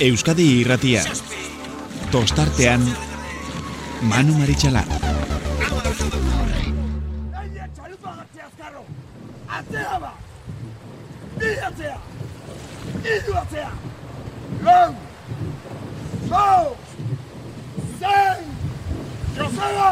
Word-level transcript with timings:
Euskadi 0.00 0.60
irratia. 0.60 1.02
Tostartean, 2.12 2.84
Manu 4.06 4.34
Maritxalar. 4.38 4.86
Atzea 9.58 9.98
ba! 9.98 10.12
Bi 11.38 11.50
atzea! 11.68 11.98
Iru 13.02 13.34
atzea! 13.40 13.72
Lau! 14.62 14.94
Lau! 16.30 16.76
Zein! 17.98 18.44
Joseba! 19.34 19.90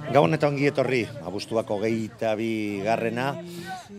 Gabon 0.07 0.33
eta 0.33 0.47
ongi 0.47 0.65
etorri, 0.69 1.03
abuztuak 1.27 1.67
hogeita 1.67 2.31
bi 2.39 2.79
garrena, 2.81 3.35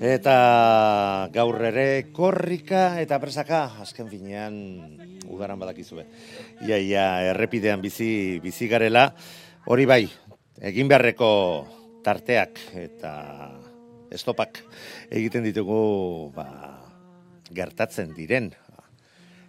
eta 0.01 1.29
gaur 1.35 1.61
ere 1.69 2.09
korrika 2.17 2.97
eta 3.03 3.21
presaka, 3.21 3.61
azken 3.85 4.09
finean 4.09 4.57
udaran 5.29 5.61
badakizue. 5.61 6.07
Ia, 6.67 6.79
ia, 6.79 7.05
errepidean 7.33 7.83
bizi, 7.85 8.41
bizi 8.43 8.69
garela, 8.69 9.09
hori 9.69 9.87
bai, 9.87 10.05
egin 10.65 10.89
beharreko 10.89 11.31
tarteak 12.05 12.61
eta 12.79 13.13
estopak 14.15 14.63
egiten 15.13 15.45
ditugu 15.45 16.33
ba, 16.35 16.49
gertatzen 17.55 18.15
diren, 18.17 18.51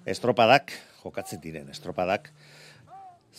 estropadak, 0.09 0.73
jokatzen 1.03 1.41
diren 1.43 1.69
estropadak, 1.71 2.29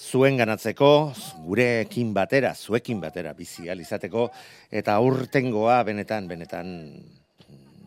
zuen 0.01 0.39
ganatzeko, 0.41 1.13
gurekin 1.45 2.15
batera, 2.17 2.55
zuekin 2.55 3.01
batera 3.03 3.35
bizi 3.37 3.69
ahal 3.69 3.83
izateko, 3.83 4.29
eta 4.71 4.97
aurtengoa 4.97 5.83
benetan, 5.85 6.29
benetan 6.31 6.71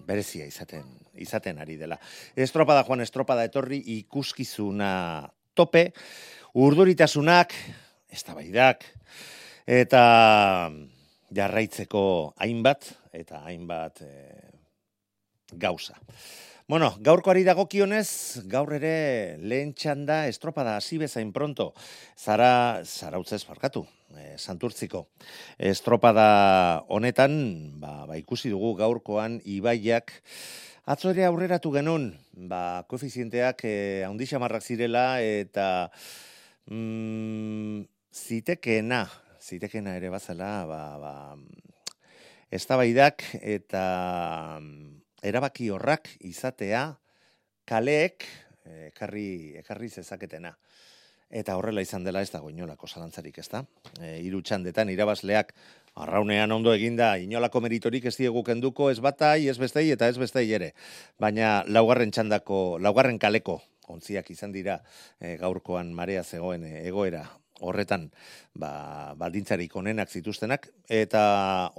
berezia 0.05 0.45
izaten, 0.45 0.83
izaten 1.21 1.59
ari 1.61 1.77
dela. 1.77 1.99
Estropada 2.35 2.83
joan, 2.87 3.01
estropada 3.01 3.45
etorri 3.45 3.81
ikuskizuna 3.99 4.93
tope, 5.53 5.91
urduritasunak, 6.53 7.53
eztabaidak, 8.13 8.85
eta 9.69 10.03
jarraitzeko 11.33 12.05
hainbat, 12.41 12.89
eta 13.13 13.43
hainbat 13.47 14.01
eh, 14.05 14.49
gauza. 15.53 15.97
Bueno, 16.63 16.93
gaurkoari 17.03 17.43
dagokionez, 17.43 18.39
gaur 18.47 18.71
ere 18.77 19.35
lehen 19.43 19.73
txanda 19.75 20.23
estropada 20.29 20.77
hasi 20.79 20.95
bezain 21.01 21.33
pronto. 21.35 21.73
Zara, 22.15 22.81
zarautzez 22.87 23.41
barkatu, 23.43 23.83
e, 24.15 24.37
santurtziko. 24.39 25.03
Estropada 25.59 26.85
honetan, 26.87 27.35
ba, 27.81 28.05
ba 28.07 28.15
ikusi 28.15 28.53
dugu 28.53 28.71
gaurkoan 28.79 29.41
ibaiak 29.43 30.15
Atzo 30.83 31.13
ere 31.13 31.23
aurreratu 31.23 31.69
genuen, 31.71 32.09
ba, 32.51 32.83
koefizienteak 32.91 33.61
eh, 33.69 34.03
handi 34.03 34.25
xamarrak 34.27 34.65
zirela 34.67 35.21
eta 35.23 35.67
mm, 36.67 37.85
zitekeena, 38.11 39.05
zitekeena 39.39 39.93
ere 39.95 40.09
bazela, 40.11 40.49
ba, 40.67 40.81
ba, 40.99 41.13
eztabaidak 42.51 43.23
eta 43.39 43.85
mm, 44.59 45.23
erabaki 45.23 45.69
horrak 45.71 46.11
izatea 46.19 46.83
kaleek 47.63 48.27
eh, 48.67 48.89
ekarri, 48.89 49.55
ekarri 49.63 49.87
zezaketena. 49.87 50.51
Eta 51.31 51.55
horrela 51.55 51.81
izan 51.81 52.03
dela 52.03 52.19
ez 52.21 52.29
dago 52.35 52.51
inolako 52.51 52.91
zalantzarik, 52.91 53.39
ez 53.39 53.47
da? 53.49 53.63
E, 54.03 54.19
iru 54.27 54.43
txandetan, 54.43 54.91
irabazleak 54.91 55.55
arraunean 55.95 56.51
ondo 56.51 56.73
eginda, 56.73 57.13
inolako 57.21 57.61
meritorik 57.61 58.05
ez 58.09 58.15
diegu 58.17 58.43
kenduko, 58.45 58.89
ez 58.91 58.99
batai, 59.03 59.47
ez 59.49 59.57
bestei, 59.61 59.89
eta 59.93 60.09
ez 60.09 60.17
bestei 60.17 60.49
ere. 60.53 60.73
Baina 61.21 61.61
laugarren 61.67 62.11
txandako, 62.11 62.79
laugarren 62.81 63.19
kaleko, 63.21 63.59
ontziak 63.93 64.31
izan 64.33 64.51
dira 64.55 64.79
e, 65.19 65.35
gaurkoan 65.37 65.93
marea 65.93 66.23
zegoen 66.23 66.65
e, 66.65 66.75
egoera 66.87 67.23
horretan 67.63 68.09
ba, 68.59 69.13
baldintzarik 69.19 69.75
onenak 69.79 70.09
zituztenak, 70.09 70.67
eta 70.89 71.23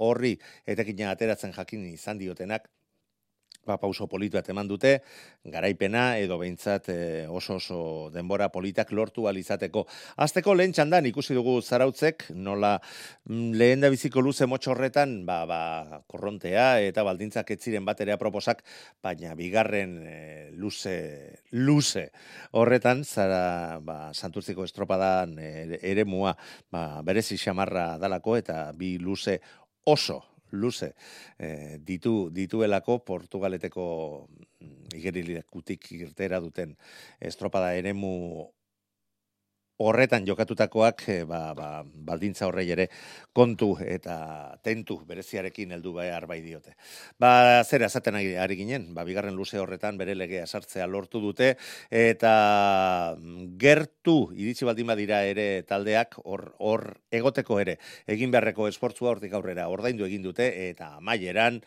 horri 0.01 0.35
etekina 0.65 1.11
ateratzen 1.11 1.53
jakin 1.53 1.85
izan 1.91 2.21
diotenak, 2.21 2.69
ba, 3.65 3.77
pauso 3.81 4.07
politu 4.07 4.37
bat 4.37 4.49
eman 4.53 4.67
dute, 4.69 4.99
garaipena 5.43 6.17
edo 6.21 6.37
behintzat 6.41 6.89
e, 6.93 6.97
oso 7.27 7.57
oso 7.57 7.79
denbora 8.13 8.49
politak 8.53 8.91
lortu 8.93 9.27
alizateko. 9.27 9.85
Azteko 10.21 10.53
lehen 10.55 10.75
txandan 10.75 11.09
ikusi 11.09 11.35
dugu 11.37 11.57
zarautzek, 11.61 12.27
nola 12.35 12.75
mm, 13.29 13.51
lehen 13.57 13.83
da 13.83 13.89
biziko 13.93 14.21
luze 14.21 14.47
motxorretan, 14.49 15.17
ba, 15.25 15.41
ba, 15.49 15.61
korrontea 16.11 16.67
eta 16.85 17.03
baldintzak 17.07 17.55
etziren 17.57 17.85
bat 17.85 18.01
ere 18.05 18.19
proposak, 18.21 18.63
baina 19.03 19.33
bigarren 19.35 19.97
e, 20.05 20.19
luze, 20.55 20.95
luze 21.51 22.09
horretan, 22.53 23.03
zara 23.03 23.81
ba, 23.81 24.11
santurtziko 24.13 24.65
estropadan 24.67 25.37
ere, 25.41 25.81
ere 25.81 26.05
mua, 26.05 26.35
ba, 26.71 27.01
berezi 27.05 27.39
xamarra 27.41 27.95
dalako 28.01 28.37
eta 28.37 28.69
bi 28.77 28.95
luze 29.01 29.39
oso 29.85 30.34
luze 30.55 30.93
e, 31.37 31.77
ditu 31.83 32.29
dituelako 32.33 32.99
Portugaleteko 33.05 33.85
igerilekutik 34.95 35.91
irtera 35.99 36.39
duten 36.39 36.75
estropada 37.19 37.73
eremu 37.77 38.13
horretan 39.77 40.25
jokatutakoak 40.27 41.03
e, 41.09 41.17
ba, 41.27 41.53
ba, 41.55 41.69
baldintza 41.83 42.47
horrei 42.47 42.67
ere 42.71 42.87
kontu 43.35 43.73
eta 43.81 44.57
tentu 44.63 45.01
bereziarekin 45.07 45.73
heldu 45.75 45.95
behar 45.97 46.27
bai 46.29 46.39
diote. 46.41 46.75
Ba, 47.19 47.63
zer 47.63 47.83
esaten 47.87 48.15
ari, 48.15 48.55
ginen, 48.55 48.93
ba, 48.95 49.03
bigarren 49.07 49.35
luze 49.35 49.59
horretan 49.59 49.97
bere 49.99 50.15
legea 50.15 50.45
sartzea 50.47 50.87
lortu 50.87 51.19
dute 51.23 51.55
eta 51.89 53.15
gertu 53.59 54.17
iritsi 54.35 54.65
baldin 54.65 54.87
badira 54.87 55.23
ere 55.27 55.63
taldeak 55.67 56.19
hor 56.23 56.53
hor 56.59 56.87
egoteko 57.11 57.59
ere 57.59 57.77
egin 58.07 58.31
beharreko 58.31 58.69
esportzua 58.71 59.11
hortik 59.11 59.33
aurrera 59.33 59.67
ordaindu 59.69 60.07
egin 60.07 60.23
dute 60.23 60.47
eta 60.69 60.95
amaieran 61.01 61.61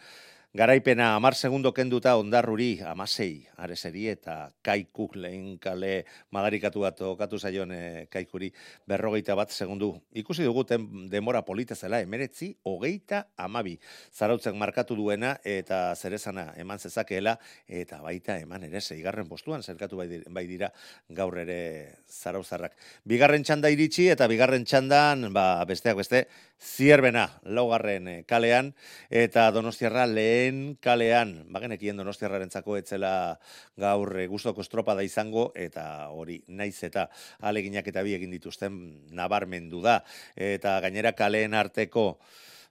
Garaipena 0.55 1.15
amar 1.15 1.35
segundo 1.35 1.75
kenduta 1.77 2.15
ondarruri 2.17 2.81
amasei 2.81 3.45
areseri 3.61 4.06
eta 4.09 4.49
kaikuk 4.65 5.19
lehen 5.21 5.59
kale 5.61 6.06
madarikatu 6.33 6.81
bat 6.81 7.03
okatu 7.05 7.37
zaion 7.37 7.75
e, 7.77 8.06
kaikuri 8.09 8.49
berrogeita 8.89 9.37
bat 9.37 9.53
segundu. 9.53 9.91
Ikusi 10.17 10.47
dugu 10.49 10.65
demora 11.12 11.45
polita 11.45 11.77
zela 11.77 12.00
emeretzi 12.00 12.55
hogeita 12.65 13.27
amabi 13.37 13.77
zarautzen 14.11 14.56
markatu 14.56 14.97
duena 14.97 15.35
eta 15.45 15.95
zerezana 15.95 16.55
eman 16.56 16.79
zezakeela 16.79 17.37
eta 17.69 18.00
baita 18.00 18.39
eman 18.41 18.65
ere 18.65 18.81
zeigarren 18.81 19.29
postuan 19.29 19.62
zerkatu 19.62 20.00
bai, 20.00 20.23
bai 20.31 20.47
dira 20.47 20.73
gaur 21.11 21.37
ere 21.45 22.00
zarauzarrak. 22.09 22.73
Bigarren 23.05 23.45
txanda 23.45 23.69
iritsi 23.69 24.09
eta 24.09 24.27
bigarren 24.27 24.65
txandan 24.65 25.29
ba, 25.29 25.62
besteak 25.69 26.00
beste 26.00 26.25
zierbena 26.58 27.28
laugarren 27.46 28.08
eh, 28.08 28.25
kalean 28.26 28.72
eta 29.10 29.49
donostiarra 29.55 30.06
lehen 30.10 30.76
kalean, 30.82 31.44
bagenekien 31.55 31.96
donostiarraren 31.96 32.50
zako 32.50 32.76
etzela 32.78 33.38
gaur 33.78 34.12
e, 34.19 34.26
gustoko 34.26 34.62
estropada 34.64 35.05
izango, 35.06 35.52
eta 35.55 36.08
hori 36.10 36.40
naiz 36.49 36.82
eta 36.84 37.08
aleginak 37.40 37.87
eta 37.87 38.02
bi 38.02 38.16
egin 38.19 38.34
dituzten 38.34 38.78
nabarmendu 39.14 39.82
da. 39.84 40.00
Eta 40.34 40.78
gainera 40.84 41.14
kaleen 41.14 41.55
arteko 41.55 42.19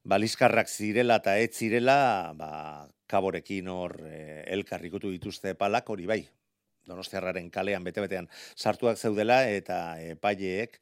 balizkarrak 0.07 0.68
zirela 0.68 1.22
eta 1.24 1.38
ez 1.40 1.51
zirela, 1.56 2.33
ba, 2.36 2.88
kaborekin 3.07 3.68
hor 3.72 4.01
e, 4.07 4.44
elkarrikutu 4.57 5.12
dituzte 5.16 5.56
palak 5.56 5.90
hori 5.90 6.06
bai, 6.06 6.25
Donostiarraren 6.88 7.50
kalean 7.51 7.83
bete-betean 7.83 8.30
sartuak 8.56 8.95
zeudela 8.95 9.42
eta 9.51 10.00
epaileek 10.13 10.80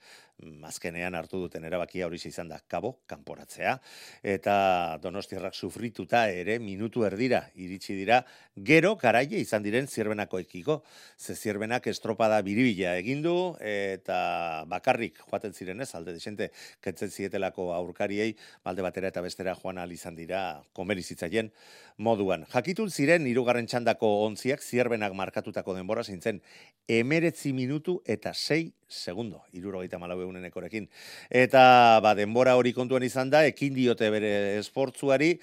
azkenean 0.68 1.16
hartu 1.16 1.40
duten 1.46 1.64
erabakia 1.64 2.06
hori 2.08 2.20
izan 2.26 2.50
da 2.50 2.60
kabo, 2.68 2.92
kanporatzea, 3.08 3.76
eta 4.24 4.56
donostiarrak 5.02 5.56
sufrituta 5.56 6.26
ere 6.30 6.58
minutu 6.60 7.06
erdira 7.08 7.44
iritsi 7.56 7.96
dira, 7.96 8.22
gero 8.56 8.96
garaie 9.00 9.40
izan 9.40 9.64
diren 9.64 9.88
zirbenako 9.88 10.40
ekiko, 10.44 10.82
ze 11.18 11.36
zirbenak 11.36 11.88
estropada 11.88 12.42
biribila 12.42 12.96
egindu, 13.00 13.56
eta 13.60 14.66
bakarrik 14.68 15.22
joaten 15.30 15.54
ziren 15.54 15.82
ez, 15.82 15.94
alde 15.96 16.14
desente, 16.14 16.52
ketzen 16.82 17.12
zietelako 17.12 17.72
aurkariei, 17.74 18.36
balde 18.64 18.86
batera 18.86 19.14
eta 19.14 19.22
bestera 19.22 19.56
joan 19.56 19.80
izan 19.92 20.16
dira, 20.16 20.62
komerizitzaien 20.74 21.52
moduan. 21.98 22.46
Jakitun 22.52 22.90
ziren, 22.92 23.28
irugarren 23.28 23.68
txandako 23.68 24.10
ontziak, 24.26 24.64
zirbenak 24.64 25.14
markatutako 25.16 25.76
denbora 25.78 26.04
zintzen, 26.04 26.42
emeretzi 26.88 27.54
minutu 27.56 28.02
eta 28.06 28.34
sei 28.34 28.74
segundo, 28.88 29.42
irurogeita 29.56 30.00
malau 30.00 30.20
egunen 30.22 30.46
ekorekin. 30.46 30.90
Eta 31.30 32.00
ba, 32.04 32.14
denbora 32.18 32.56
hori 32.60 32.74
kontuan 32.74 33.04
izan 33.04 33.32
da, 33.32 33.46
ekin 33.48 33.74
diote 33.74 34.10
bere 34.12 34.32
esportzuari, 34.60 35.36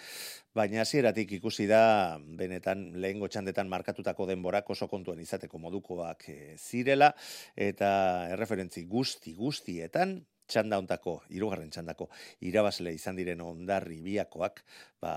baina 0.54 0.82
hasieratik 0.82 1.32
ikusi 1.38 1.66
da 1.66 2.18
benetan 2.20 2.90
lehen 3.00 3.22
txandetan 3.24 3.70
markatutako 3.72 4.26
denborak 4.28 4.68
oso 4.70 4.88
kontuan 4.88 5.20
izateko 5.20 5.58
modukoak 5.58 6.28
e, 6.28 6.56
zirela, 6.58 7.12
eta 7.56 8.28
erreferentzi 8.34 8.84
guzti 8.84 9.32
guztietan, 9.34 10.18
txanda 10.50 10.78
ontako, 10.80 11.20
irugarren 11.32 11.70
txandako, 11.72 12.08
irabazle 12.44 12.92
izan 12.94 13.16
diren 13.16 13.40
ondarri 13.44 14.00
biakoak, 14.04 14.62
ba, 15.02 15.14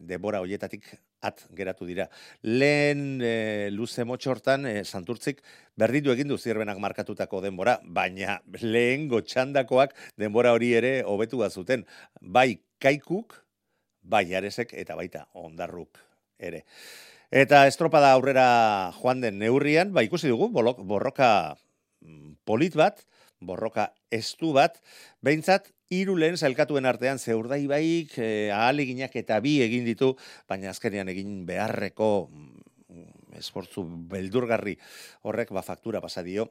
debora 0.00 0.40
hoietatik 0.42 0.88
at 1.26 1.44
geratu 1.56 1.86
dira. 1.88 2.08
Lehen 2.42 3.20
e, 3.22 3.68
luze 3.74 4.06
motxortan, 4.08 4.66
e, 4.66 4.84
santurtzik, 4.84 5.42
berditu 5.78 6.14
egin 6.14 6.32
du 6.32 6.38
zirbenak 6.38 6.80
markatutako 6.82 7.42
denbora, 7.44 7.78
baina 7.84 8.40
lehen 8.62 9.06
gotxandakoak 9.12 9.94
denbora 10.20 10.54
hori 10.56 10.72
ere 10.74 10.94
hobetu 11.06 11.44
zuten 11.50 11.86
Bai 12.20 12.60
kaikuk, 12.80 13.34
bai 14.02 14.34
aresek 14.34 14.72
eta 14.74 14.96
baita 14.96 15.26
ondarruk 15.34 15.98
ere. 16.38 16.64
Eta 17.30 17.66
estropada 17.70 18.12
aurrera 18.12 18.92
joan 18.98 19.20
den 19.20 19.38
neurrian, 19.38 19.92
ba 19.92 20.02
ikusi 20.02 20.28
dugu, 20.28 20.48
borroka 20.50 21.54
mm, 22.00 22.40
polit 22.44 22.74
bat, 22.74 23.04
borroka 23.40 23.90
estu 24.10 24.52
bat, 24.56 24.78
behintzat, 25.24 25.70
hiru 25.90 26.14
lehen 26.16 26.36
zailkatuen 26.36 26.86
artean 26.86 27.18
zeurdai 27.18 27.64
baik, 27.66 28.16
e, 28.18 28.50
ahaleginak 28.54 29.16
eta 29.16 29.40
bi 29.42 29.58
egin 29.64 29.84
ditu, 29.88 30.14
baina 30.48 30.70
azkenean 30.70 31.10
egin 31.10 31.44
beharreko 31.48 32.10
mm, 32.30 32.60
esportzu 33.40 33.84
beldurgarri 34.10 34.76
horrek 35.22 35.52
ba 35.56 35.64
faktura 35.66 36.00
pasadio 36.04 36.50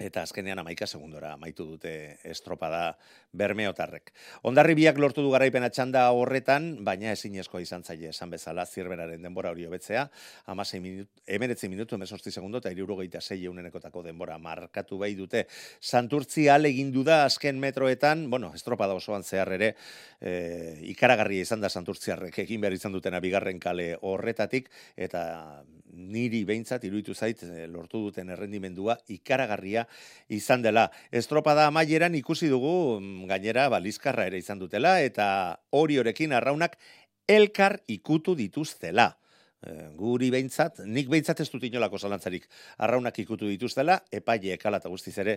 eta 0.00 0.22
azkenean 0.24 0.58
amaika 0.62 0.86
segundora 0.86 1.34
amaitu 1.36 1.66
dute 1.68 1.92
estropada 2.24 2.96
bermeotarrek. 3.36 4.10
Ondarri 4.48 4.74
biak 4.78 4.98
lortu 4.98 5.22
du 5.22 5.30
garaipena 5.30 5.68
txanda 5.70 6.06
horretan, 6.16 6.70
baina 6.84 7.12
ezin 7.12 7.36
izan 7.36 7.84
zaile 7.84 8.08
esan 8.08 8.30
bezala 8.30 8.64
zirberaren 8.66 9.22
denbora 9.22 9.50
hori 9.50 9.66
hobetzea, 9.66 10.08
amasei 10.46 10.80
minutu, 10.80 11.10
emeretzi 11.26 11.68
minutu, 11.68 11.94
emesortzi 11.94 12.30
segundo, 12.30 12.58
eta 12.58 12.70
irurogeita 12.70 13.20
zei 13.20 13.44
eunenekotako 13.44 14.02
denbora 14.02 14.38
markatu 14.38 14.98
bai 14.98 15.14
dute. 15.14 15.46
Santurtzi 15.80 16.48
egin 16.48 16.92
da 17.04 17.24
azken 17.24 17.58
metroetan, 17.60 18.28
bueno, 18.30 18.52
estropada 18.54 18.94
osoan 18.94 19.22
zehar 19.22 19.52
ere, 19.52 19.74
e, 20.20 20.78
ikaragarria 20.90 21.42
izan 21.42 21.60
da 21.60 21.68
Santurtziarrek 21.68 22.38
egin 22.38 22.60
behar 22.60 22.72
izan 22.72 22.92
dutena 22.92 23.20
bigarren 23.20 23.58
kale 23.60 23.96
horretatik, 24.00 24.70
eta 24.96 25.62
niri 25.92 26.42
behintzat 26.44 26.84
iruditu 26.84 27.14
zait 27.14 27.42
eh, 27.42 27.66
lortu 27.68 28.00
duten 28.06 28.30
errendimendua 28.30 28.98
ikaragarria 29.08 29.86
izan 30.28 30.62
dela. 30.62 30.88
Estropada 31.10 31.66
amaieran 31.66 32.14
ikusi 32.14 32.48
dugu 32.48 33.00
mm, 33.00 33.26
gainera 33.30 33.68
balizkarra 33.72 34.26
ere 34.30 34.38
izan 34.38 34.58
dutela 34.58 35.00
eta 35.02 35.60
hori 35.70 35.98
horekin 35.98 36.32
arraunak 36.32 36.76
elkar 37.28 37.80
ikutu 37.88 38.34
dituztela. 38.38 39.14
E, 39.60 39.74
guri 39.92 40.30
behintzat, 40.32 40.78
nik 40.88 41.10
behintzat 41.12 41.42
ez 41.44 41.50
dut 41.52 41.66
inolako 41.68 41.98
zalantzarik 42.00 42.46
arraunak 42.80 43.18
ikutu 43.20 43.50
dituztela, 43.50 43.98
epaile 44.10 44.54
ekala 44.54 44.78
eta 44.80 44.88
guztiz 44.88 45.18
ere, 45.20 45.36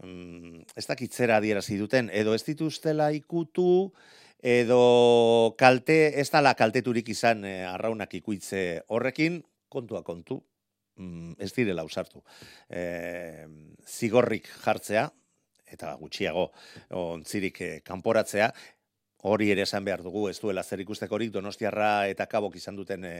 mm, 0.00 0.62
ez 0.80 0.86
dakitzera 0.88 1.36
adierazi 1.36 1.76
duten, 1.76 2.08
edo 2.08 2.32
ez 2.32 2.40
dituztela 2.46 3.10
ikutu, 3.12 3.92
edo 4.40 5.54
kalte, 5.60 5.98
ez 6.20 6.30
dala 6.32 6.54
kalteturik 6.56 7.12
izan 7.12 7.44
e, 7.44 7.54
arraunak 7.68 8.16
ikuitze 8.16 8.82
horrekin, 8.88 9.42
kontua 9.70 10.02
kontu, 10.06 10.40
mm, 10.98 11.38
ez 11.38 11.50
direla 11.56 11.86
usartu. 11.86 12.22
E, 12.68 13.46
zigorrik 13.86 14.50
jartzea, 14.64 15.08
eta 15.70 15.94
gutxiago 16.00 16.48
ontzirik 16.98 17.60
e, 17.62 17.70
kanporatzea, 17.86 18.50
hori 19.22 19.50
ere 19.52 19.64
esan 19.66 19.84
behar 19.84 20.02
dugu, 20.02 20.28
ez 20.30 20.38
duela 20.40 20.62
zer 20.62 20.80
ikustekorik 20.84 21.32
donostiarra 21.32 22.06
eta 22.08 22.26
kabok 22.30 22.56
izan 22.56 22.76
duten 22.78 23.04
e, 23.04 23.14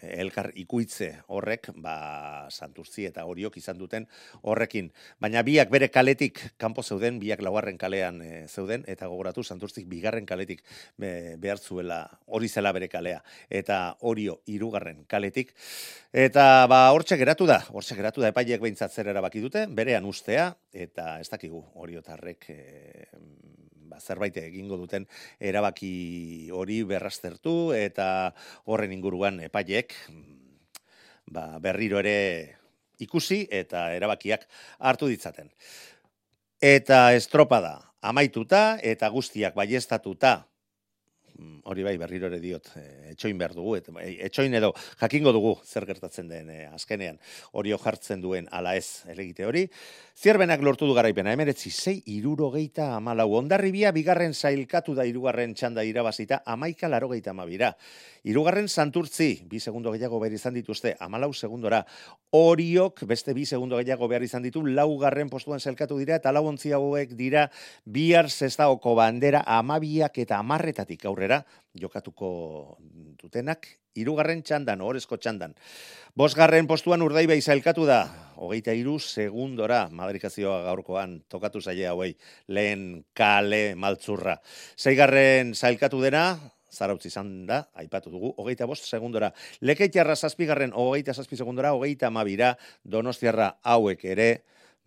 elkar 0.00 0.50
ikuitze 0.56 1.10
horrek, 1.34 1.70
ba, 1.82 2.46
santurtzi 2.50 3.04
eta 3.10 3.26
horiok 3.28 3.58
izan 3.60 3.78
duten 3.78 4.06
horrekin. 4.42 4.90
Baina 5.20 5.42
biak 5.46 5.70
bere 5.72 5.90
kaletik 5.92 6.40
kanpo 6.60 6.82
zeuden, 6.82 7.18
biak 7.20 7.42
laugarren 7.44 7.78
kalean 7.78 8.22
e, 8.24 8.30
zeuden, 8.48 8.84
eta 8.88 9.10
gogoratu 9.10 9.44
santurtzik 9.44 9.88
bigarren 9.90 10.26
kaletik 10.26 10.64
be, 10.96 11.36
behar 11.40 11.58
zuela 11.58 12.02
hori 12.26 12.48
zela 12.48 12.72
bere 12.72 12.88
kalea, 12.88 13.20
eta 13.50 13.96
horio 14.00 14.40
irugarren 14.46 15.04
kaletik. 15.10 15.52
Eta 16.12 16.66
ba, 16.70 16.86
hortxe 16.94 17.18
geratu 17.20 17.46
da, 17.46 17.60
hortxe 17.70 17.98
geratu 17.98 18.24
da, 18.24 18.32
epaileek 18.32 18.62
behintzat 18.64 18.94
zer 18.94 19.12
erabaki 19.12 19.42
dute, 19.44 19.66
berean 19.68 20.08
ustea, 20.08 20.50
eta 20.72 21.18
ez 21.20 21.28
dakigu 21.28 21.60
horiotarrek 21.82 22.50
e, 22.50 22.60
ba, 23.90 24.00
zerbait 24.00 24.36
egingo 24.40 24.78
duten 24.80 25.06
erabaki 25.38 26.50
hori 26.54 26.82
berraztertu 26.86 27.72
eta 27.76 28.32
horren 28.64 28.94
inguruan 28.94 29.40
epaiek 29.44 29.94
ba, 31.26 31.58
berriro 31.58 31.98
ere 31.98 32.56
ikusi 33.00 33.46
eta 33.50 33.90
erabakiak 33.96 34.46
hartu 34.78 35.10
ditzaten. 35.10 35.50
Eta 36.60 37.10
estropada 37.16 37.78
amaituta 38.00 38.78
eta 38.84 39.08
guztiak 39.12 39.56
baiestatuta 39.56 40.38
Mm, 40.40 40.49
hori 41.64 41.84
bai 41.86 41.96
berriro 42.00 42.28
ere 42.30 42.40
diot 42.42 42.70
e, 42.76 42.84
etxoin 43.12 43.38
behar 43.38 43.54
dugu 43.56 43.76
et, 43.78 43.88
e, 44.02 44.10
etxoin 44.26 44.54
edo 44.58 44.72
jakingo 45.00 45.32
dugu 45.32 45.54
zer 45.64 45.86
gertatzen 45.88 46.28
den 46.28 46.50
e, 46.50 46.58
azkenean 46.66 47.18
hori 47.52 47.74
jartzen 47.76 48.20
duen 48.20 48.48
ala 48.50 48.76
ez 48.76 49.04
elegite 49.08 49.46
hori. 49.46 49.66
Zierbenak 50.20 50.60
lortu 50.62 50.86
du 50.86 50.94
garaipena 50.94 51.32
emeretzi 51.32 51.70
zei 51.70 51.96
irurogeita 52.12 52.90
amalau 52.96 53.30
ondarribia 53.38 53.92
bigarren 53.92 54.34
zailkatu 54.34 54.94
da 54.94 55.06
irugarren 55.08 55.54
txanda 55.54 55.84
irabazita 55.84 56.42
amaika 56.44 56.88
larogeita 56.88 57.30
amabira 57.30 57.74
Irugarren 58.22 58.68
santurtzi, 58.68 59.46
bi 59.48 59.58
segundo 59.60 59.92
gehiago 59.94 60.18
behar 60.20 60.34
izan 60.36 60.52
dituzte, 60.52 60.92
amalau 61.00 61.30
segundora. 61.32 61.80
Oriok, 62.36 63.06
beste 63.08 63.32
bi 63.32 63.46
segundo 63.48 63.78
gehiago 63.80 64.08
behar 64.10 64.26
izan 64.26 64.44
ditu, 64.44 64.60
laugarren 64.66 65.30
postuan 65.32 65.60
zelkatu 65.60 65.96
dira, 65.98 66.18
eta 66.20 66.32
lau 66.32 66.44
hauek 66.50 67.14
dira, 67.16 67.48
bihar 67.86 68.28
zestaoko 68.28 68.94
bandera 68.94 69.42
amabiak 69.46 70.18
eta 70.18 70.36
amarretatik 70.36 71.06
aurrera, 71.06 71.29
jokatuko 71.78 72.30
dutenak, 73.20 73.66
irugarren 73.98 74.42
txandan, 74.46 74.82
orezko 74.84 75.18
txandan. 75.20 75.54
Bosgarren 76.18 76.68
postuan 76.70 77.02
urdai 77.02 77.26
behi 77.30 77.42
zailkatu 77.42 77.86
da, 77.88 78.00
hogeita 78.40 78.74
iru 78.76 78.98
segundora, 79.02 79.84
madrikazioa 79.94 80.60
gaurkoan 80.68 81.20
tokatu 81.30 81.62
zaila 81.62 81.94
hauei, 81.94 82.14
lehen 82.48 83.04
kale 83.14 83.74
maltzurra. 83.78 84.38
Zeigarren 84.78 85.54
zailkatu 85.54 86.02
dena, 86.02 86.24
zarautz 86.70 87.04
izan 87.06 87.32
da, 87.48 87.64
aipatu 87.82 88.12
dugu, 88.12 88.32
hogeita 88.38 88.66
bost 88.70 88.86
segundora. 88.86 89.32
Lekeitiarra 89.66 90.16
zazpigarren, 90.16 90.72
hogeita 90.74 91.14
zazpi 91.14 91.38
segundora, 91.38 91.74
hogeita 91.76 92.08
amabira, 92.10 92.54
donostiarra 92.84 93.56
hauek 93.62 94.04
ere, 94.14 94.30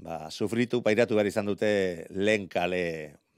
ba, 0.04 0.30
sufritu, 0.32 0.82
pairatu 0.84 1.16
behar 1.18 1.30
izan 1.30 1.48
dute 1.48 1.72
lehen 2.12 2.50
kale 2.52 2.84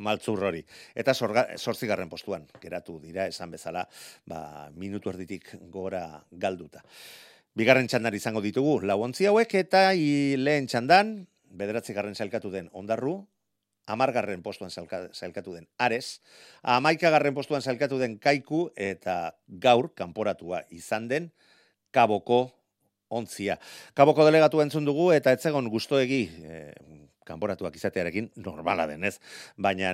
maltzur 0.02 0.42
hori. 0.44 0.64
Eta 0.98 1.14
sortzigarren 1.16 2.10
postuan, 2.12 2.48
geratu 2.62 2.98
dira, 3.00 3.28
esan 3.32 3.54
bezala, 3.54 3.86
ba, 4.28 4.72
minutu 4.76 5.14
erditik 5.14 5.54
gora 5.72 6.08
galduta. 6.32 6.84
Bigarren 7.56 7.88
txandan 7.88 8.18
izango 8.18 8.42
ditugu, 8.44 8.82
lau 8.84 9.00
hauek, 9.06 9.56
eta 9.56 9.94
i, 9.94 10.36
lehen 10.36 10.68
txandan, 10.68 11.16
bederatzi 11.56 11.94
garren 11.94 12.16
zailkatu 12.16 12.52
den 12.52 12.68
ondarru, 12.74 13.22
amargarren 13.86 14.42
postuan 14.44 14.72
zailkatu 14.74 15.54
den 15.54 15.68
Ares, 15.78 16.22
amaikagarren 16.64 17.34
postuan 17.34 17.62
zailkatu 17.62 18.00
den 18.02 18.18
Kaiku, 18.20 18.72
eta 18.76 19.38
gaur, 19.48 19.94
kanporatua 19.96 20.66
izan 20.70 21.08
den, 21.08 21.32
Kaboko 21.96 22.52
ontzia. 23.16 23.58
Kaboko 23.98 24.28
delegatu 24.28 24.62
entzun 24.64 24.86
dugu, 24.88 25.12
eta 25.16 25.34
etzegon 25.36 25.70
guztoegi, 25.74 26.22
e, 26.44 26.62
kanporatuak 27.26 27.76
izatearekin 27.80 28.30
normala 28.46 28.86
denez, 28.90 29.18
baina 29.58 29.92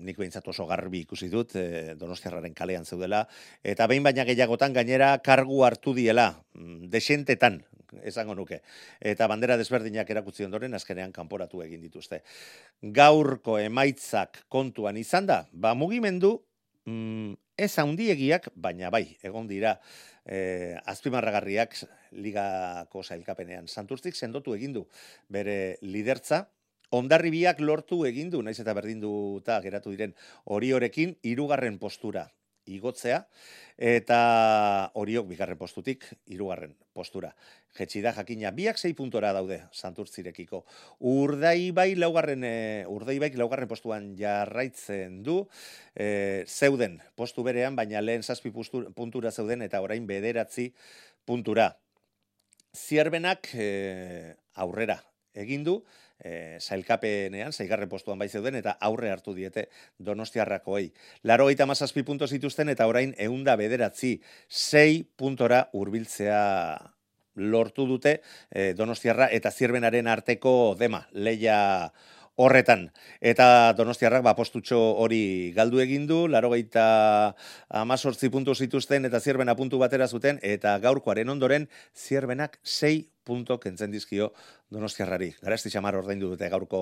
nik 0.00 0.16
behintzat 0.18 0.48
oso 0.48 0.66
garbi 0.66 1.04
ikusi 1.04 1.28
dut 1.32 1.54
e, 1.60 1.94
Donostiarraren 2.00 2.56
kalean 2.56 2.88
zeudela 2.88 3.24
eta 3.62 3.86
behin 3.90 4.06
baina 4.06 4.24
gehiagotan 4.24 4.72
gainera 4.72 5.12
kargu 5.24 5.62
hartu 5.66 5.94
diela 5.96 6.30
mm, 6.56 6.88
desentetan 6.92 7.60
esango 8.02 8.34
nuke. 8.34 8.62
Eta 8.98 9.28
bandera 9.30 9.58
desberdinak 9.60 10.08
erakutzi 10.10 10.48
ondoren 10.48 10.74
azkenean 10.74 11.12
kanporatu 11.14 11.62
egin 11.62 11.84
dituzte. 11.84 12.24
Gaurko 12.82 13.58
emaitzak 13.62 14.44
kontuan 14.48 14.98
izan 14.98 15.28
da, 15.30 15.44
ba 15.52 15.76
mugimendu 15.78 16.38
mm, 16.88 17.43
ez 17.56 17.72
handiegiak, 17.78 18.48
baina 18.54 18.90
bai, 18.90 19.16
egon 19.22 19.46
dira 19.46 19.76
e, 20.26 20.76
azpimarragarriak 20.90 21.76
ligako 22.12 23.02
zailkapenean. 23.02 23.68
Santurtzik 23.68 24.16
sendotu 24.16 24.54
egin 24.54 24.72
du 24.76 24.86
bere 25.28 25.78
lidertza, 25.82 26.46
Ondarribiak 26.94 27.58
lortu 27.58 28.04
egin 28.06 28.28
du, 28.30 28.38
naiz 28.44 28.58
eta 28.62 28.74
berdinduta 28.76 29.56
geratu 29.64 29.90
diren 29.90 30.12
hori 30.44 30.68
horekin, 30.76 31.16
irugarren 31.26 31.78
postura 31.80 32.28
igotzea, 32.66 33.24
eta 33.76 34.18
horiok 34.94 35.28
bigarren 35.28 35.58
postutik, 35.58 36.06
irugarren 36.30 36.74
postura. 36.94 37.32
Jetxi 37.74 38.04
da 38.04 38.12
jakina, 38.14 38.52
biak 38.54 38.78
zei 38.78 38.92
puntora 38.94 39.32
daude, 39.34 39.60
santurtzirekiko. 39.74 40.62
Urdai 41.10 41.72
bai 41.74 41.94
laugarren, 41.98 42.44
e, 42.46 42.84
urdai 42.88 43.18
bai 43.18 43.32
laugarren 43.34 43.68
postuan 43.68 44.12
jarraitzen 44.18 45.22
du, 45.26 45.40
e, 45.94 46.44
zeuden 46.46 47.00
postu 47.16 47.42
berean, 47.42 47.74
baina 47.76 48.00
lehen 48.00 48.22
zazpi 48.22 48.52
puntura 48.52 49.32
zeuden, 49.32 49.62
eta 49.62 49.82
orain 49.82 50.06
bederatzi 50.06 50.70
puntura. 51.26 51.72
Zierbenak 52.74 53.50
e, 53.54 54.36
aurrera 54.54 55.02
egin 55.34 55.64
du, 55.66 55.80
e, 56.22 56.58
zailkapenean, 56.60 57.52
zaigarren 57.52 57.88
postuan 57.88 58.18
bai 58.18 58.28
zeuden, 58.28 58.56
eta 58.60 58.76
aurre 58.80 59.10
hartu 59.10 59.34
diete 59.34 59.68
donostiarrakoei. 59.98 60.90
Laro 61.22 61.46
gaita 61.50 61.66
mazazpi 61.66 62.02
punto 62.02 62.28
zituzten, 62.28 62.70
eta 62.72 62.86
orain 62.86 63.14
eunda 63.18 63.56
bederatzi, 63.60 64.16
sei 64.48 65.04
puntora 65.16 65.68
urbiltzea 65.72 66.42
lortu 67.34 67.86
dute 67.90 68.20
e, 68.50 68.72
donostiarra 68.78 69.26
eta 69.34 69.50
zirbenaren 69.50 70.06
arteko 70.06 70.74
dema, 70.78 71.02
leia 71.12 71.90
horretan. 72.36 72.88
Eta 73.22 73.74
donostiarrak 73.78 74.24
ba, 74.26 74.34
postutxo 74.34 74.78
hori 75.02 75.52
galdu 75.54 75.80
egin 75.82 76.06
du, 76.10 76.24
laro 76.30 76.50
gaita 76.54 77.34
amazortzi 77.82 78.30
puntu 78.30 78.54
zituzten 78.54 79.06
eta 79.06 79.20
zirbena 79.20 79.54
puntu 79.54 79.78
batera 79.78 80.08
zuten, 80.08 80.40
eta 80.42 80.78
gaurkoaren 80.82 81.30
ondoren 81.30 81.68
zirbenak 81.94 82.58
sei 82.62 83.13
punto 83.24 83.58
kentzen 83.60 83.90
dizkio 83.90 84.32
Donostiarrari. 84.74 85.30
Garasti 85.44 85.70
xamar 85.70 85.94
ordaindu 85.98 86.32
dute 86.32 86.48
gaurko 86.50 86.80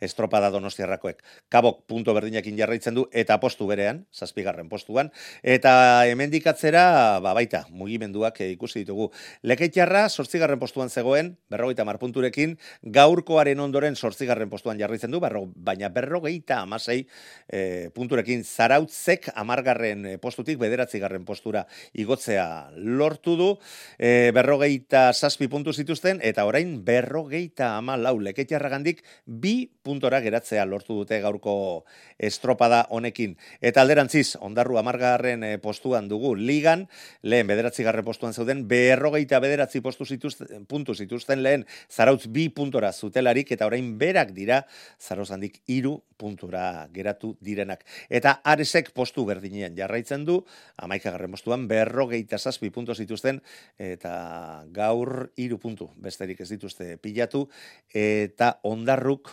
estropada 0.00 0.48
Donostiarrakoek. 0.54 1.20
Kabok 1.52 1.82
punto 1.90 2.14
berdinakin 2.16 2.56
jarraitzen 2.56 2.96
du 2.96 3.04
eta 3.12 3.36
postu 3.42 3.66
berean, 3.68 4.04
zazpigarren 4.14 4.68
postuan. 4.70 5.10
Eta 5.42 6.06
hemendikatzera, 6.08 7.20
ba 7.24 7.34
baita, 7.36 7.64
mugimenduak 7.70 8.40
ikusi 8.46 8.84
ditugu. 8.84 9.10
Lekeitxarra, 9.42 10.06
sortzigarren 10.08 10.60
postuan 10.62 10.88
zegoen, 10.88 11.34
berrogeita 11.52 11.84
mar 11.84 11.98
punturekin, 12.00 12.56
gaurkoaren 12.82 13.60
ondoren 13.60 13.96
sortzigarren 13.96 14.48
postuan 14.50 14.80
jarraitzen 14.80 15.12
du, 15.12 15.20
berro, 15.20 15.44
baina 15.54 15.92
berrogeita 15.92 16.62
amasei 16.64 17.02
e, 17.48 17.90
punturekin 17.94 18.44
zarautzek 18.44 19.30
amargarren 19.34 20.14
postutik, 20.22 20.58
bederatzigarren 20.62 21.26
postura 21.28 21.66
igotzea 21.92 22.70
lortu 22.76 23.36
du, 23.36 23.50
e, 23.98 24.30
berrogeita 24.34 25.10
zazpi 25.12 25.48
puntu 25.52 25.67
zituzten, 25.72 26.20
eta 26.22 26.44
orain 26.48 26.84
berrogeita 26.84 27.76
ama 27.76 27.96
lau 27.96 28.18
leketiarragandik 28.20 29.02
bi 29.26 29.70
puntora 29.82 30.20
geratzea 30.20 30.64
lortu 30.68 30.96
dute 31.00 31.20
gaurko 31.20 31.84
estropada 32.18 32.84
honekin. 32.90 33.36
Eta 33.60 33.82
alderantziz, 33.82 34.36
ondarru 34.40 34.78
amargarren 34.78 35.44
eh, 35.44 35.58
postuan 35.62 36.08
dugu 36.08 36.34
ligan, 36.36 36.86
lehen 37.22 37.48
bederatzi 37.48 37.86
garre 37.86 38.04
postuan 38.04 38.34
zeuden, 38.34 38.66
berrogeita 38.68 39.40
bederatzi 39.40 39.80
postu 39.80 40.04
zituzten, 40.04 40.66
puntu 40.68 40.94
zituzten 40.94 41.42
lehen, 41.42 41.66
zarautz 41.88 42.26
bi 42.28 42.48
puntora 42.48 42.92
zutelarik, 42.92 43.52
eta 43.52 43.66
orain 43.66 43.94
berak 43.98 44.34
dira, 44.36 44.62
zaroz 45.00 45.30
handik 45.32 45.60
iru 45.66 45.98
puntura 46.18 46.88
geratu 46.92 47.36
direnak. 47.40 47.84
Eta 48.10 48.38
aresek 48.44 48.90
postu 48.96 49.24
berdinean 49.28 49.76
jarraitzen 49.78 50.26
du, 50.26 50.40
amaika 50.76 51.12
garren 51.14 51.32
postuan, 51.32 51.68
berrogeita 51.70 52.38
zazpi 52.38 52.70
puntu 52.74 52.94
zituzten, 52.94 53.40
eta 53.78 54.64
gaur 54.74 55.30
iru 55.36 55.57
puntu, 55.58 55.90
besterik 55.96 56.40
ez 56.40 56.48
dituzte 56.50 56.96
pilatu, 57.02 57.46
eta 57.94 58.58
ondarruk 58.68 59.32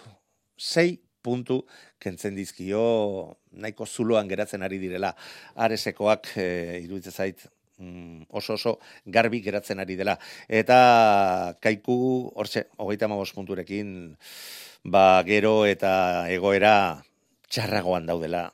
sei 0.58 1.00
puntu 1.25 1.63
kentzen 2.01 2.36
dizkio 2.38 2.82
nahiko 3.58 3.86
zuloan 3.86 4.29
geratzen 4.29 4.65
ari 4.65 4.77
direla 4.82 5.12
aresekoak 5.65 6.36
e, 6.38 6.48
iruditzen 6.84 7.15
zait 7.15 7.46
mm, 7.79 8.27
oso 8.29 8.53
oso 8.60 8.75
garbi 9.05 9.41
geratzen 9.46 9.82
ari 9.82 9.98
dela. 10.00 10.17
Eta 10.48 11.55
kaiku, 11.62 11.98
hortxe, 12.36 12.67
hogeita 12.77 13.10
magos 13.12 13.34
punturekin, 13.34 14.13
ba, 14.86 15.24
gero 15.27 15.63
eta 15.65 15.96
egoera 16.34 16.75
txarragoan 17.50 18.05
daudela 18.05 18.50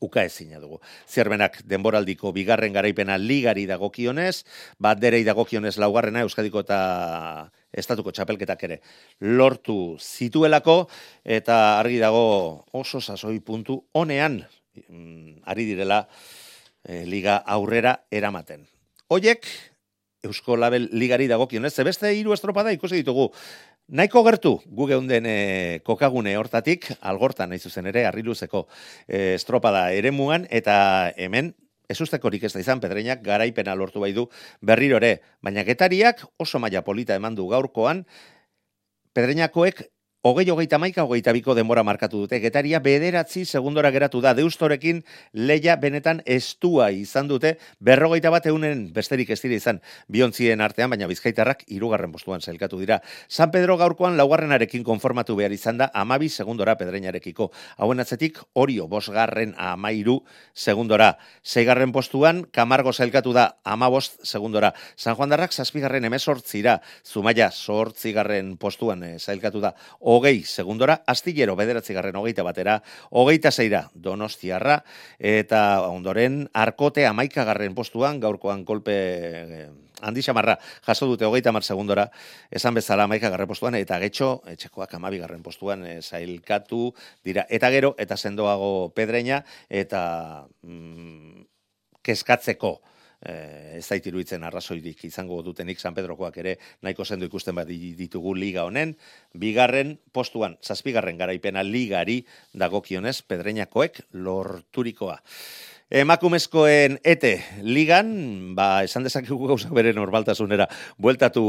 uka 0.00 0.24
ezina 0.24 0.58
dugu. 0.60 0.80
Zerbenak 1.08 1.60
denboraldiko 1.68 2.32
bigarren 2.32 2.72
garaipena 2.72 3.18
ligari 3.18 3.66
dagokionez, 3.68 4.44
bat 4.78 5.00
derei 5.00 5.22
dagokionez 5.24 5.76
laugarrena 5.78 6.24
Euskadiko 6.26 6.64
eta 6.64 7.50
estatuko 7.70 8.12
txapelketak 8.12 8.64
ere 8.66 8.80
lortu 9.20 9.96
zituelako, 10.00 10.88
eta 11.24 11.78
argi 11.78 12.00
dago 12.02 12.66
oso 12.72 13.00
sasoi 13.00 13.38
puntu 13.40 13.82
honean 13.92 14.40
mm, 14.88 15.42
ari 15.46 15.68
direla 15.68 16.06
e, 16.84 17.04
liga 17.06 17.36
aurrera 17.46 18.00
eramaten. 18.10 18.66
Oiek, 19.10 19.46
Eusko 20.22 20.56
Label 20.56 20.88
ligari 20.92 21.26
dagokionez, 21.30 21.72
zebeste 21.72 22.10
hiru 22.12 22.34
estropada 22.36 22.72
ikusi 22.76 23.00
ditugu. 23.00 23.30
Naiko 23.90 24.20
gertu, 24.22 24.52
gu 24.70 24.86
geunden 24.86 25.24
e, 25.26 25.80
kokagune 25.82 26.36
hortatik, 26.38 26.84
algortan 27.10 27.50
nahi 27.50 27.58
zuzen 27.58 27.88
ere, 27.90 28.04
arriluzeko 28.06 28.68
e, 29.08 29.34
estropada 29.34 29.88
ere 29.90 30.12
mugan, 30.14 30.44
eta 30.46 30.76
hemen, 31.18 31.48
ez 31.90 31.96
ustekorik 31.98 32.46
ez 32.46 32.52
da 32.54 32.62
izan, 32.62 32.78
pedreinak 32.78 33.24
garaipena 33.26 33.74
lortu 33.74 33.98
bai 33.98 34.12
du 34.14 34.28
berrirore, 34.62 35.16
baina 35.42 35.64
getariak 35.66 36.22
oso 36.38 36.62
maila 36.62 36.84
polita 36.86 37.18
eman 37.18 37.34
du 37.34 37.48
gaurkoan, 37.50 38.04
pedreinakoek 39.10 39.82
Hogei 40.22 40.50
hogeita 40.52 40.76
maika 40.76 41.06
hogeita 41.08 41.32
biko 41.32 41.54
denbora 41.56 41.80
markatu 41.80 42.18
dute. 42.20 42.42
Getaria 42.42 42.76
bederatzi 42.84 43.46
segundora 43.48 43.88
geratu 43.90 44.20
da. 44.20 44.34
Deustorekin 44.36 44.98
leia 45.32 45.78
benetan 45.80 46.18
estua 46.28 46.90
izan 46.92 47.24
dute. 47.30 47.54
Berrogeita 47.80 48.28
bat 48.28 48.44
eunen 48.50 48.82
besterik 48.92 49.30
ez 49.32 49.38
dira 49.40 49.56
izan 49.56 49.78
biontzien 50.12 50.60
artean, 50.60 50.90
baina 50.92 51.08
bizkaitarrak 51.08 51.64
irugarren 51.72 52.12
postuan 52.12 52.44
zelkatu 52.44 52.76
dira. 52.82 52.98
San 53.28 53.48
Pedro 53.50 53.78
gaurkoan 53.80 54.18
laugarrenarekin 54.20 54.84
konformatu 54.84 55.38
behar 55.38 55.54
izan 55.56 55.80
da 55.80 55.88
amabi 55.94 56.28
segundora 56.28 56.76
pedreinarekiko. 56.76 57.48
Hauen 57.78 58.04
atzetik 58.04 58.42
orio 58.52 58.90
bosgarren 58.92 59.56
amairu 59.56 60.18
segundora. 60.52 61.14
Seigarren 61.40 61.96
postuan 61.96 62.44
kamargo 62.52 62.92
zelkatu 62.92 63.32
da 63.32 63.46
amabost 63.64 64.20
segundora. 64.20 64.74
San 64.96 65.16
Juan 65.16 65.32
Darrak 65.32 65.56
zazpigarren 65.56 66.04
emesortzira. 66.04 66.76
Zumaia 67.08 67.48
sortzigarren 67.50 68.58
postuan 68.60 69.08
eh, 69.08 69.16
zelkatu 69.18 69.64
da 69.64 69.72
hogei 70.10 70.42
segundora, 70.44 71.00
astillero 71.06 71.54
bederatzigarren 71.58 72.16
hogeita 72.18 72.42
batera, 72.42 72.80
hogeita 73.10 73.52
zeira 73.52 73.84
donostiarra, 73.94 74.80
eta 75.18 75.60
ondoren 75.86 76.42
arkote 76.52 77.06
amaikagarren 77.06 77.76
postuan, 77.78 78.18
gaurkoan 78.20 78.64
kolpe 78.66 78.96
eh, 78.96 79.68
handi 80.02 80.24
xamarra 80.24 80.56
jaso 80.86 81.06
dute 81.06 81.28
hogeita 81.28 81.52
mar 81.52 81.62
segundora, 81.62 82.08
esan 82.50 82.74
bezala 82.74 83.06
amaikagarren 83.06 83.48
postuan, 83.48 83.76
eta 83.78 84.00
getxo, 84.02 84.40
etxekoak 84.50 84.94
amabigarren 84.98 85.42
postuan, 85.46 85.84
e, 85.86 86.00
zailkatu 86.02 86.90
dira. 87.24 87.46
Eta 87.48 87.70
gero, 87.70 87.94
eta 87.98 88.16
sendoago 88.16 88.90
pedreina, 88.96 89.44
eta 89.68 90.46
mm, 90.62 91.44
keskatzeko 92.02 92.80
eh, 93.22 93.78
ez 93.78 93.84
zait 93.86 94.06
iruditzen 94.06 94.44
arrazoirik 94.44 95.04
izango 95.04 95.40
dutenik 95.42 95.80
San 95.80 95.94
Pedrokoak 95.94 96.36
ere 96.42 96.58
nahiko 96.82 97.04
sendo 97.04 97.26
ikusten 97.26 97.54
bat 97.54 97.68
ditugu 97.68 98.34
liga 98.34 98.64
honen, 98.64 98.96
bigarren 99.34 99.98
postuan, 100.12 100.56
zazpigarren 100.62 101.18
garaipena 101.18 101.62
ligari 101.62 102.24
dagokionez 102.52 103.20
pedreinakoek 103.22 104.04
lorturikoa. 104.12 105.20
Emakumezkoen 105.90 107.00
ete 107.02 107.32
ligan, 107.66 108.54
ba, 108.54 108.84
esan 108.86 109.02
dezakegu 109.02 109.48
gauza 109.50 109.72
bere 109.74 109.90
normaltasunera, 109.90 110.68
bueltatu 111.02 111.42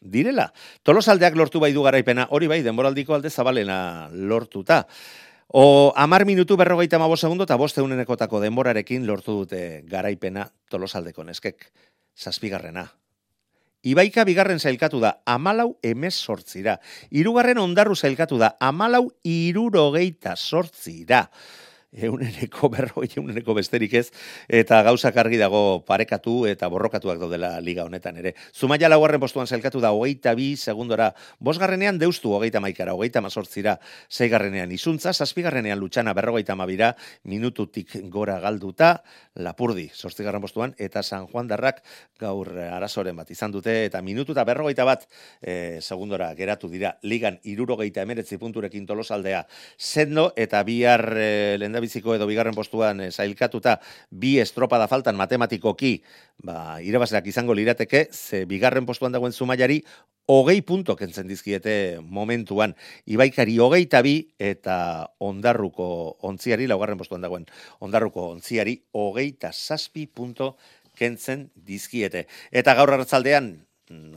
direla. 0.00 0.46
Tolosaldeak 0.88 1.36
lortu 1.36 1.60
bai 1.60 1.74
du 1.76 1.84
garaipena, 1.84 2.24
hori 2.32 2.48
bai, 2.48 2.62
denboraldiko 2.64 3.12
alde 3.12 3.28
zabalena 3.28 4.08
lortuta. 4.08 4.86
O 5.48 5.92
amar 5.96 6.24
minutu 6.24 6.56
berrogeita 6.56 6.98
mabo 6.98 7.16
segundo 7.16 7.44
eta 7.44 7.56
boste 7.56 7.82
unenekotako 7.84 8.40
denborarekin 8.40 9.06
lortu 9.06 9.44
dute 9.44 9.82
garaipena 9.86 10.48
tolosaldeko 10.70 11.24
neskek. 11.24 11.70
Zazpigarrena. 12.16 12.88
Ibaika 13.84 14.24
bigarren 14.24 14.58
zailkatu 14.58 14.98
da, 15.02 15.18
amalau 15.28 15.76
emez 15.82 16.14
sortzira. 16.14 16.78
Irugarren 17.10 17.58
ondarru 17.60 17.94
zailkatu 17.94 18.38
da, 18.40 18.54
amalau 18.60 19.10
irurogeita 19.22 20.36
sortzira 20.36 21.28
euneneko 21.94 22.68
berroi, 22.74 23.08
euneneko 23.16 23.54
besterik 23.54 23.94
ez, 23.94 24.08
eta 24.48 24.82
gauzak 24.86 25.16
argi 25.20 25.38
dago 25.40 25.82
parekatu 25.86 26.44
eta 26.50 26.68
borrokatuak 26.72 27.20
daudela 27.22 27.54
liga 27.64 27.84
honetan 27.86 28.18
ere. 28.20 28.34
Zumaia 28.54 28.90
laugarren 28.90 29.22
postuan 29.22 29.46
zelkatu 29.46 29.80
da 29.80 29.92
hogeita 29.94 30.34
bi 30.34 30.54
segundora, 30.56 31.12
bosgarrenean 31.38 31.98
deustu 31.98 32.34
hogeita 32.34 32.60
maikara, 32.64 32.94
hogeita 32.94 33.22
mazortzira, 33.24 33.78
zeigarrenean 34.10 34.72
izuntza, 34.74 35.12
zazpigarrenean 35.12 35.78
lutxana 35.78 36.14
berrogeita 36.14 36.56
mabira, 36.58 36.94
minututik 37.24 37.96
gora 38.10 38.38
galduta, 38.42 38.96
lapurdi, 39.34 39.88
sortzigarren 39.94 40.42
postuan, 40.42 40.74
eta 40.78 41.02
San 41.02 41.26
Juan 41.30 41.48
Darrak 41.50 41.82
gaur 42.20 42.50
arazoren 42.58 43.16
bat 43.16 43.30
izan 43.30 43.52
dute, 43.54 43.84
eta 43.86 44.02
minututa 44.02 44.44
berrogeita 44.46 44.84
bat 44.86 45.06
e, 45.40 45.80
segundora 45.80 46.32
geratu 46.34 46.68
dira, 46.70 46.94
ligan 47.02 47.38
irurogeita 47.42 48.02
emeretzi 48.02 48.38
punturekin 48.38 48.86
tolosaldea, 48.86 49.44
zendo 49.78 50.30
eta 50.36 50.62
bihar 50.66 51.04
e, 51.16 51.56
biziko 51.84 52.16
edo 52.16 52.26
bigarren 52.30 52.56
postuan 52.56 53.04
e, 53.04 53.10
zailkatuta 53.12 53.78
bi 54.10 54.38
estropada 54.42 54.88
faltan 54.90 55.16
matematikoki 55.20 55.94
ba, 56.42 56.80
irabazerak 56.82 57.28
izango 57.30 57.54
lirateke, 57.54 58.08
ze 58.10 58.44
bigarren 58.50 58.88
postuan 58.88 59.12
dagoen 59.14 59.32
zumaiari 59.32 59.82
hogei 60.26 60.62
punto 60.62 60.96
kentzen 60.96 61.28
dizkiete 61.28 62.00
momentuan. 62.00 62.74
Ibaikari 63.06 63.58
hogei 63.60 63.84
tabi 63.86 64.16
eta 64.40 65.10
ondarruko 65.20 65.86
ontziari, 66.24 66.68
laugarren 66.70 66.98
postuan 66.98 67.24
dagoen 67.24 67.44
ondarruko 67.84 68.30
ontziari, 68.32 68.78
hogei 68.92 69.32
ta 69.36 69.52
saspi 69.52 70.06
punto 70.06 70.56
kentzen 70.96 71.50
dizkiete. 71.54 72.26
Eta 72.50 72.74
gaur 72.78 72.94
hartzaldean, 72.94 73.54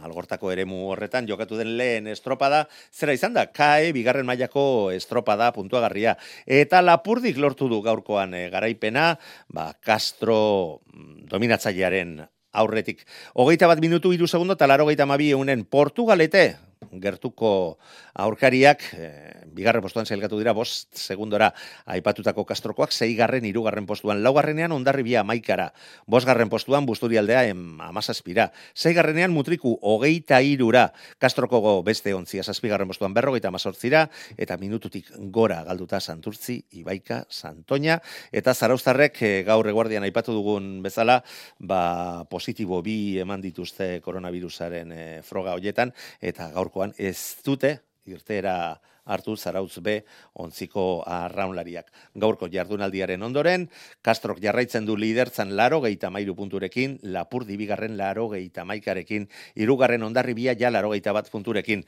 algortako 0.02 0.52
eremu 0.52 0.88
horretan 0.92 1.28
jokatu 1.28 1.58
den 1.60 1.76
lehen 1.78 2.08
estropada, 2.08 2.66
zera 2.94 3.14
izan 3.14 3.34
da, 3.36 3.48
kae 3.52 3.92
bigarren 3.96 4.26
mailako 4.26 4.92
estropada 4.96 5.52
puntuagarria. 5.56 6.16
Eta 6.46 6.82
lapurdik 6.82 7.38
lortu 7.38 7.68
du 7.68 7.82
gaurkoan 7.84 8.34
e, 8.34 8.48
garaipena, 8.54 9.18
ba, 9.50 9.74
Castro 9.84 10.82
mm, 10.94 11.28
dominatzailearen 11.32 12.22
aurretik. 12.58 13.04
Hogeita 13.36 13.68
bat 13.68 13.82
minutu 13.84 14.14
iru 14.16 14.28
segundo, 14.28 14.56
eta 14.56 14.68
laro 14.68 14.88
geita 14.88 15.06
mabi 15.06 15.32
eunen 15.36 15.66
Portugalete, 15.66 16.56
gertuko 17.04 17.78
aurkariak, 18.16 18.88
e, 18.96 19.12
bigarren 19.58 19.84
postuan 19.84 20.06
zailgatu 20.06 20.38
dira, 20.40 20.54
bost 20.54 20.94
segundora 20.98 21.50
aipatutako 21.90 22.46
kastrokoak, 22.48 22.94
zeigarren 22.94 23.46
irugarren 23.50 23.88
postuan, 23.90 24.22
laugarrenean 24.24 24.74
ondarri 24.76 25.06
bia 25.08 25.24
maikara, 25.28 25.72
bosgarren 26.06 26.52
postuan 26.54 26.86
busturi 26.86 27.18
aldea 27.18 27.44
em, 27.50 27.64
amazazpira, 27.82 28.52
zeigarrenean 28.78 29.34
mutriku 29.34 29.74
hogeita 29.82 30.40
irura, 30.46 30.88
kastroko 31.22 31.82
beste 31.88 32.14
ontzia 32.16 32.46
zazpigarren 32.46 32.90
postuan 32.90 33.16
berrogeita 33.18 33.50
amazortzira, 33.52 34.06
eta 34.38 34.58
minututik 34.62 35.10
gora 35.34 35.64
galduta 35.68 36.00
santurtzi, 36.00 36.60
ibaika, 36.82 37.24
santoña, 37.30 38.00
eta 38.32 38.54
zaraustarrek 38.54 39.22
e, 39.24 39.34
gaur 39.48 39.68
eguardian 39.68 40.06
aipatu 40.08 40.36
dugun 40.38 40.78
bezala, 40.86 41.22
ba, 41.60 42.26
positibo 42.30 42.82
bi 42.86 43.18
eman 43.24 43.42
dituzte 43.42 43.98
koronavirusaren 44.06 44.94
e, 44.94 45.04
froga 45.26 45.58
hoietan, 45.58 45.94
eta 46.22 46.52
gaurkoan 46.54 46.94
ez 46.98 47.18
dute 47.46 47.78
irtera 48.08 48.80
hartu 49.08 49.36
zarautz 49.38 49.80
be 49.80 50.02
ontziko 50.36 51.02
arraunlariak. 51.08 51.90
Gaurko 52.20 52.50
jardunaldiaren 52.52 53.24
ondoren, 53.24 53.68
Kastrok 54.04 54.42
jarraitzen 54.44 54.86
du 54.86 54.98
lidertzan 55.00 55.56
laro 55.56 55.80
geita 55.86 56.12
mairu 56.14 56.36
punturekin, 56.36 56.98
lapur 57.04 57.48
dibigarren 57.48 57.98
laro 57.98 58.28
geita 58.34 58.66
maikarekin, 58.68 59.30
irugarren 59.56 60.04
ondarri 60.04 60.36
bia 60.38 60.58
ja 60.60 60.72
laro 60.74 60.92
geita 60.92 61.16
bat 61.16 61.32
punturekin. 61.32 61.86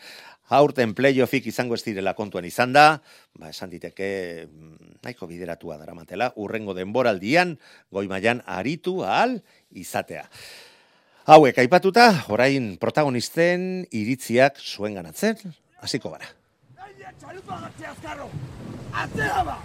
Haurten 0.49 0.95
playoffik 0.97 1.51
izango 1.51 1.75
ez 1.75 1.84
direla 1.86 2.15
kontuan 2.17 2.47
izan 2.47 2.73
da, 2.73 2.88
ba, 3.38 3.51
esan 3.51 3.69
diteke 3.69 4.47
mm, 4.47 5.03
nahiko 5.03 5.27
bideratua 5.29 5.77
daramatela, 5.77 6.32
urrengo 6.38 6.73
denboraldian, 6.73 7.58
goi 7.91 8.08
aritu 8.45 9.03
ahal 9.03 9.41
izatea. 9.71 10.25
Hauek 11.29 11.60
aipatuta, 11.62 12.25
orain 12.34 12.77
protagonisten 12.82 13.86
iritziak 13.93 14.58
zuen 14.58 14.95
ganatzen, 14.95 15.38
hasiko 15.81 16.15
gara. 16.15 16.29
Txalupa 17.19 17.55
atzea 17.67 17.89
azkarro! 17.91 18.27
Atzea 19.01 19.39
ba! 19.43 19.55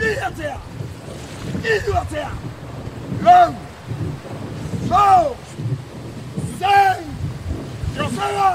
Bi 0.00 0.12
atzea! 0.26 0.54
Idu 1.60 1.96
atzea! 2.00 2.30
Lau! 3.26 3.50
Zau! 4.88 5.34
Zein! 6.58 7.12
Joseba! 7.98 8.48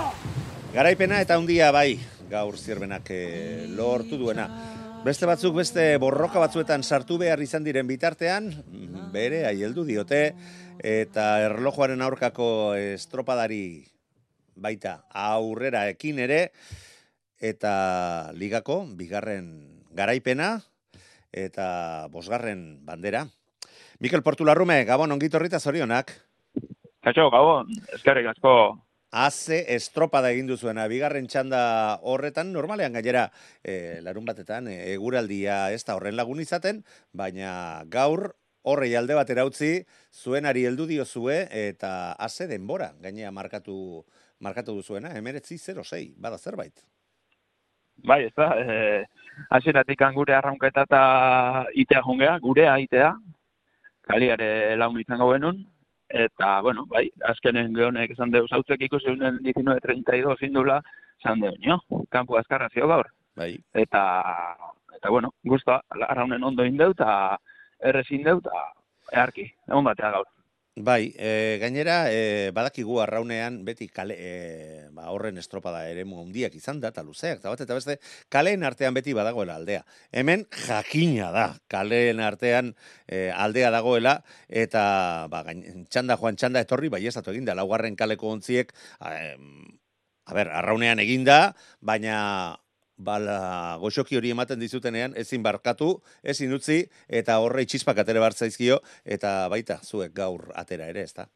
Garaipena 0.74 1.22
eta 1.24 1.38
handia 1.40 1.70
bai, 1.76 2.00
gaur 2.32 2.58
zirbenak 2.58 3.14
eh, 3.16 3.68
lortu 3.78 4.20
duena. 4.20 4.50
Beste 5.06 5.30
batzuk 5.30 5.56
beste 5.62 5.86
borroka 6.04 6.42
batzuetan 6.44 6.84
sartu 6.84 7.20
behar 7.22 7.40
izan 7.46 7.64
diren 7.64 7.88
bitartean, 7.88 8.52
bere 9.14 9.46
aieldu 9.48 9.86
diote, 9.88 10.24
eta 10.84 11.30
erlojuaren 11.46 12.02
aurkako 12.04 12.50
estropadari 12.76 13.64
baita 14.62 15.04
aurrera 15.10 15.88
ekin 15.90 16.20
ere, 16.20 16.52
eta 17.40 18.32
ligako 18.36 18.84
bigarren 19.00 19.50
garaipena 19.96 20.60
eta 21.32 22.08
bosgarren 22.12 22.86
bandera. 22.86 23.28
Mikel 24.00 24.24
Portularrume, 24.24 24.84
Gabon, 24.86 25.12
ongito 25.12 25.38
horrita 25.38 25.60
zorionak. 25.60 26.14
Kaixo, 27.04 27.30
Gabon, 27.32 27.68
eskerrik 27.94 28.30
asko. 28.32 28.54
Haze 29.10 29.64
estropada 29.74 30.30
egin 30.30 30.48
duzuena, 30.48 30.86
bigarren 30.88 31.26
txanda 31.28 32.00
horretan, 32.06 32.52
normalean 32.54 32.94
gainera, 32.94 33.32
e, 33.64 34.00
larun 34.06 34.28
batetan, 34.28 34.68
e, 34.70 34.94
eguraldia 34.94 35.72
ez 35.74 35.82
da 35.88 35.96
horren 35.98 36.16
lagun 36.16 36.40
izaten, 36.44 36.84
baina 37.12 37.82
gaur 37.90 38.36
horrei 38.62 38.94
alde 38.96 39.18
batera 39.18 39.48
utzi, 39.50 39.86
zuenari 40.14 40.66
heldu 40.70 40.86
diozue 40.86 41.48
eta 41.50 42.14
haze 42.22 42.46
denbora, 42.48 42.94
gainea 43.02 43.32
markatu, 43.34 44.06
markatu 44.40 44.76
duzuena, 44.76 45.12
emeretzi 45.18 45.58
06, 45.58 46.16
bada 46.18 46.38
zerbait. 46.38 46.86
Bai, 48.08 48.24
ez 48.26 48.34
da, 48.36 48.54
e, 48.60 49.04
hasieratik 49.50 50.02
gure 50.16 50.36
arraunketa 50.36 50.86
eta 50.88 51.02
itea 51.76 52.02
jungea, 52.06 52.38
gurea 52.40 52.78
itea, 52.80 53.12
kaliare 54.08 54.76
laun 54.78 55.00
izango 55.00 55.30
benun, 55.34 55.60
eta, 56.10 56.62
bueno, 56.62 56.86
bai, 56.90 57.10
azkenen 57.32 57.74
gehonek 57.76 58.16
esan 58.16 58.32
deus 58.32 58.50
zautzek 58.50 58.82
ikusi 58.88 59.12
unen 59.12 59.38
1932 59.44 60.38
zindula, 60.40 60.80
zan 61.24 61.44
deu, 61.44 61.54
nio, 61.60 61.80
kampu 62.10 62.40
azkarra 62.40 62.70
zio 62.74 62.88
gaur. 62.88 63.12
Bai. 63.36 63.52
Eta, 63.74 64.04
eta, 64.96 65.10
bueno, 65.10 65.34
guztua, 65.44 65.82
arraunen 66.08 66.44
ondo 66.44 66.66
indeu, 66.66 66.96
eta 66.96 67.38
errezin 67.92 68.24
deu, 68.24 68.40
eta 68.40 68.66
earki, 69.22 69.50
egon 69.68 69.92
batea 69.92 70.12
gaur. 70.18 70.28
Bai, 70.82 71.14
e, 71.18 71.58
gainera, 71.60 72.08
e, 72.08 72.52
badakigu 72.56 73.02
arraunean 73.04 73.66
beti 73.68 73.90
kale, 73.92 74.16
e, 74.16 74.86
ba, 74.96 75.10
horren 75.12 75.36
estropada 75.38 75.82
ere 75.92 76.06
handiak 76.08 76.56
izan 76.56 76.80
da, 76.80 76.94
eta 76.96 77.04
luzeak, 77.04 77.42
eta 77.42 77.52
bat, 77.52 77.60
eta 77.66 77.76
beste, 77.76 77.98
kaleen 78.32 78.64
artean 78.64 78.96
beti 78.96 79.12
badagoela 79.12 79.58
aldea. 79.60 79.84
Hemen 80.14 80.46
jakina 80.56 81.34
da, 81.36 81.46
kaleen 81.68 82.22
artean 82.24 82.72
e, 83.08 83.28
aldea 83.30 83.74
dagoela, 83.76 84.24
eta 84.48 85.28
ba, 85.28 85.44
gain, 85.50 85.84
txanda 85.92 86.16
joan 86.16 86.40
txanda 86.40 86.64
etorri, 86.64 86.88
bai 86.88 87.04
ez 87.06 87.18
egin 87.20 87.44
da, 87.44 87.58
laugarren 87.60 88.00
kaleko 88.00 88.32
ontziek, 88.32 88.72
a 89.04 90.34
ber, 90.34 90.48
arraunean 90.48 91.04
eginda, 91.04 91.56
baina 91.82 92.56
bala 93.00 93.78
goxoki 93.82 94.20
hori 94.20 94.34
ematen 94.36 94.60
dizutenean 94.60 95.16
ezin 95.18 95.44
barkatu, 95.44 95.96
ezin 96.24 96.54
utzi 96.54 96.84
eta 97.08 97.40
horre 97.40 97.64
itxispak 97.66 98.04
atera 98.04 98.24
bar 98.24 98.36
zaizkio 98.36 98.80
eta 99.06 99.34
baita 99.50 99.80
zuek 99.84 100.14
gaur 100.14 100.52
atera 100.56 100.90
ere, 100.92 101.08
ezta? 101.08 101.30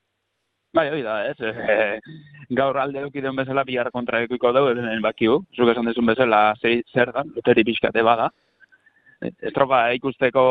Bai, 0.73 0.87
hori 0.89 1.03
da, 1.05 1.19
ez. 1.29 1.37
E, 1.39 1.99
gaur 2.59 2.79
alde 2.81 3.03
eukideon 3.05 3.37
bezala 3.37 3.63
bihar 3.67 3.91
kontra 3.93 4.23
ekuiko 4.25 4.51
dugu, 4.55 4.73
bakiu. 5.05 5.43
Zuk 5.55 5.69
esan 5.69 5.85
dezun 5.89 6.09
bezala 6.09 6.55
zei, 6.61 6.79
zer 6.93 7.13
da, 7.13 7.23
loteri 7.35 7.65
pixkate 7.67 8.01
bada. 8.05 8.31
Estropa 9.23 9.85
ikusteko 9.95 10.43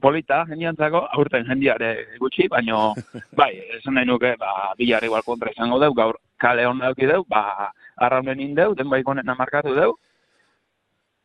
polita 0.00 0.44
jendiantzako, 0.48 1.02
aurten 1.18 1.48
jendiare 1.48 1.90
gutxi, 2.22 2.46
baino, 2.52 2.94
bai, 3.40 3.50
esan 3.80 3.98
nahi 3.98 4.06
nuke, 4.06 4.36
ba, 4.38 4.72
bihar 4.78 5.04
igual 5.04 5.26
kontra 5.26 5.50
izango 5.50 5.80
dugu, 5.82 5.98
gaur 5.98 6.20
kale 6.38 6.66
hon 6.68 6.78
dauki 6.84 7.10
dugu, 7.10 7.26
ba, 7.28 7.72
arraunen 7.98 8.40
indeu, 8.40 8.74
den 8.74 8.90
baikonen 8.90 9.36
markatu 9.38 9.74
dugu, 9.76 9.98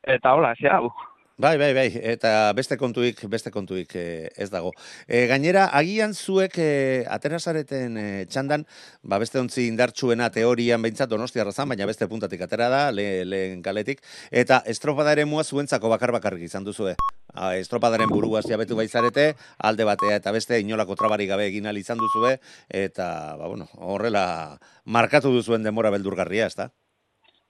eta 0.04 0.34
hola, 0.36 0.54
xe 0.60 0.70
hau. 0.70 0.92
Bai, 1.36 1.58
bai, 1.58 1.74
bai, 1.74 1.88
eta 1.98 2.54
beste 2.54 2.76
kontuik, 2.78 3.24
beste 3.26 3.50
kontuik 3.50 3.96
eh, 3.98 4.30
ez 4.38 4.52
dago. 4.54 4.70
E, 5.08 5.26
gainera, 5.32 5.64
agian 5.74 6.14
zuek 6.14 6.60
e, 6.62 6.68
aterazareten 7.10 7.98
e, 7.98 8.06
txandan, 8.30 8.68
ba 9.02 9.18
beste 9.18 9.42
ontzi 9.42 9.66
indartsuena 9.66 10.30
teorian 10.30 10.86
behintzat 10.86 11.10
donostia 11.10 11.48
razan, 11.50 11.74
baina 11.74 11.90
beste 11.90 12.06
puntatik 12.08 12.46
atera 12.46 12.70
da, 12.70 12.84
le, 12.94 13.26
lehen 13.26 13.66
kaletik, 13.66 14.06
eta 14.30 14.62
estropadaren 14.70 15.28
mua 15.28 15.44
zuentzako 15.44 15.90
bakar 15.90 16.14
bakarrik 16.14 16.46
izan 16.46 16.70
duzue. 16.70 16.94
A, 17.34 17.56
estropadaren 17.58 18.10
buruaz 18.10 18.46
jabetu 18.46 18.76
baizarete, 18.78 19.34
alde 19.58 19.88
batea 19.90 20.20
eta 20.20 20.32
beste 20.32 20.60
inolako 20.62 20.96
trabarik 20.96 21.30
gabe 21.30 21.48
egin 21.48 21.66
izan 21.78 21.98
duzue, 21.98 22.38
eta, 22.70 23.36
ba, 23.38 23.48
bueno, 23.48 23.66
horrela 23.78 24.60
markatu 24.86 25.32
duzuen 25.34 25.64
demora 25.64 25.90
beldurgarria, 25.90 26.46
ez 26.46 26.56
da? 26.56 26.70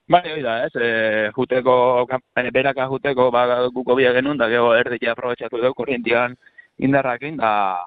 Bai, 0.08 0.32
hori 0.32 0.42
da, 0.42 0.66
ez, 0.66 0.72
e, 0.76 1.32
juteko, 1.36 2.08
e, 2.36 2.52
beraka 2.52 2.88
juteko, 2.88 3.30
ba, 3.32 3.68
guko 3.72 3.96
bia 3.96 4.14
genuen, 4.14 4.38
da 4.38 4.48
gero 4.48 4.74
erdikia 4.76 5.12
aprobetsatu 5.12 5.58
dugu, 5.58 5.74
korrientian 5.74 6.36
indarrakin, 6.78 7.38
da, 7.38 7.80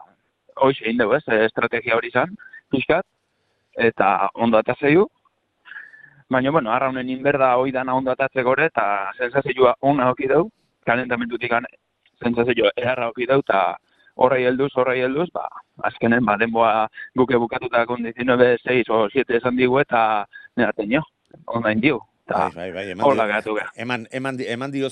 hoxe 0.57 0.85
egin 0.85 0.99
dugu, 0.99 1.17
ez, 1.17 1.25
estrategia 1.45 1.97
hori 1.97 2.09
izan, 2.09 2.37
pixkat, 2.73 3.05
eta 3.77 4.31
ondo 4.35 4.59
atazeiu. 4.59 5.09
Baina, 6.29 6.51
bueno, 6.51 6.73
arraunen 6.73 7.09
inberda 7.09 7.55
hori 7.57 7.73
dana 7.73 7.95
ondo 7.95 8.11
atatzeko 8.11 8.57
eta 8.65 9.13
sensazioa 9.17 9.77
ona 9.81 10.11
hoki 10.11 10.27
dugu, 10.27 10.51
kalentamentutik 10.85 11.53
sensazioa 12.23 12.73
erra 12.77 13.11
hoki 13.11 13.27
dugu, 13.27 13.45
eta 13.47 13.77
horrei 14.17 14.45
helduz, 14.49 14.71
horrei 14.77 15.01
helduz, 15.05 15.29
ba, 15.35 15.47
azkenen, 15.89 16.25
ba, 16.25 16.37
denboa 16.41 16.89
guke 17.17 17.39
bukatuta 17.39 17.85
kondizio 17.87 18.25
9, 18.25 18.59
6 18.65 18.91
o 18.91 19.07
7 19.13 19.37
esan 19.41 19.57
digu, 19.57 19.79
eta 19.81 20.27
neraten 20.57 20.93
jo 20.97 21.03
online 21.47 21.81
dio. 21.81 22.01
Bai, 22.27 22.51
bai, 22.57 22.73
bai, 22.75 22.83
eman, 22.91 23.05
hola 23.07 23.25
gatu 23.31 23.53
eman, 23.79 24.09
eman, 24.11 24.41
eman 24.43 24.73
dio 24.75 24.89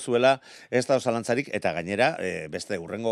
ez 0.71 0.85
da 0.87 0.95
osalantzarik, 0.95 1.49
eta 1.51 1.73
gainera, 1.73 2.15
e, 2.17 2.47
beste 2.47 2.77
urrengo, 2.79 3.11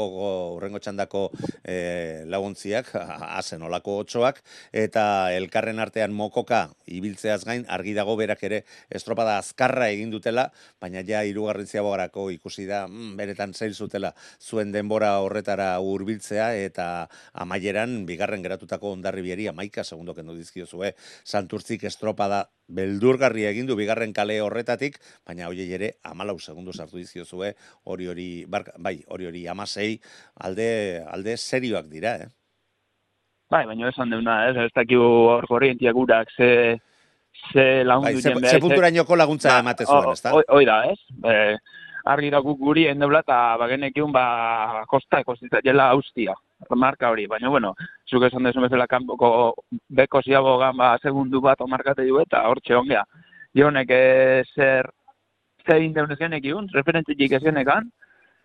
urrengo 0.56 0.80
txandako 0.80 1.30
e, 1.62 2.24
laguntziak, 2.32 2.88
hazen 3.38 3.62
olako 3.68 3.98
otxoak, 4.06 4.40
eta 4.72 5.34
elkarren 5.36 5.80
artean 5.80 6.14
mokoka 6.14 6.70
ibiltzeaz 6.88 7.44
gain, 7.44 7.66
argi 7.68 7.94
dago 7.94 8.16
berak 8.16 8.46
ere 8.48 8.64
estropada 8.90 9.38
azkarra 9.42 9.90
egin 9.92 10.10
dutela, 10.10 10.54
baina 10.80 11.04
ja 11.04 11.26
irugarren 11.28 11.68
ziabogarako 11.68 12.30
ikusi 12.32 12.66
da, 12.66 12.88
mm, 12.88 13.18
beretan 13.20 13.52
zeil 13.52 13.76
zutela 13.76 14.14
zuen 14.40 14.72
denbora 14.72 15.18
horretara 15.20 15.74
hurbiltzea 15.84 16.54
eta 16.64 17.10
amaieran, 17.34 18.06
bigarren 18.08 18.42
geratutako 18.42 18.96
ondarri 18.96 19.28
bieri, 19.28 19.52
amaika 19.52 19.84
segundo 19.84 20.16
kendu 20.16 20.40
dizkio 20.40 20.66
zue, 20.66 20.96
santurtzik 21.26 21.84
estropada 21.92 22.46
beldurgarria 22.76 23.52
egin 23.54 23.68
du 23.70 23.78
bigarren 23.80 24.14
kale 24.14 24.40
horretatik, 24.42 25.00
baina 25.28 25.50
hoiei 25.50 25.70
ere 25.78 25.94
14 26.04 26.52
segundu 26.52 26.74
sartu 26.74 26.98
dizkiozue, 26.98 27.54
hori 27.86 28.08
hori 28.08 28.30
bai, 28.48 28.98
hori 29.08 29.30
hori 29.30 29.46
16 29.48 30.00
alde 30.48 30.70
alde 31.08 31.38
serioak 31.38 31.92
dira, 31.92 32.16
eh. 32.24 32.32
Bai, 33.54 33.66
baina 33.70 33.90
esan 33.92 34.10
deuna, 34.10 34.40
ez, 34.50 34.58
ez 34.66 34.72
dakigu 34.74 35.06
hor 35.30 35.48
korrientia 35.48 35.94
gurak 35.94 36.32
ze 36.34 36.80
ze 37.52 37.84
lagundu 37.84 38.14
bai, 38.14 38.22
ze, 38.22 38.56
ze 38.56 38.60
punturainoko 38.60 39.16
laguntza 39.16 39.54
ba, 39.54 39.60
emate 39.60 39.86
zuen, 39.86 40.12
ezta? 40.14 40.34
Hoi 40.34 40.66
da, 40.66 40.84
ez? 40.90 41.00
E, 41.24 41.58
argi 42.14 42.30
da 42.34 42.42
guk 42.44 42.60
guri 42.60 42.88
endeula 42.92 43.22
eta 43.24 43.38
bagenekiun 43.62 44.12
ba 44.12 44.84
kosta 44.92 45.22
ekositzaela 45.24 45.90
austia 45.96 46.36
marka 46.76 47.10
hori, 47.10 47.28
baina 47.28 47.50
bueno, 47.50 47.74
zuk 48.10 48.24
esan 48.24 48.44
desu 48.44 48.62
bezala 48.62 48.88
kanpoko 48.88 49.54
beko 49.90 50.22
ziago 50.22 50.58
ba 50.58 50.98
segundu 51.02 51.42
bat 51.42 51.62
omarkate 51.62 52.06
du 52.08 52.20
eta 52.22 52.48
hortxe 52.48 52.76
ongea. 52.76 53.04
Jonek 53.56 53.90
eh, 53.90 54.44
zer 54.56 54.90
zein 55.68 55.84
indeunezionek 55.84 56.46
iun, 56.46 56.68
referentzik 56.74 57.20
ekan, 57.32 57.90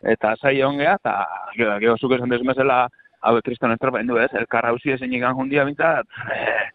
eta 0.03 0.37
zai 0.37 0.63
ongea, 0.63 0.95
eta 0.95 1.27
gero 1.57 1.97
zuk 1.97 2.13
esan 2.13 2.29
desu 2.29 2.45
bezala 2.45 2.89
hau 3.21 3.41
kriston 3.43 3.73
estropa 3.75 4.01
indu 4.01 4.19
ez, 4.19 4.31
elkarra 4.35 4.71
hausi 4.71 4.95
ezin 4.95 5.13
ikan 5.19 5.35
jundia 5.35 5.65
bintzat, 5.65 6.07
eh, 6.35 6.71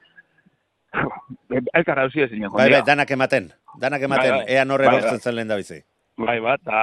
elkarra 1.78 2.04
hausi 2.04 2.26
ezin 2.26 2.42
ikan 2.42 2.52
jundia. 2.52 2.64
Bai, 2.64 2.72
bai, 2.76 2.84
danak 2.86 3.12
ematen, 3.12 3.50
danak 3.80 4.02
ematen, 4.02 4.38
bai, 4.38 4.44
bai. 4.44 4.54
ea 4.58 4.66
norre 4.66 4.92
bai, 4.92 5.02
bai. 5.02 5.20
zen 5.20 5.36
lehen 5.36 5.48
da 5.48 5.60
bizi. 5.62 5.80
Bai, 6.20 6.38
bat, 6.44 6.62
eta, 6.62 6.80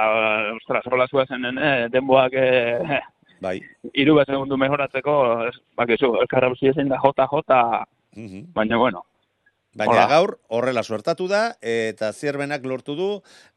ostras, 0.57 0.85
hola 0.91 1.07
zua 1.07 1.25
zenen, 1.25 1.57
eh, 1.57 1.87
denboak, 1.93 2.33
eh, 2.35 2.99
bai. 3.41 3.59
iru 3.93 4.15
bat 4.19 4.29
segundu 4.29 4.57
mejoratzeko, 4.57 5.15
bakizu, 5.77 6.15
elkarra 6.23 6.51
ezin 6.73 6.89
da 6.89 6.99
jota 7.03 7.27
jota, 7.31 7.61
mhm. 8.15 8.51
baina 8.53 8.77
bueno. 8.77 9.05
Baina 9.71 10.03
gaur 10.11 10.33
horrela 10.51 10.83
suertatu 10.83 11.29
da, 11.31 11.55
eta 11.63 12.11
zierbenak 12.11 12.65
lortu 12.67 12.95
du, 12.95 13.07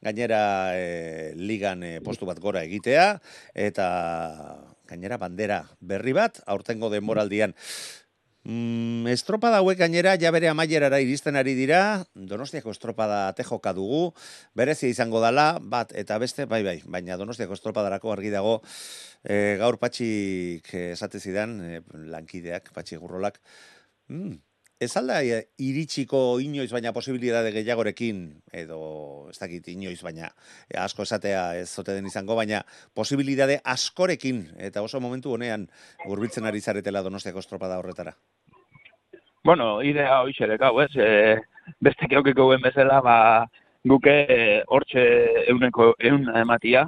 gainera 0.00 0.70
e, 0.78 1.32
ligan 1.34 1.82
e, 1.82 1.98
postu 2.06 2.26
bat 2.28 2.38
gora 2.38 2.62
egitea, 2.62 3.18
eta 3.52 3.88
gainera 4.86 5.18
bandera 5.18 5.64
berri 5.80 6.14
bat, 6.14 6.38
aurtengo 6.46 6.90
denboraldian. 6.92 7.56
Mm, 8.44 9.08
estropada 9.08 9.62
hauek 9.62 9.78
gainera 9.80 10.18
ja 10.20 10.28
bere 10.34 10.50
amaierara 10.50 10.98
iristen 11.00 11.36
ari 11.40 11.54
dira, 11.56 12.04
Donostiako 12.12 12.74
estropada 12.74 13.32
tejoka 13.32 13.72
dugu, 13.72 14.12
berezia 14.52 14.90
izango 14.92 15.22
dala, 15.24 15.46
bat 15.74 15.94
eta 15.96 16.18
beste, 16.20 16.44
bai 16.44 16.60
bai, 16.66 16.76
baina 16.84 17.16
Donostiako 17.16 17.56
estropadarako 17.56 18.12
argi 18.12 18.34
dago. 18.34 18.58
E, 19.24 19.56
gaur 19.62 19.78
patxik 19.80 20.68
esate 20.92 21.20
zidan, 21.24 21.56
e, 21.64 21.80
lankideak, 22.12 22.68
patxi 22.76 23.00
gurrolak, 23.00 23.40
mm, 24.12 24.36
ez 24.84 24.92
alda 25.00 25.22
e, 25.24 25.40
iritsiko 25.64 26.38
inoiz 26.44 26.68
baina 26.76 26.92
posibilitate 26.92 27.48
gehiagorekin, 27.56 28.22
edo 28.52 28.82
ez 29.32 29.38
dakit 29.40 29.72
inoiz 29.72 30.02
baina 30.04 30.28
e, 30.68 30.76
asko 30.84 31.08
esatea 31.08 31.46
ez 31.62 31.70
zote 31.70 31.96
den 31.96 32.12
izango, 32.12 32.36
baina 32.36 32.60
posibilitate 32.92 33.62
askorekin, 33.64 34.50
eta 34.68 34.84
oso 34.84 35.00
momentu 35.00 35.32
honean 35.32 35.70
gurbiltzen 36.04 36.44
ari 36.44 36.60
zaretela 36.60 37.00
Donostiako 37.08 37.40
estropada 37.40 37.80
horretara. 37.80 38.18
Bueno, 39.44 39.82
idea 39.82 40.22
hoixerek 40.24 40.62
hau, 40.64 40.78
ez, 40.80 40.90
e, 40.96 41.36
beste 41.84 42.08
keokiko 42.08 42.46
guen 42.48 42.62
bezala, 42.64 43.02
ba, 43.04 43.16
guke 43.84 44.14
hortxe 44.72 45.02
euneko 45.52 45.90
eun 46.00 46.30
ematia, 46.40 46.86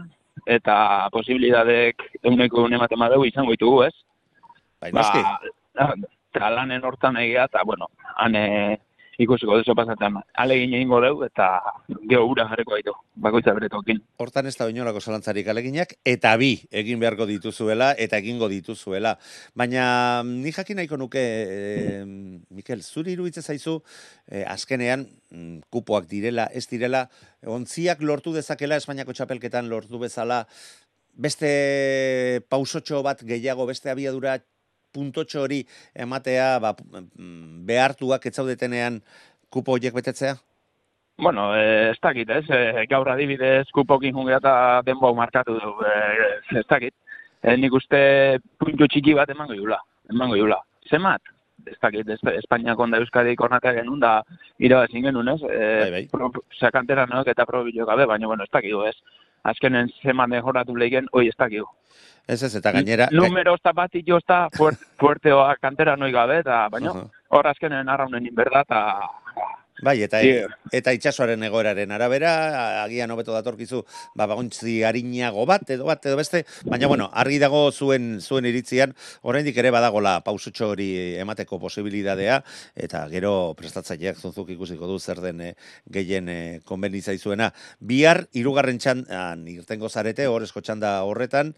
eta 0.48 0.76
posibilidadek 1.12 2.00
euneko 2.22 2.64
eun 2.64 2.78
ematen 2.78 3.02
badeu 3.04 3.26
izango 3.28 3.52
ditugu, 3.52 3.82
ez? 3.84 3.92
Bai, 4.80 4.90
ba, 4.96 5.04
eta 5.84 6.50
lanen 6.54 6.88
hortan 6.88 7.20
egia, 7.20 7.44
eta, 7.44 7.60
bueno, 7.68 7.90
hane 8.16 8.46
ikusiko 9.18 9.56
deso 9.58 9.74
pasatzen, 9.76 10.18
alegin 10.36 10.74
egingo 10.76 11.00
deu, 11.00 11.20
eta 11.26 11.48
geho 12.10 12.24
ura 12.28 12.46
jarreko 12.50 12.74
gaitu, 12.76 12.94
bakoitza 13.26 13.54
beretokin. 13.56 14.00
Hortan 14.20 14.48
ez 14.50 14.54
da 14.58 14.68
oinolako 14.68 15.00
zalantzarik 15.00 15.48
aleginak, 15.48 15.94
eta 16.04 16.34
bi 16.40 16.52
egin 16.70 17.00
beharko 17.00 17.26
dituzuela, 17.28 17.92
eta 18.06 18.20
egingo 18.20 18.48
dituzuela. 18.52 19.16
Baina, 19.56 20.22
ni 20.26 20.52
jakin 20.52 20.80
nahiko 20.80 20.98
nuke, 21.00 21.22
e, 21.22 22.00
Mikel, 22.56 22.82
zuri 22.82 23.16
iruditzen 23.16 23.46
zaizu, 23.46 23.78
e, 24.28 24.44
azkenean, 24.44 25.06
mm, 25.30 25.68
kupoak 25.72 26.10
direla, 26.10 26.50
ez 26.52 26.66
direla, 26.68 27.06
ontziak 27.46 28.02
lortu 28.02 28.34
dezakela, 28.36 28.76
Espainiako 28.76 29.16
txapelketan 29.16 29.70
lortu 29.72 29.98
bezala, 30.02 30.44
beste 31.16 32.42
pausotxo 32.52 33.00
bat 33.02 33.22
gehiago, 33.24 33.64
beste 33.66 33.88
abiadura 33.88 34.36
puntotxo 34.96 35.44
hori 35.44 35.62
ematea 35.94 36.50
ba, 36.64 36.74
behartuak 37.70 38.26
etzaudetenean 38.32 39.02
kupo 39.52 39.76
horiek 39.76 39.94
betetzea? 39.94 40.36
Bueno, 41.18 41.54
eh, 41.56 41.90
ez 41.90 42.00
dakit, 42.02 42.28
ez, 42.28 42.44
eh, 42.50 42.84
gaur 42.90 43.08
adibidez 43.08 43.70
kupokin 43.72 44.14
jungea 44.14 44.36
eta 44.42 44.82
denbo 44.84 45.14
markatu 45.16 45.54
du, 45.56 45.72
eh, 45.88 46.58
ez 46.60 46.66
dakit. 46.68 46.94
Eh, 47.42 47.56
nik 47.56 47.72
uste 47.72 47.98
puntu 48.58 48.88
txiki 48.88 49.14
bat 49.14 49.30
emango 49.30 49.54
jula, 49.54 49.78
emango 50.12 50.36
jula. 50.36 50.58
Zemat? 50.90 51.22
Ez 51.66 51.78
dakit, 51.82 52.08
ez, 52.08 52.18
Espainiak 52.36 52.78
onda 52.78 52.98
Euskadi 53.00 53.34
kornatea 53.34 53.72
genuen 53.78 54.00
da 54.00 54.20
irabazin 54.58 55.02
genuen, 55.08 55.28
ez? 55.28 55.40
Eh, 55.48 55.90
bai, 55.90 56.02
bai. 56.12 56.42
Sakantera 56.60 57.06
noak 57.06 57.32
eta 57.32 57.46
probilo 57.46 57.86
gabe, 57.86 58.06
baina, 58.06 58.26
bueno, 58.26 58.44
ez 58.44 58.52
dakit, 58.52 58.74
ez. 58.90 58.96
Azkenen 59.46 59.90
zeman 60.02 60.30
mejoratu 60.30 60.76
lehen, 60.76 61.06
oi 61.12 61.28
ez 61.28 61.36
dakit. 61.38 61.64
Ez 62.26 62.42
ez, 62.42 62.54
eta 62.58 62.72
gainera... 62.74 63.06
Numero 63.14 63.52
ozta 63.54 63.72
bat 63.72 63.94
ito 63.94 64.18
fuerteoa 65.00 65.54
kantera 65.60 65.96
noi 65.96 66.12
gabe, 66.12 66.40
eta 66.42 66.68
baina 66.68 66.90
hor 66.90 67.04
uh 67.04 67.10
-huh. 67.30 67.50
azkenen 67.50 67.88
arraunen 67.88 68.26
inberda, 68.26 68.60
eta 68.60 68.80
Bai, 69.82 70.00
eta 70.02 70.22
Yeah. 70.24 70.48
eta 70.72 70.92
itsasoaren 70.96 71.42
egoeraren 71.42 71.90
arabera, 71.92 72.82
agian 72.84 73.10
hobeto 73.10 73.34
datorkizu, 73.34 73.82
ba 74.16 74.26
bagontzi 74.26 74.82
arinago 74.82 75.44
bat 75.46 75.68
edo 75.70 75.84
bat 75.84 76.04
edo 76.06 76.16
beste, 76.16 76.44
baina 76.64 76.88
bueno, 76.88 77.10
argi 77.12 77.38
dago 77.38 77.70
zuen 77.72 78.20
zuen 78.20 78.46
iritzian, 78.48 78.94
oraindik 79.22 79.56
ere 79.56 79.70
badagola 79.70 80.20
pausutxo 80.24 80.70
hori 80.72 81.16
emateko 81.20 81.58
posibilidadea 81.60 82.42
eta 82.74 83.06
gero 83.12 83.54
prestatzaileak 83.58 84.16
zunzuk 84.16 84.48
ikusiko 84.56 84.86
du 84.86 84.98
zer 84.98 85.20
den 85.20 85.40
eh, 85.40 85.54
gehien 85.92 86.28
eh, 86.28 86.60
konbeni 86.64 87.02
zaizuena. 87.02 87.52
Bihar 87.80 88.26
hirugarren 88.32 88.78
txandan 88.78 89.46
irtengo 89.48 89.88
zarete, 89.90 90.26
horrezko 90.26 90.62
txanda 90.64 91.02
horretan 91.04 91.52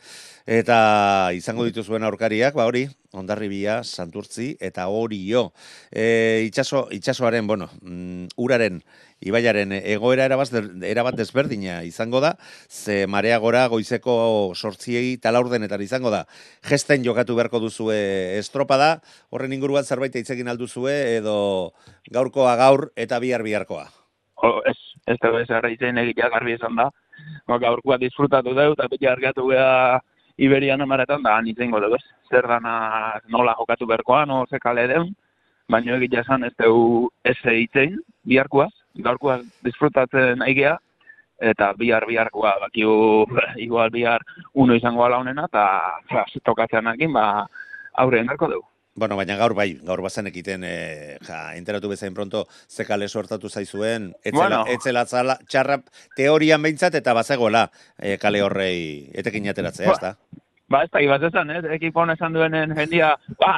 eta 0.44 1.31
izango 1.35 1.64
dituzuen 1.64 2.02
aurkariak, 2.02 2.54
ba 2.54 2.66
hori, 2.66 2.88
Ondarribia, 3.12 3.83
Santurtzi 3.85 4.51
eta 4.61 4.88
Orio. 4.92 5.53
E, 5.90 6.44
itxaso, 6.44 6.88
itxasoaren, 6.92 7.47
bueno, 7.47 7.71
mm, 7.81 8.35
uraren, 8.37 8.83
ibaiaren 9.25 9.73
egoera 9.79 10.27
erabat, 10.29 10.53
erabat 10.85 11.16
desberdina 11.16 11.81
izango 11.88 12.21
da, 12.21 12.35
ze 12.68 13.07
marea 13.07 13.38
gora 13.38 13.66
goizeko 13.73 14.53
sortziei 14.55 15.16
talaurdenetan 15.16 15.81
izango 15.81 16.12
da. 16.12 16.27
Gesten 16.68 17.05
jokatu 17.05 17.38
beharko 17.38 17.62
duzue 17.64 17.97
estropada, 18.38 19.01
horren 19.31 19.57
inguruan 19.57 19.85
zerbait 19.85 20.14
egin 20.16 20.49
alduzue, 20.49 21.16
edo 21.16 21.73
gaurkoa 22.12 22.57
gaur 22.61 22.90
eta 22.97 23.18
bihar 23.25 23.42
biharkoa. 23.42 23.88
O, 24.37 24.61
ez, 24.68 24.77
ez 25.09 25.16
da 25.23 25.33
ez 25.40 25.49
arraitzen 25.51 25.99
egitea 26.05 26.29
garbi 26.29 26.55
esan 26.59 26.77
da. 26.77 26.90
Ba, 27.49 27.57
gaurkoa 27.59 27.97
disfrutatu 27.99 28.53
deu, 28.55 28.75
eta 28.77 28.87
beti 28.92 29.09
argatu 29.09 29.49
geha 29.49 29.99
Iberian 30.38 30.81
amaretan, 30.81 31.22
da 31.22 31.40
nintzen 31.42 31.70
dugu. 31.70 31.98
Zer 32.31 32.46
dana 32.46 33.20
nola 33.29 33.55
jokatu 33.59 33.87
berkoa, 33.87 34.24
no 34.27 34.44
ze 34.51 34.59
kale 34.59 34.87
deun, 34.87 35.14
baina 35.68 35.96
egitea 35.96 36.20
esan 36.20 36.44
ez 36.44 36.53
dugu 36.62 37.11
ez 37.24 37.37
egitein, 37.44 37.98
biharkoaz, 38.24 38.72
gaurkoaz 39.07 39.42
disfrutatzen 39.64 40.42
aigea, 40.42 40.77
eta 41.51 41.72
bihar 41.79 42.07
biharkoa, 42.07 42.55
bakiu, 42.61 43.27
igual 43.66 43.90
bihar 43.90 44.22
uno 44.55 44.74
izango 44.74 45.05
ala 45.05 45.18
honena, 45.18 45.46
eta 45.51 45.64
ja, 46.12 46.24
tokatzean 46.44 46.87
akin, 46.94 47.12
ba, 47.12 47.46
aurre 47.98 48.22
endarko 48.22 48.51
dugu. 48.55 48.66
Bueno, 48.98 49.16
baina 49.16 49.37
gaur 49.37 49.54
bai, 49.54 49.78
gaur 49.87 50.02
bazen 50.02 50.26
ekiten, 50.26 50.64
e, 50.66 51.18
ja, 51.26 51.54
enteratu 51.56 51.88
bezain 51.88 52.14
pronto 52.14 52.46
zekale 52.68 53.08
sortatu 53.08 53.48
zaizuen, 53.48 54.12
etzela, 54.24 54.42
Bueno. 54.48 54.64
etzela 54.74 55.06
zala, 55.06 55.38
txarra 55.48 55.78
teorian 56.16 56.62
behintzat 56.62 56.94
eta 56.98 57.14
bazegoela 57.14 57.68
e, 57.98 58.16
kale 58.18 58.42
horrei 58.42 59.11
etekin 59.14 59.48
ateratzea, 59.48 59.87
Ba, 59.87 59.94
ezta? 59.94 60.16
Ba, 60.68 60.82
ez 60.84 60.90
da, 60.92 61.00
ibaz 61.00 61.22
esan, 61.24 61.48
ez, 61.50 61.62
ekipon 61.78 62.11
esan 62.12 62.34
duenen 62.37 62.74
jendia, 62.76 63.14
ba, 63.40 63.52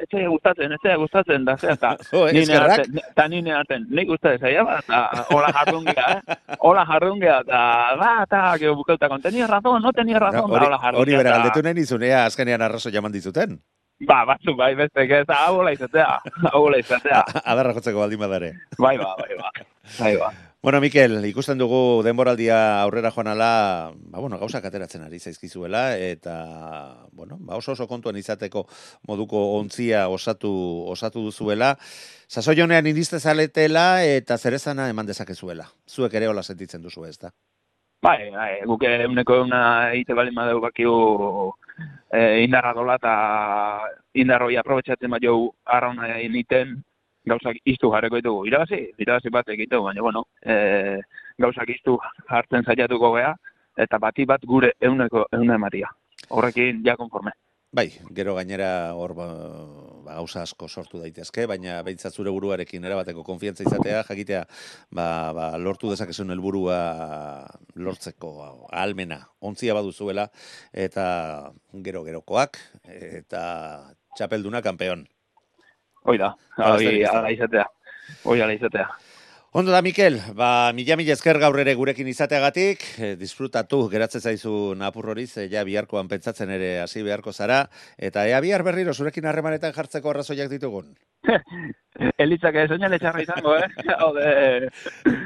ez 0.00 0.06
zaigu 0.08 0.30
gustatzen, 0.38 0.72
ez 0.72 0.78
zaigu 0.80 1.02
gustatzen, 1.02 1.44
da, 1.44 1.56
ze, 1.60 1.74
eta 1.74 1.90
nine 2.32 2.56
arten, 2.56 2.96
eta 3.02 3.26
nine 3.34 3.52
arten, 3.52 3.84
nik 3.92 4.08
uste 4.14 4.38
zaila, 4.40 4.64
ba, 4.64 4.78
eta 4.80 5.26
hola 5.36 5.50
jardungea, 5.52 6.06
eh? 6.16 6.36
Hola 6.64 6.86
jardungea, 6.88 7.40
eta, 7.44 7.60
ba, 8.00 8.12
eta, 8.24 8.40
gero 8.62 8.74
bukautako, 8.80 9.18
tenia 9.26 9.46
razón, 9.50 9.82
no 9.82 9.92
tenia 9.92 10.16
No, 10.18 10.24
razón, 10.30 10.50
hori, 10.50 10.60
da, 10.60 10.66
hola 10.70 10.78
jardungea. 10.78 11.02
hori 11.02 11.16
bera 11.20 11.36
galdetu 11.36 11.62
nahi 11.66 11.74
nizunea 11.82 12.24
azkenean 12.24 12.62
arrazo 12.62 12.90
jaman 12.90 13.12
dizuten. 13.12 13.60
Ba, 14.04 14.26
batzu, 14.28 14.52
bai, 14.52 14.74
beste, 14.76 15.06
ez, 15.08 15.24
hau 15.32 15.62
hola 15.62 15.70
izatea, 15.72 16.18
hau 16.50 16.66
hola 16.66 16.76
izatea. 16.82 17.22
Adarra 17.50 17.72
jotzeko 17.72 18.02
baldin 18.02 18.20
badare. 18.20 18.50
Bai, 18.76 18.98
ba, 19.00 19.14
bai, 19.16 19.38
ba, 19.38 19.50
bai, 19.98 20.10
ba. 20.20 20.28
Bueno, 20.60 20.82
Mikel, 20.82 21.14
ikusten 21.24 21.56
dugu 21.56 22.02
denboraldia 22.04 22.82
aurrera 22.82 23.12
joan 23.14 23.30
ala, 23.32 23.94
ba, 23.96 24.20
bueno, 24.20 24.36
gauzak 24.36 24.66
ateratzen 24.68 25.06
ari 25.06 25.16
zaizkizuela, 25.18 25.96
eta, 25.96 26.36
bueno, 27.12 27.38
ba, 27.40 27.56
oso 27.56 27.72
oso 27.72 27.88
kontuan 27.88 28.20
izateko 28.20 28.66
moduko 29.08 29.46
ontzia 29.56 30.08
osatu, 30.12 30.52
osatu 30.92 31.24
duzuela. 31.30 31.72
Sasoi 32.28 32.60
honean 32.60 32.86
indizte 32.90 33.20
zaletela 33.20 34.04
eta 34.04 34.36
zerezana 34.36 34.90
eman 34.92 35.08
dezakezuela. 35.08 35.70
Zuek 35.88 36.20
ere 36.20 36.28
hola 36.28 36.42
sentitzen 36.42 36.82
duzu 36.84 37.06
ez 37.08 37.16
da? 37.16 37.32
Bai, 38.04 38.28
bai, 38.34 38.50
guk 38.68 38.82
euneko 38.84 39.40
euna 39.40 39.62
egite 39.94 40.12
bali 40.12 40.36
madeu 40.36 40.60
bakiu 40.60 40.92
e, 42.10 42.42
indarra 42.44 42.72
dola 42.74 42.96
eta 43.00 43.14
indarroi 44.14 44.56
aprobetsatzen 44.56 45.16
jau 45.22 45.38
arrauna 45.64 46.08
egiten 46.18 46.76
gauzak 47.26 47.58
iztu 47.64 47.90
jarreko 47.92 48.20
ditugu. 48.20 48.46
Irabazi, 48.46 48.80
irabazi 48.98 49.30
bat 49.34 49.48
egiteu, 49.48 49.82
baina 49.82 50.02
bueno, 50.02 50.24
e, 50.42 51.00
gauzak 51.38 51.70
iztu 51.74 51.98
hartzen 52.28 52.64
saiatuko 52.64 53.12
gea 53.16 53.34
eta 53.76 53.98
bati 53.98 54.24
bat 54.24 54.44
gure 54.46 54.72
euneko 54.80 55.26
euna 55.32 55.58
ematia. 55.60 55.90
Horrekin 56.30 56.82
ja 56.86 56.96
konforme. 56.96 57.32
Bai, 57.72 57.90
gero 58.14 58.36
gainera 58.38 58.94
hor 58.94 59.12
ba, 60.06 60.14
gauza 60.20 60.44
asko 60.46 60.68
sortu 60.68 61.00
daitezke, 61.02 61.46
baina 61.50 61.80
behintzat 61.86 62.14
zure 62.14 62.32
buruarekin 62.34 62.84
erabateko 62.86 63.24
konfiantza 63.26 63.66
izatea, 63.66 64.04
jakitea 64.08 64.44
ba, 64.94 65.08
ba, 65.36 65.48
lortu 65.58 65.90
dezakezun 65.92 66.30
helburua 66.34 66.78
lortzeko 67.74 68.32
almena 68.70 69.20
ontzia 69.40 69.74
baduzuela, 69.76 70.28
eta 70.86 71.06
gero 71.86 72.04
gerokoak, 72.06 72.60
eta 72.86 73.42
txapelduna 74.16 74.62
kanpeon. 74.64 75.04
Hoi 76.06 76.16
da, 76.22 76.32
hoi 76.62 77.02
ala 77.10 77.34
izatea. 77.34 77.66
Hoi 78.24 78.40
ala 78.40 78.54
izatea. 78.54 78.86
Ondo 79.56 79.72
da, 79.72 79.80
Mikel, 79.80 80.20
ba, 80.36 80.70
mila 80.76 80.98
mila 81.00 81.14
esker 81.14 81.38
gaur 81.40 81.56
ere 81.62 81.72
gurekin 81.78 82.10
izateagatik, 82.10 82.82
eh, 83.00 83.14
disfrutatu 83.16 83.78
geratzen 83.88 84.20
zaizu 84.20 84.74
napur 84.76 85.08
hori, 85.14 85.24
ze 85.26 85.46
ja 85.48 85.62
biharkoan 85.64 86.10
pentsatzen 86.10 86.52
ere 86.52 86.68
hasi 86.82 87.00
beharko 87.06 87.32
zara, 87.32 87.62
eta 87.96 88.26
ea 88.28 88.42
bihar 88.44 88.66
berriro 88.68 88.92
zurekin 88.92 89.24
harremanetan 89.24 89.72
jartzeko 89.72 90.12
arrazoiak 90.12 90.52
ditugun. 90.52 90.92
Elitzak 92.26 92.60
ez 92.66 92.68
oinale 92.76 93.00
txarra 93.00 93.24
izango, 93.24 93.56
eh? 93.56 93.72
Hau 94.02 94.12
de, 94.20 94.68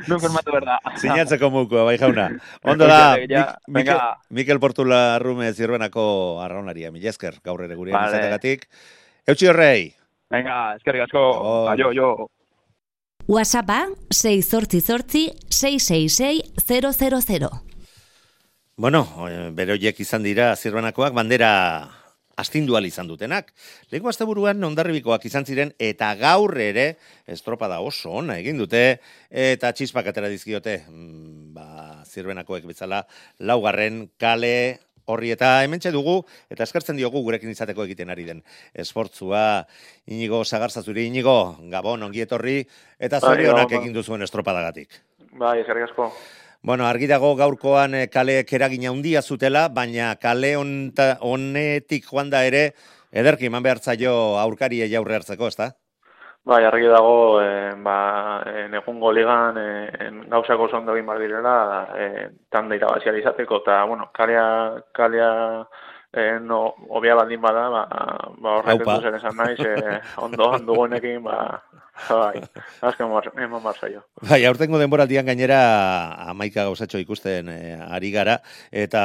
formatu 0.07 0.55
berda. 0.61 0.79
Sinatzeko 0.95 1.51
muko, 1.51 1.83
bai 1.91 1.99
jauna. 1.99 2.31
Ondo 2.63 2.87
da, 2.87 3.17
ja, 3.27 3.47
Mik- 3.67 3.83
Mikel. 3.83 4.09
Mikel 4.31 4.63
Portula 4.63 5.05
Rume 5.19 5.51
zirbenako 5.51 6.05
arraunaria, 6.47 6.95
mila 6.95 7.11
esker 7.11 7.43
gaur 7.43 7.67
ere 7.67 7.75
gurean 7.75 7.99
Vale. 7.99 8.15
izateagatik. 8.15 8.69
Eutxi 9.27 9.51
horrei, 9.51 9.97
Venga, 10.31 10.77
eskerrik 10.79 11.09
asko. 11.09 11.19
Oh. 11.19 11.65
Aio, 11.73 11.91
jo. 11.91 12.13
WhatsAppa 13.31 13.87
688 14.11 15.37
666 15.49 16.43
000. 16.67 17.63
bueno, 18.77 19.07
eh, 19.29 19.51
bere 19.55 19.77
horiek 19.77 20.01
izan 20.03 20.25
dira 20.27 20.57
zirbanakoak 20.57 21.15
bandera 21.15 21.51
astindu 22.35 22.75
ahal 22.75 22.89
izan 22.89 23.07
dutenak. 23.07 23.53
Lehenko 23.93 24.11
asteburuan 24.11 24.59
ondarribikoak 24.67 25.29
izan 25.31 25.47
ziren 25.47 25.71
eta 25.79 26.09
gaur 26.19 26.59
ere 26.59 26.97
estropada 27.31 27.79
oso 27.87 28.17
ona 28.19 28.41
egin 28.43 28.59
dute 28.59 28.99
eta 29.31 29.71
txispak 29.71 30.11
atera 30.11 30.27
dizkiote 30.33 30.81
mm, 30.89 31.55
ba, 31.55 32.03
zirbenakoek 32.03 32.67
bezala 32.67 33.05
laugarren 33.39 34.09
kale 34.19 34.81
horri 35.13 35.33
eta 35.35 35.61
hementxe 35.65 35.93
dugu 35.95 36.21
eta 36.51 36.65
eskertzen 36.65 36.97
diogu 36.97 37.23
gurekin 37.27 37.51
izateko 37.51 37.85
egiten 37.85 38.11
ari 38.11 38.25
den 38.29 38.43
esfortzua 38.75 39.67
inigo 40.07 40.45
sagartzazuri 40.45 41.07
inigo 41.11 41.57
gabon 41.73 42.03
ongi 42.09 42.25
etorri 42.27 42.61
eta 42.99 43.21
Bai, 43.21 43.31
zorionak 43.31 43.69
gabon. 43.69 43.83
egin 43.83 43.97
duzuen 43.97 44.23
estropadagatik. 44.23 45.01
Bai, 45.33 45.61
eskerrik 45.61 45.91
asko. 45.91 46.11
Bueno, 46.63 46.85
argi 46.87 47.07
dago 47.09 47.35
gaurkoan 47.37 47.95
eh, 47.95 48.07
kaleek 48.13 48.53
eragina 48.53 48.91
handia 48.91 49.23
zutela, 49.23 49.69
baina 49.69 50.15
kale 50.21 50.57
honetik 50.57 52.05
joan 52.05 52.29
da 52.31 52.43
ere, 52.45 52.75
ederki 53.13 53.49
eman 53.49 53.63
behar 53.65 53.81
zaio 53.81 54.13
aurkari 54.39 54.83
aurre 54.97 55.17
hartzeko, 55.17 55.49
ezta? 55.49 55.71
Bai, 56.43 56.65
argi 56.65 56.87
dago, 56.89 57.41
eh, 57.43 57.73
ba, 57.85 58.43
en 58.47 58.75
egungo 58.75 59.13
ligan 59.13 59.59
eh, 59.61 59.91
en 60.07 60.23
gauzako 60.31 60.65
oso 60.65 60.79
ondo 60.79 60.95
egin 60.95 61.07
behar 61.07 61.21
direla, 61.21 61.57
eh, 62.01 62.29
tanda 62.49 62.79
irabazial 62.79 63.19
izateko, 63.21 63.59
eta, 63.61 63.85
bueno, 63.85 64.09
kalea, 64.17 64.47
kalea 64.97 65.31
eh, 66.13 66.39
no, 66.41 66.63
obia 66.89 67.15
baldin 67.15 67.43
bada, 67.43 67.69
ba, 67.69 67.85
ba 68.41 68.75
du 68.75 68.97
zer 69.03 69.19
esan 69.21 69.37
naiz, 69.37 69.61
eh, 69.61 70.01
ondo 70.25 70.51
dugunekin, 70.65 71.23
ba, 71.23 71.61
bai, 72.09 72.41
azken 72.81 73.09
mar- 73.11 73.33
eman 73.37 73.63
behar 73.63 73.77
zaio. 73.81 74.03
Bai, 74.29 74.45
aurtengo 74.49 74.79
denboraldian 74.81 75.27
gainera 75.27 75.61
amaika 76.31 76.65
gauzatxo 76.69 76.99
ikusten 77.03 77.49
eh, 77.53 77.77
ari 77.81 78.11
gara, 78.15 78.39
eta 78.73 79.03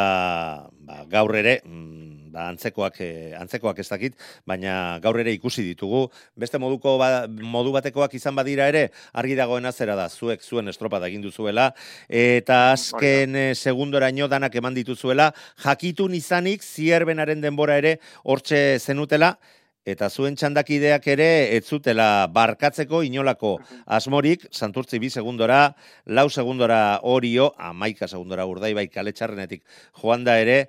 ba, 0.72 1.02
gaur 1.12 1.36
ere, 1.36 1.60
mm, 1.66 2.32
ba, 2.36 2.48
antzekoak, 2.52 3.00
eh, 3.02 3.34
antzekoak 3.40 3.80
ez 3.80 3.88
dakit, 3.90 4.16
baina 4.46 5.00
gaur 5.04 5.20
ere 5.20 5.34
ikusi 5.36 5.64
ditugu. 5.66 6.06
Beste 6.36 6.60
moduko 6.62 6.98
ba, 7.02 7.26
modu 7.28 7.74
batekoak 7.76 8.14
izan 8.18 8.36
badira 8.36 8.70
ere, 8.72 8.90
argi 9.14 9.36
dagoena 9.36 9.72
zera 9.72 9.96
da, 9.96 10.10
zuek 10.10 10.42
zuen 10.44 10.68
estropada 10.72 11.08
egin 11.08 11.22
duzuela, 11.26 11.72
eta 12.10 12.72
azken 12.74 13.36
eh, 13.36 13.52
segundoraino 13.56 14.30
danak 14.32 14.56
eman 14.56 14.78
dituzuela, 14.78 15.32
jakitun 15.64 16.16
izanik 16.16 16.64
zierbenaren 16.64 17.42
denbora 17.42 17.78
ere 17.82 18.00
hortxe 18.24 18.80
zenutela, 18.80 19.36
Eta 19.86 20.08
zuen 20.10 20.34
txandakideak 20.34 21.04
ere 21.14 21.28
ez 21.56 21.64
zutela 21.70 22.26
barkatzeko 22.34 23.04
inolako 23.06 23.60
asmorik, 23.86 24.48
santurtzi 24.50 24.98
bi 25.00 25.12
segundora, 25.14 25.76
lau 26.08 26.26
segundora 26.30 26.80
orio, 27.04 27.52
amaika 27.62 28.10
segundora 28.10 28.48
urdai 28.50 28.74
bai 28.74 28.88
kale 28.90 29.14
txarrenetik 29.14 29.62
joan 30.02 30.26
da 30.26 30.40
ere, 30.42 30.66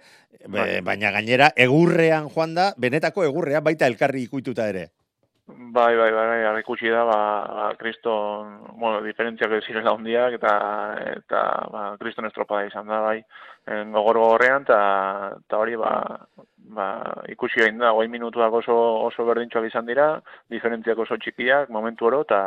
Bai. 0.46 0.82
baina 0.84 1.10
gainera 1.14 1.48
egurrean 1.56 2.28
joan 2.34 2.52
da, 2.54 2.68
benetako 2.76 3.24
egurrean 3.24 3.64
baita 3.64 3.88
elkarri 3.88 4.26
ikuituta 4.28 4.68
ere. 4.68 4.90
Bai, 5.48 5.94
bai, 5.96 6.10
bai, 6.10 6.42
bai, 6.42 6.60
ikusi 6.60 6.88
da, 6.90 7.04
ba, 7.04 7.18
ba 7.46 7.66
kriston, 7.78 8.56
bueno, 8.80 8.98
diferentziak 9.04 9.52
ez 9.54 9.60
zirela 9.62 9.92
hondiak, 9.94 10.34
eta, 10.40 10.54
eta, 11.12 11.42
ba, 11.70 11.82
kriston 12.00 12.26
estropada 12.26 12.66
izan 12.66 12.90
da, 12.90 12.98
bai, 13.04 13.20
en, 13.70 13.92
gogor 13.94 14.18
gogorrean, 14.18 14.66
eta, 14.66 14.80
eta 15.38 15.60
hori, 15.62 15.76
ba, 15.78 15.92
ba, 16.74 16.88
ikusi 17.30 17.62
gain 17.62 17.78
da, 17.78 17.92
goi 17.94 18.08
minutuak 18.10 18.58
oso, 18.58 18.74
oso 19.06 19.28
berdintxoak 19.28 19.68
izan 19.70 19.86
dira, 19.86 20.08
diferentziak 20.50 20.98
oso 21.06 21.14
txikiak, 21.22 21.70
momentu 21.70 22.10
oro, 22.10 22.24
eta, 22.26 22.40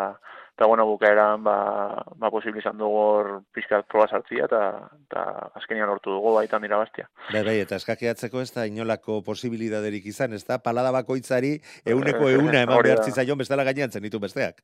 eta 0.59 0.67
bueno, 0.67 0.85
bukaeran 0.85 1.41
ba, 1.41 2.03
ba 2.19 2.29
posible 2.29 2.59
izan 2.59 2.75
dugu 2.75 2.97
hor 2.99 3.27
pixkat 3.55 3.85
proba 3.87 4.09
sartzia 4.11 4.43
eta, 4.43 4.89
eta 5.05 5.21
azkenian 5.55 5.87
lortu 5.87 6.11
dugu 6.11 6.33
baitan 6.35 6.65
dira 6.65 6.75
bastia. 6.81 7.07
Bai, 7.31 7.45
bai, 7.47 7.53
eta 7.63 7.77
eskakiatzeko 7.79 8.41
ez 8.43 8.51
da 8.51 8.65
inolako 8.67 9.21
posibilidaderik 9.23 10.09
izan, 10.11 10.35
ez 10.35 10.43
da, 10.43 10.57
palada 10.59 10.91
bakoitzari 10.91 11.53
euneko 11.87 12.27
euna 12.33 12.65
eman 12.65 12.83
behar 12.83 13.05
zizaion 13.05 13.39
bestela 13.39 13.63
gainean 13.63 13.95
zen 13.95 14.03
ditu 14.03 14.19
besteak. 14.19 14.59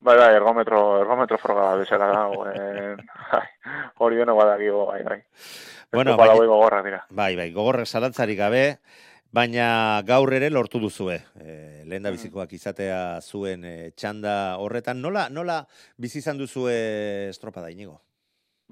Bai, 0.00 0.16
bai, 0.16 0.32
ergometro, 0.32 0.80
ergometro 1.02 1.36
froga 1.42 1.74
bezala 1.76 2.08
da, 2.08 2.24
bai, 3.36 3.44
hori 4.00 4.24
deno 4.24 4.40
badakio, 4.40 4.86
bai, 4.94 5.02
bai. 5.04 5.22
Bueno, 5.92 6.16
bai, 6.16 6.30
gogorra 6.40 6.80
dira. 6.88 7.04
Bai, 7.10 7.34
bai, 7.36 7.50
gogorrak 7.52 7.84
salantzarik 7.84 8.40
gabe, 8.40 8.64
baina 9.34 10.00
gaur 10.06 10.32
ere 10.36 10.50
lortu 10.50 10.80
duzue. 10.80 11.18
E, 11.42 11.82
lehen 11.90 12.06
da 12.06 12.12
bizikoak 12.14 12.52
izatea 12.54 13.20
zuen 13.20 13.64
e, 13.66 13.76
txanda 13.98 14.56
horretan. 14.62 15.02
Nola, 15.02 15.28
nola 15.30 15.62
bizi 15.98 16.20
izan 16.22 16.38
duzue 16.38 16.74
estropa 17.32 17.64
da 17.64 17.72
inigo? 17.74 17.98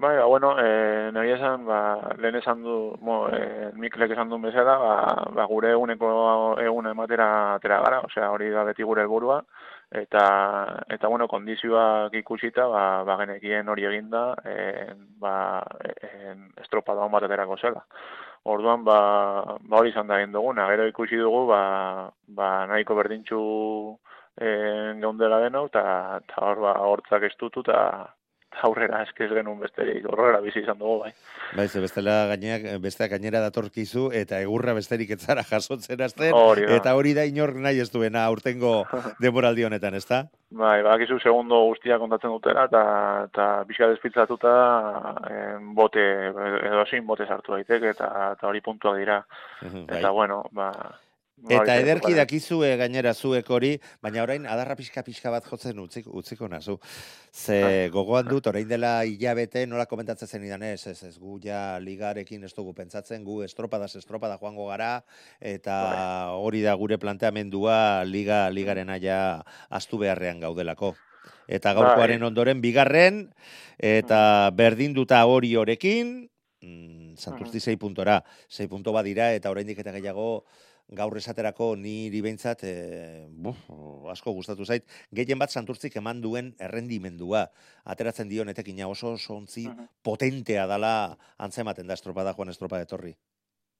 Bai, 0.03 0.15
ba, 0.17 0.25
bueno, 0.25 0.55
e, 0.57 1.11
nahi 1.13 1.35
esan, 1.35 1.67
ba, 1.67 1.79
lehen 2.17 2.39
esan 2.39 2.63
du, 2.65 2.77
mo, 3.05 3.27
e, 3.29 3.69
Miklek 3.77 4.15
esan 4.15 4.31
du 4.31 4.39
bezala, 4.41 4.73
ba, 4.81 4.95
ba, 5.35 5.45
gure 5.51 5.69
eguneko 5.75 6.09
egun 6.63 6.89
ematera 6.89 7.27
atera 7.59 7.77
gara, 7.83 8.01
osea, 8.07 8.31
hori 8.33 8.49
da 8.55 8.65
beti 8.65 8.87
gure 8.87 9.05
helburua 9.05 9.43
eta, 9.93 10.23
eta 10.89 11.07
bueno, 11.07 11.27
kondizioak 11.29 12.15
ikusita, 12.17 12.65
ba, 12.67 12.83
ba 13.05 13.19
genekien 13.21 13.69
hori 13.69 13.85
eginda, 13.85 14.23
e, 14.41 14.87
ba, 15.21 15.35
e, 15.85 16.33
estropa 16.65 16.97
da 16.97 17.07
bat 17.13 17.27
aterako 17.29 17.59
zela. 17.61 17.85
Orduan, 18.43 18.83
ba, 18.83 18.97
ba 19.63 19.77
hori 19.79 19.93
izan 19.93 20.07
da 20.07 20.17
egin 20.19 20.33
duguna. 20.35 20.65
Gero 20.71 20.87
ikusi 20.89 21.19
dugu, 21.19 21.45
ba, 21.47 21.59
ba 22.27 22.49
nahiko 22.67 22.95
berdintxu 22.99 23.39
e, 24.35 24.49
geundela 24.99 25.39
deno, 25.45 25.65
eta 25.71 25.83
hor, 26.41 26.59
ba, 26.65 26.73
hortzak 26.89 27.23
estutu, 27.29 27.63
eta 27.63 27.79
aurrera 28.61 29.01
eskez 29.03 29.29
genuen 29.31 29.59
besterik, 29.59 30.05
horrela 30.09 30.39
bizi 30.43 30.61
izan 30.61 30.77
dugu, 30.79 30.99
bai. 31.05 31.11
Bai, 31.57 31.67
ze 31.67 31.81
bestela 31.83 32.15
gaineak, 32.31 32.67
besteak 32.81 33.11
gainera 33.11 33.41
datorkizu, 33.43 34.09
eta 34.15 34.39
egurra 34.41 34.73
besterik 34.77 35.11
etzara 35.15 35.43
jasotzen 35.43 36.01
azten, 36.01 36.33
eta 36.77 36.95
hori 36.95 37.13
da 37.13 37.25
inor 37.29 37.55
nahi 37.55 37.81
ez 37.83 37.89
duena 37.91 38.25
aurtengo 38.25 38.83
demoraldi 39.21 39.65
honetan, 39.67 39.97
ez 39.99 40.05
da? 40.07 40.23
Bai, 40.53 40.81
bakizu 40.85 41.19
segundo 41.19 41.63
guztia 41.71 41.97
kontatzen 42.01 42.33
dutela, 42.33 42.67
eta, 42.69 42.83
eta 43.29 43.47
bizka 43.69 43.89
despitzatuta 43.89 44.53
bote, 45.73 46.03
edo 46.69 46.85
zin 46.89 47.07
bote 47.07 47.25
sartu 47.25 47.57
daiteke, 47.57 47.95
eta, 47.97 48.09
eta 48.37 48.49
hori 48.49 48.61
puntuak 48.61 48.99
dira. 49.01 49.23
Bai. 49.63 49.99
Eta 49.99 50.11
bueno, 50.11 50.43
ba, 50.51 50.71
Eta 51.51 51.75
ederki 51.75 52.13
dakizue 52.15 52.69
gainera 52.79 53.11
zuek 53.13 53.49
hori, 53.51 53.73
baina 54.03 54.21
orain 54.23 54.45
adarra 54.47 54.77
pixka 54.79 55.03
pixka 55.03 55.31
bat 55.33 55.43
jotzen 55.43 55.79
utziko, 55.83 56.13
utziko 56.15 56.47
nazu. 56.47 56.77
Ze 57.33 57.59
bai. 57.63 57.89
gogoan 57.91 58.29
dut, 58.29 58.47
orain 58.47 58.67
dela 58.67 59.03
hilabete 59.03 59.65
nola 59.67 59.85
komentatzen 59.89 60.27
zen 60.27 60.45
idan 60.47 60.63
ez, 60.63 60.87
ez, 60.87 61.03
ez 61.03 61.17
gu 61.19 61.39
ja 61.43 61.79
ligarekin 61.83 62.43
ez 62.43 62.53
dugu 62.55 62.73
pentsatzen, 62.73 63.25
gu 63.27 63.41
estropada, 63.43 63.89
estropada 63.91 64.37
joango 64.39 64.69
gara, 64.69 65.03
eta 65.41 65.79
bai. 65.83 66.39
hori 66.39 66.63
da 66.63 66.75
gure 66.79 66.97
planteamendua 66.97 68.05
liga 68.07 68.47
ligaren 68.49 68.89
aia 68.89 69.43
astu 69.69 69.99
beharrean 69.99 70.39
gaudelako. 70.39 70.95
Eta 71.47 71.73
gaurkoaren 71.75 72.21
bai. 72.21 72.27
ondoren 72.27 72.61
bigarren, 72.63 73.25
eta 73.77 74.49
berdinduta 74.55 75.25
hori 75.27 75.57
horekin, 75.59 76.29
mm, 76.61 77.17
santurzi 77.17 77.59
6 77.59 77.75
puntora, 77.77 78.21
6 78.47 78.69
punto 78.69 78.93
badira, 78.95 79.33
eta 79.35 79.51
oraindik 79.51 79.83
eta 79.83 79.91
gehiago, 79.91 80.45
gaur 80.91 81.17
esaterako 81.17 81.73
niri 81.79 82.21
behintzat, 82.21 82.63
e, 82.63 83.27
asko 84.11 84.33
gustatu 84.33 84.65
zait, 84.65 84.85
gehien 85.11 85.39
bat 85.39 85.49
santurtzik 85.49 85.95
eman 86.01 86.21
duen 86.21 86.53
errendimendua. 86.59 87.47
Ateratzen 87.85 88.29
dio 88.29 88.45
netekina 88.45 88.87
oso 88.87 89.17
sontzi 89.17 89.67
potentea 90.03 90.67
dala 90.67 91.15
antzematen 91.37 91.87
da 91.87 91.93
estropada 91.93 92.33
joan 92.33 92.49
estropa 92.49 92.81
etorri. 92.81 93.15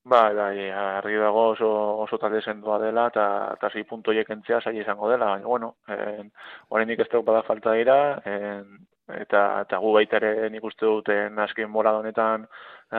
Bai, 0.06 0.34
bai, 0.36 0.70
argi 0.76 1.16
dago 1.16 1.44
oso, 1.54 1.68
oso 2.04 2.18
talde 2.20 2.42
sendua 2.42 2.76
dela, 2.80 3.06
eta 3.08 3.56
ta 3.60 3.70
zei 3.70 3.86
punto 3.88 4.12
entzea 4.12 4.60
zai 4.60 4.78
izango 4.78 5.10
dela, 5.10 5.26
baina, 5.26 5.48
bueno, 5.48 5.76
en, 5.88 6.32
oraindik 6.70 7.00
ez 7.00 7.08
falta 7.48 7.72
dira, 7.72 8.22
en, 8.26 8.86
eta, 9.12 9.62
eta 9.62 9.78
gu 9.84 9.92
baita 9.94 10.18
ere 10.18 10.50
nik 10.50 10.64
uste 10.64 10.86
duten 10.86 11.40
askin 11.40 11.70
mola 11.70 11.98
honetan 12.00 12.48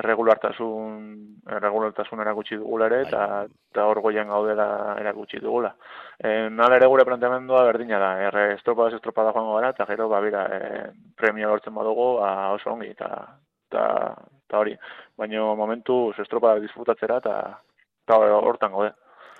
regulartasun 0.02 1.40
regulartasun 1.46 2.20
erakutsi 2.20 2.56
dugula 2.56 2.86
ere 2.86 3.02
eta 3.06 3.26
bai. 3.26 3.46
eta 3.70 3.84
hor 3.86 4.00
goian 4.02 4.28
gaudela 4.28 4.96
erakutsi 5.00 5.38
dugula. 5.40 5.74
Eh 6.18 6.48
nala 6.50 6.76
ere 6.76 6.86
gure 6.86 7.04
planteamendua 7.04 7.64
berdina 7.64 7.98
da. 7.98 8.10
Er 8.28 8.36
estropa 8.56 8.88
ez 8.88 8.94
estropa 8.94 9.24
da 9.24 9.32
joango 9.32 9.54
gara 9.54 9.70
eta 9.70 9.86
gero 9.86 10.08
ba 10.08 10.20
bira 10.20 10.46
e, 10.50 10.90
premio 11.16 11.48
lortzen 11.48 11.74
badugu 11.74 12.18
a 12.18 12.52
oso 12.52 12.70
ongi 12.72 12.90
eta 12.90 13.10
eta 13.68 14.14
ta 14.48 14.58
hori. 14.58 14.76
Baina 15.16 15.54
momentu 15.54 16.12
estropa 16.18 16.58
disfrutatzera 16.58 17.18
eta 17.18 17.60
ta 18.06 18.18
hortan 18.18 18.72
gaude. 18.72 18.92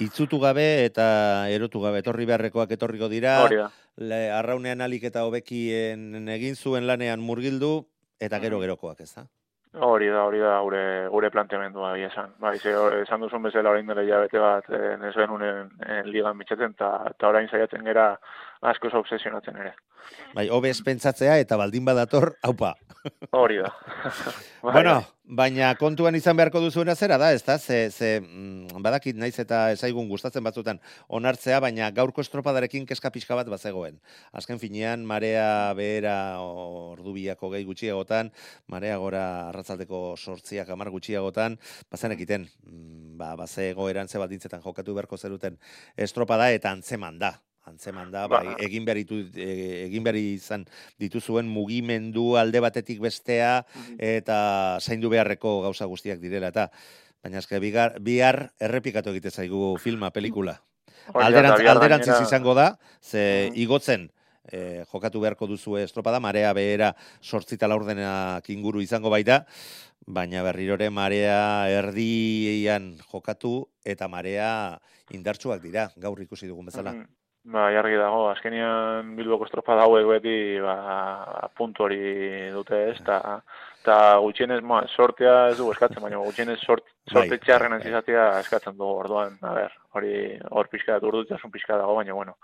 Itzutu 0.03 0.41
gabe 0.43 0.85
eta 0.85 1.49
erotu 1.55 1.81
gabe 1.85 2.01
etorri 2.03 2.27
beharrekoak 2.27 2.73
etorriko 2.75 3.09
dira. 3.09 3.37
Le, 3.95 4.21
arraunean 4.35 4.83
alik 4.83 5.05
eta 5.07 5.23
hobekien 5.23 6.29
egin 6.35 6.57
zuen 6.57 6.89
lanean 6.89 7.23
murgildu 7.23 7.87
eta 8.19 8.41
gero 8.43 8.59
gerokoak, 8.63 9.01
ez 9.01 9.13
da? 9.15 9.27
Hori 9.75 10.07
da, 10.07 10.21
hori 10.23 10.39
da, 10.39 10.61
gure, 10.63 10.83
gure 11.11 11.31
planteamendua 11.35 11.91
bai 11.97 12.05
esan. 12.07 12.35
Bai, 12.39 12.59
ze, 12.59 12.71
esan 13.03 13.25
duzun 13.25 13.43
bezala 13.43 13.73
orain 13.73 13.89
dela 13.91 14.05
jabete 14.07 14.39
bat, 14.39 14.69
eh, 14.71 14.93
ez 15.09 15.15
benunen 15.19 15.73
en 15.83 16.11
ligan 16.15 16.39
mitxetzen, 16.39 16.77
eta 16.79 17.29
orain 17.29 17.49
saiatzen 17.49 17.83
gera 17.83 18.13
asko 18.64 18.88
obsesionatzen 19.00 19.57
ere. 19.61 19.74
Bai, 20.35 20.48
hobez 20.53 20.79
pentsatzea 20.85 21.37
eta 21.40 21.57
baldin 21.61 21.85
badator, 21.85 22.35
haupa. 22.44 22.74
Hori 23.37 23.59
da. 23.61 23.70
bai, 24.64 24.72
bueno, 24.72 24.94
baina 25.37 25.70
kontuan 25.81 26.16
izan 26.16 26.37
beharko 26.38 26.62
duzuena 26.64 26.94
zera 26.96 27.18
da, 27.20 27.31
ez 27.37 27.42
da? 27.44 27.59
Ze, 27.59 27.90
ze 27.90 28.11
mm, 28.20 28.81
badakit 28.85 29.20
naiz 29.20 29.35
eta 29.40 29.61
ezaigun 29.74 30.09
gustatzen 30.09 30.44
batzutan 30.44 30.81
onartzea, 31.09 31.61
baina 31.64 31.90
gaurko 31.96 32.24
estropadarekin 32.24 32.88
keska 32.88 33.12
pixka 33.12 33.37
bat 33.37 33.48
bazegoen. 33.53 34.00
Azken 34.33 34.61
finean, 34.62 35.05
marea 35.09 35.46
behera 35.77 36.16
ordubiako 36.40 37.53
gehi 37.57 37.68
gutxiagotan, 37.68 38.33
marea 38.72 38.98
gora 39.00 39.24
arratzaldeko 39.50 40.05
sortziak 40.16 40.72
amar 40.72 40.92
gutxiagotan, 40.94 41.59
bazen 41.92 42.16
ekiten, 42.16 42.48
mm, 42.64 43.16
ba, 43.20 43.35
bazego 43.40 43.90
erantze 43.92 44.20
bat 44.20 44.33
dintzetan 44.33 44.64
jokatu 44.64 44.96
beharko 44.96 45.20
zeruten 45.20 45.61
estropada 45.96 46.53
eta 46.53 46.72
antzeman 46.72 47.20
da 47.20 47.37
antzeman 47.64 48.11
da, 48.12 48.27
bai, 48.29 48.44
ba. 48.46 48.57
egin 48.64 48.85
behar 48.85 49.00
e, 49.00 49.48
egin 49.87 50.05
behar 50.05 50.18
izan 50.20 50.66
dituzuen 51.00 51.48
mugimendu 51.48 52.35
alde 52.37 52.61
batetik 52.61 53.00
bestea 53.00 53.64
eta 53.98 54.79
zaindu 54.81 55.09
beharreko 55.12 55.62
gauza 55.64 55.88
guztiak 55.88 56.20
direla 56.20 56.53
eta 56.53 56.68
baina 57.24 57.40
eske 57.40 57.59
bigar, 57.62 57.96
bihar 58.05 58.50
errepikatu 58.61 59.14
egite 59.14 59.33
zaigu 59.33 59.74
filma, 59.81 60.11
pelikula. 60.12 60.59
Alderantz, 61.14 61.64
alderantziz 61.68 62.18
izango 62.20 62.53
da, 62.57 62.74
ze 63.00 63.50
igotzen 63.61 64.11
e, 64.44 64.85
jokatu 64.90 65.22
beharko 65.24 65.48
duzu 65.48 65.79
estropada, 65.81 66.20
marea 66.20 66.53
behera 66.57 66.92
sortzita 67.22 67.68
laurdenak 67.68 68.48
inguru 68.53 68.85
izango 68.85 69.12
baita, 69.12 69.44
baina 70.05 70.44
berrirore 70.44 70.90
marea 70.92 71.64
erdian 71.72 72.92
jokatu 73.09 73.57
eta 73.85 74.09
marea 74.09 74.48
indartsuak 75.16 75.62
dira, 75.64 75.90
gaur 75.96 76.20
ikusi 76.20 76.48
dugun 76.50 76.68
bezala. 76.68 76.92
Ba, 77.45 77.67
jargi 77.75 77.99
dago, 78.01 78.31
azkenian 78.31 79.11
Bilboko 79.19 79.45
estropa 79.45 79.75
dauek 79.77 80.07
beti, 80.09 80.37
ba, 80.65 81.51
puntu 81.53 81.85
hori 81.85 81.99
dute 82.55 82.79
ez, 82.89 82.95
eta 83.03 83.19
ta 83.85 83.97
gutxienez, 84.25 84.63
ma, 84.65 84.79
sortea 84.89 85.51
ez 85.51 85.59
du 85.59 85.67
eskatzen, 85.69 86.01
baina 86.01 86.23
gutxienez 86.23 86.57
sort, 86.63 86.87
sorte 87.11 87.35
bai, 87.35 87.41
txarren 87.43 87.77
bai. 87.77 88.23
eskatzen 88.41 88.79
dugu, 88.79 88.95
orduan, 89.03 89.37
a 89.43 89.53
ber, 89.59 89.77
hori 89.93 90.15
hor 90.57 90.71
pixka, 90.73 90.97
urdutasun 91.03 91.53
pixka 91.53 91.77
dago, 91.77 91.99
baina, 92.01 92.15
bueno, 92.17 92.39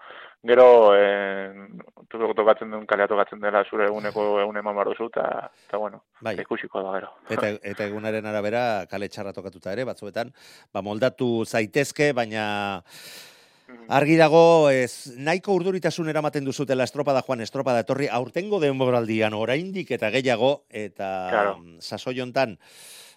gero, 0.45 0.69
en, 0.93 1.81
tokatzen 2.11 2.71
duen 2.71 2.85
kalea 2.85 3.09
tokatzen 3.09 3.41
dela 3.41 3.65
zure 3.65 3.89
eguneko 3.89 4.29
egun 4.45 4.61
eman 4.61 4.77
barduzu, 4.77 5.09
eta, 5.15 5.49
eta, 5.67 5.79
bueno, 5.79 6.05
bai. 6.21 6.37
ikusiko 6.45 6.85
da, 6.85 6.93
gero. 6.99 7.13
Eta, 7.31 7.55
eta 7.73 7.89
egunaren 7.89 8.29
arabera, 8.29 8.85
kale 8.91 9.09
txarra 9.09 9.33
tokatuta 9.33 9.73
ere, 9.73 9.89
batzuetan, 9.89 10.37
ba, 10.75 10.85
moldatu 10.85 11.47
zaitezke, 11.47 12.13
baina, 12.13 12.45
Argi 13.91 14.15
dago, 14.21 14.71
ez, 14.71 15.11
nahiko 15.19 15.57
urduritasun 15.59 16.09
eramaten 16.13 16.45
duzutela 16.47 16.85
estropada 16.87 17.25
joan, 17.27 17.41
estropada 17.43 17.83
etorri, 17.83 18.07
aurtengo 18.07 18.61
denboraldian 18.63 19.35
oraindik 19.35 19.91
eta 19.97 20.13
gehiago, 20.15 20.65
eta 20.71 21.09
claro. 21.33 21.57
sasoi 21.83 22.21
hontan, 22.23 22.55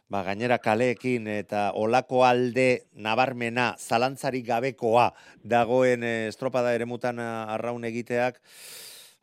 ba, 0.09 0.23
gainera 0.25 0.57
kaleekin 0.63 1.27
eta 1.29 1.67
olako 1.77 2.23
alde 2.25 2.87
nabarmena 2.93 3.73
zalantzarik 3.77 4.47
gabekoa 4.47 5.11
dagoen 5.43 6.03
eh, 6.03 6.15
estropada 6.31 6.73
eremutan 6.73 7.21
eh, 7.21 7.29
arraun 7.53 7.85
egiteak, 7.89 8.41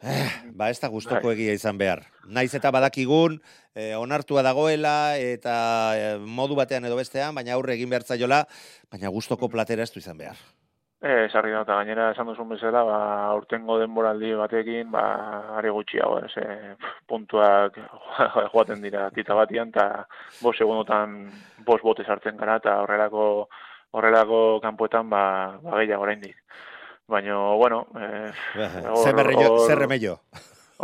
eh, 0.03 0.31
ba 0.55 0.71
ez 0.71 0.79
da 0.81 0.89
gustoko 0.89 1.29
Bai. 1.29 1.35
egia 1.37 1.59
izan 1.59 1.79
behar. 1.79 2.05
Naiz 2.27 2.53
eta 2.55 2.71
badakigun, 2.71 3.41
eh, 3.75 3.95
onartua 3.99 4.43
dagoela 4.47 5.17
eta 5.19 5.57
eh, 5.97 6.15
modu 6.19 6.57
batean 6.59 6.87
edo 6.87 6.97
bestean, 6.97 7.35
baina 7.35 7.55
aurre 7.55 7.75
egin 7.75 7.91
behar 7.91 8.07
zaiola, 8.07 8.45
baina 8.91 9.13
gustoko 9.13 9.49
platera 9.49 9.83
ez 9.83 9.93
du 9.93 9.99
izan 10.03 10.19
behar. 10.19 10.39
E, 11.01 11.29
sarri 11.33 11.49
da, 11.55 11.63
eta 11.65 11.79
gainera 11.79 12.11
esan 12.13 12.29
duzun 12.29 12.51
bezala, 12.53 12.83
ba, 12.85 12.97
aurtengo 13.31 13.79
denboraldi 13.81 14.35
batekin, 14.37 14.91
ba, 14.93 15.05
are 15.57 15.71
gutxiago, 15.73 16.19
ez, 16.27 16.33
e, 16.37 16.75
puntuak 17.09 17.79
joaten 18.53 18.83
dira 18.85 19.07
tita 19.17 19.33
batian, 19.39 19.73
eta 19.73 20.05
bos 20.43 20.53
segundotan 20.59 21.23
bos 21.65 21.81
bote 21.81 22.05
sartzen 22.05 22.37
gara, 22.37 22.59
eta 22.61 22.77
horrelako, 22.83 23.49
horrelako 23.97 24.43
kanpoetan, 24.61 25.09
ba, 25.09 25.23
ba 25.65 25.81
gehiago 25.81 26.05
oraindik. 26.05 26.37
Baina, 27.09 27.39
bueno, 27.57 27.87
e, 27.97 28.31
Hor- 28.61 29.01
Zer 29.01 29.17
berreio, 29.17 29.57
zer 29.67 29.79
remeio. 29.81 30.19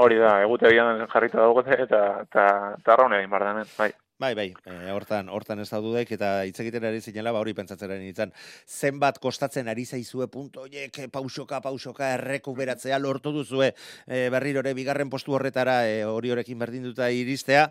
hori 0.00 0.16
da, 0.16 0.40
egutegian 0.48 1.04
jarrita 1.12 1.44
dagote, 1.44 1.76
eta, 1.84 2.02
eta, 2.24 2.48
eta 2.80 2.92
arraun 2.96 3.12
egin 3.20 3.30
behar 3.30 3.44
da 3.44 3.52
hemen, 3.52 3.68
bai. 3.76 3.92
Bai, 4.18 4.32
bai, 4.32 4.46
eh, 4.64 4.92
hortan, 4.96 5.28
hortan 5.28 5.60
ez 5.60 5.66
daududek, 5.68 6.08
eta 6.16 6.28
hitz 6.48 6.56
egiten 6.62 6.86
ari 6.88 7.02
zinela, 7.04 7.34
ba 7.36 7.42
hori 7.42 7.52
pentsatzen 7.52 7.90
ari 7.92 8.06
nintzen, 8.06 8.30
zenbat 8.64 9.18
kostatzen 9.20 9.68
ari 9.68 9.84
zaizue 9.84 10.24
punto 10.32 10.62
horiek, 10.64 11.02
eh, 11.04 11.08
pausoka, 11.12 11.60
pausoka, 11.60 12.08
errekuberatzea 12.16 12.96
lortu 12.98 13.34
duzue, 13.36 13.74
eh, 14.06 14.30
berrirore, 14.32 14.72
bigarren 14.72 15.12
postu 15.12 15.36
horretara, 15.36 15.82
hori 16.08 16.32
horekin 16.32 16.58
berdin 16.64 16.88
duta 16.88 17.10
iristea, 17.12 17.66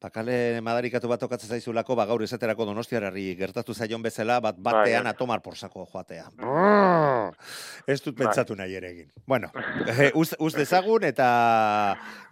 Bakale 0.00 0.62
madarikatu 0.64 1.10
bat 1.10 1.20
tokatzen 1.20 1.50
zaizulako, 1.52 1.92
ba 1.98 2.06
gaur 2.08 2.22
esaterako 2.24 2.64
donostiarari 2.70 3.34
gertatu 3.36 3.74
zaion 3.74 4.00
bezala, 4.00 4.38
bat 4.40 4.56
batean 4.56 5.04
bai. 5.04 5.10
atomar 5.12 5.42
porsako 5.44 5.84
joatea. 5.92 6.30
Brrr. 6.38 7.34
Ez 7.84 7.98
dut 8.00 8.14
Bai. 8.14 8.24
pentsatu 8.24 8.56
nahi 8.56 8.78
ere 8.78 8.88
egin. 8.94 9.10
Bueno, 9.26 9.50
eh, 9.92 10.10
uz, 10.14 10.30
uz 10.38 10.54
dezagun 10.56 11.04
eta 11.04 11.26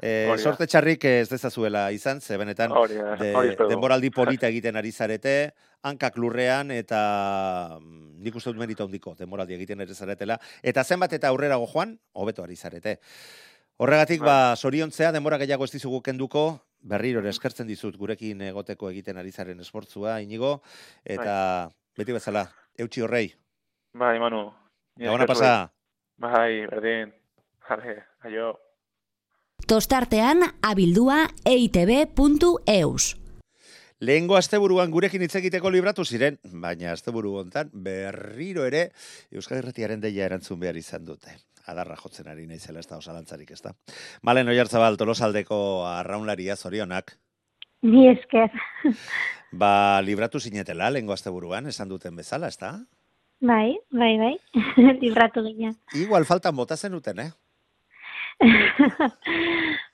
da. 0.00 0.36
sorte 0.38 0.66
txarrik 0.66 1.04
ez 1.04 1.28
dezazuela 1.28 1.90
izan, 1.92 2.22
ze 2.22 2.38
benetan 2.40 2.72
de, 3.20 3.34
denboraldi 3.68 4.10
polita 4.16 4.48
egiten 4.48 4.76
ari 4.80 4.92
zarete, 4.92 5.52
hankak 5.82 6.16
lurrean 6.16 6.70
eta 6.72 7.76
mm, 7.82 8.22
nik 8.24 8.34
uste 8.40 8.48
dut 8.48 8.62
merito 8.62 8.88
handiko 8.88 9.12
denboraldi 9.18 9.58
egiten 9.58 9.84
ere 9.84 9.92
zaretela. 9.92 10.38
Eta 10.62 10.84
zenbat 10.84 11.12
eta 11.12 11.28
aurrerago 11.28 11.68
joan, 11.68 11.98
hobeto 12.14 12.48
ari 12.48 12.56
zarete. 12.56 12.96
Horregatik, 13.78 14.24
ba, 14.24 14.56
soriontzea, 14.56 15.12
denbora 15.14 15.36
gehiago 15.38 15.68
ez 15.68 15.70
dizugu 15.70 16.00
kenduko, 16.02 16.46
berriro 16.80 17.20
ere 17.20 17.30
eskertzen 17.30 17.66
dizut 17.66 17.96
gurekin 17.96 18.40
egoteko 18.52 18.90
egiten 18.90 19.18
ari 19.18 19.32
zaren 19.32 19.60
esportzua, 19.60 20.20
inigo, 20.22 20.60
eta 21.04 21.68
beti 21.98 22.14
bezala, 22.14 22.46
eutxi 22.78 23.02
horrei, 23.02 23.28
Bai, 23.98 24.18
Manu. 24.20 24.52
Gabona 24.98 25.24
esker 25.24 25.34
pasa. 25.34 25.72
Bai, 26.18 26.66
berdin. 26.70 27.12
Jale, 27.68 27.94
aio. 28.24 28.52
Tostartean 29.66 30.44
abildua 30.62 31.24
eitb.eus. 31.44 33.16
Lehengo 33.98 34.36
asteburuan 34.38 34.92
gurekin 34.94 35.24
hitz 35.26 35.34
egiteko 35.40 35.72
libratu 35.74 36.04
ziren, 36.06 36.38
baina 36.62 36.92
asteburu 36.92 37.34
hontan 37.40 37.72
berriro 37.72 38.62
ere 38.68 38.92
Euskal 39.34 39.58
Herratiaren 39.58 40.00
deia 40.04 40.28
erantzun 40.28 40.60
behar 40.60 40.78
izan 40.78 41.04
dute. 41.08 41.34
Adarra 41.68 41.96
jotzen 42.00 42.28
ari 42.32 42.46
naizela 42.48 42.80
ez 42.80 42.88
da 42.88 42.98
osalantzarik, 42.98 43.50
ez 43.52 43.62
da. 43.62 43.74
Malen 44.22 44.48
Oiartzabal 44.48 44.96
tolosaldeko 44.96 45.58
arraunlaria 45.86 46.56
zorionak, 46.56 47.18
Ni 47.82 48.08
esker. 48.10 48.50
ba 49.52 50.02
libratu 50.02 50.40
zinetela 50.40 50.90
lehengo 50.90 51.14
asteburuan 51.14 51.66
esan 51.70 51.88
duten 51.88 52.16
bezala, 52.16 52.48
ez 52.48 52.58
da? 52.58 52.72
Bai, 53.40 53.78
bai, 53.90 54.16
bai. 54.18 54.34
Libratu 55.02 55.44
gina. 55.46 55.70
Igual 55.94 56.26
faltan 56.26 56.56
bota 56.56 56.76
zenuten, 56.76 57.20
eh? 57.20 57.30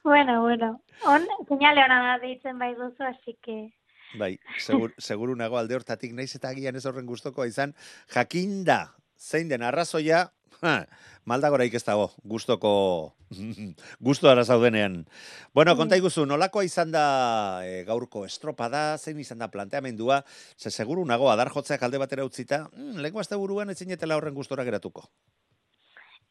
bueno, 0.04 0.40
bueno. 0.40 0.80
On, 1.04 1.26
señale 1.48 1.84
ona 1.84 2.00
da 2.06 2.18
deitzen 2.22 2.58
bai 2.58 2.74
duzu, 2.74 3.04
así 3.04 3.36
que... 3.42 3.74
Bai, 4.16 4.38
segur, 4.58 4.94
seguru 4.96 5.34
nago 5.36 5.58
alde 5.58 5.76
hortatik 5.76 6.14
naiz 6.14 6.30
eta 6.36 6.54
agian 6.54 6.76
ez 6.76 6.86
horren 6.86 7.06
gustokoa 7.06 7.48
izan, 7.50 7.74
jakinda, 8.14 8.94
zein 9.18 9.50
den 9.50 9.62
arrazoia, 9.62 10.30
maldagoraik 11.30 11.74
ez 11.74 11.84
dago, 11.84 12.10
gustoko, 12.24 12.72
gusto 14.08 14.30
ara 14.30 14.44
zaudenean. 14.44 15.04
Bueno, 15.54 15.76
konta 15.76 15.96
iguzu, 15.96 16.26
nolakoa 16.28 16.64
izan 16.66 16.92
da 16.94 17.06
e, 17.64 17.82
gaurko 17.88 18.24
estropada, 18.28 18.96
zein 18.98 19.20
izan 19.20 19.40
da 19.42 19.50
planteamendua, 19.52 20.22
ze 20.56 20.70
seguru 20.70 21.04
nago 21.04 21.30
adar 21.30 21.52
jotzeak 21.54 21.82
alde 21.82 22.00
batera 22.02 22.26
utzita, 22.26 22.66
mm, 22.72 23.00
lengo 23.04 23.20
azte 23.20 23.40
buruan 23.40 23.70
etzinetela 23.70 24.16
horren 24.16 24.34
gustora 24.34 24.64
geratuko. 24.64 25.08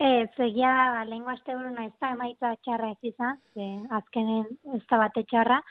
Ez, 0.04 0.30
egia 0.42 1.04
lengua 1.08 1.36
asteburuna 1.38 1.86
ez 1.86 1.94
da 2.02 2.10
emaitza 2.16 2.56
txarra 2.66 2.90
ez 2.92 3.12
izan, 3.14 3.38
ze 3.54 3.68
azkenen 3.94 4.48
ez 4.76 4.82
da 4.90 4.98
bate 5.00 5.24
txarra. 5.30 5.62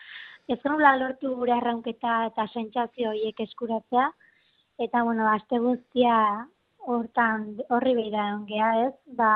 Ez 0.48 0.58
genula 0.62 0.94
lortu 0.96 1.34
gure 1.38 1.52
arraunketa 1.54 2.26
eta 2.30 2.46
sentsazio 2.54 3.10
horiek 3.10 3.40
eskuratzea, 3.44 4.08
eta, 4.82 5.02
bueno, 5.06 5.28
aste 5.30 5.58
guztia 5.62 6.14
hortan 6.86 7.46
horri 7.68 7.94
behira 7.94 8.34
ongea 8.36 8.70
ez, 8.86 8.94
ba, 9.18 9.32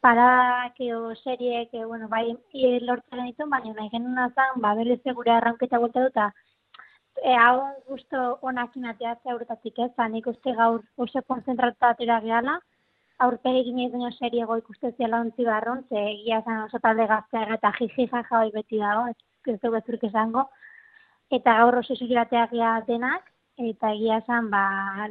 paradak 0.00 0.78
edo 0.80 1.14
seriek, 1.22 1.72
e, 1.72 1.84
bueno, 1.84 2.08
bai 2.08 2.24
e, 2.52 2.78
lortzen 2.86 3.24
ditu, 3.26 3.46
baina 3.50 3.74
nahi 3.74 3.90
genuna 3.94 4.28
zan, 4.34 4.60
ba, 4.64 4.74
berriz 4.78 5.00
ere 5.04 5.14
gure 5.18 5.32
arraunketa 5.34 5.80
bolta 5.82 6.04
dut, 6.04 6.16
eta 6.16 6.30
e, 7.22 7.34
hau 7.34 7.56
gusto 7.88 8.38
onakin 8.52 8.86
ateatzea 8.92 9.34
horretatik 9.34 9.80
ez, 9.86 9.90
ba, 9.96 10.08
nik 10.08 10.26
uste 10.30 10.54
gaur 10.60 10.82
oso 11.06 11.22
konzentratuta 11.32 11.94
atera 11.94 12.20
gehala, 12.26 12.60
aurpegi 13.26 13.64
ginez 13.68 13.90
baino 13.92 14.10
seriego 14.16 14.56
ikuste 14.60 14.92
ziela 14.96 15.20
ontzi 15.24 15.44
barron, 15.44 15.82
ze 15.88 16.04
egia 16.12 16.40
zen 16.44 16.62
oso 16.68 16.78
talde 16.78 17.06
gazteaga 17.06 17.58
eta 17.58 17.72
jiji 17.78 18.06
jaja 18.12 18.38
hoi 18.38 18.50
beti 18.54 18.80
dago, 18.80 19.08
ez, 19.10 19.18
ez 19.54 19.58
dugu 19.64 19.76
ezurk 19.80 20.06
esango. 20.08 20.46
Eta 21.30 21.56
gaur 21.58 21.76
oso 21.82 21.94
zuzirateak 21.94 22.54
gea 22.56 22.72
denak, 22.86 23.28
eta 23.68 23.92
egia 23.92 24.20
zen, 24.26 24.48
ba, 24.50 24.62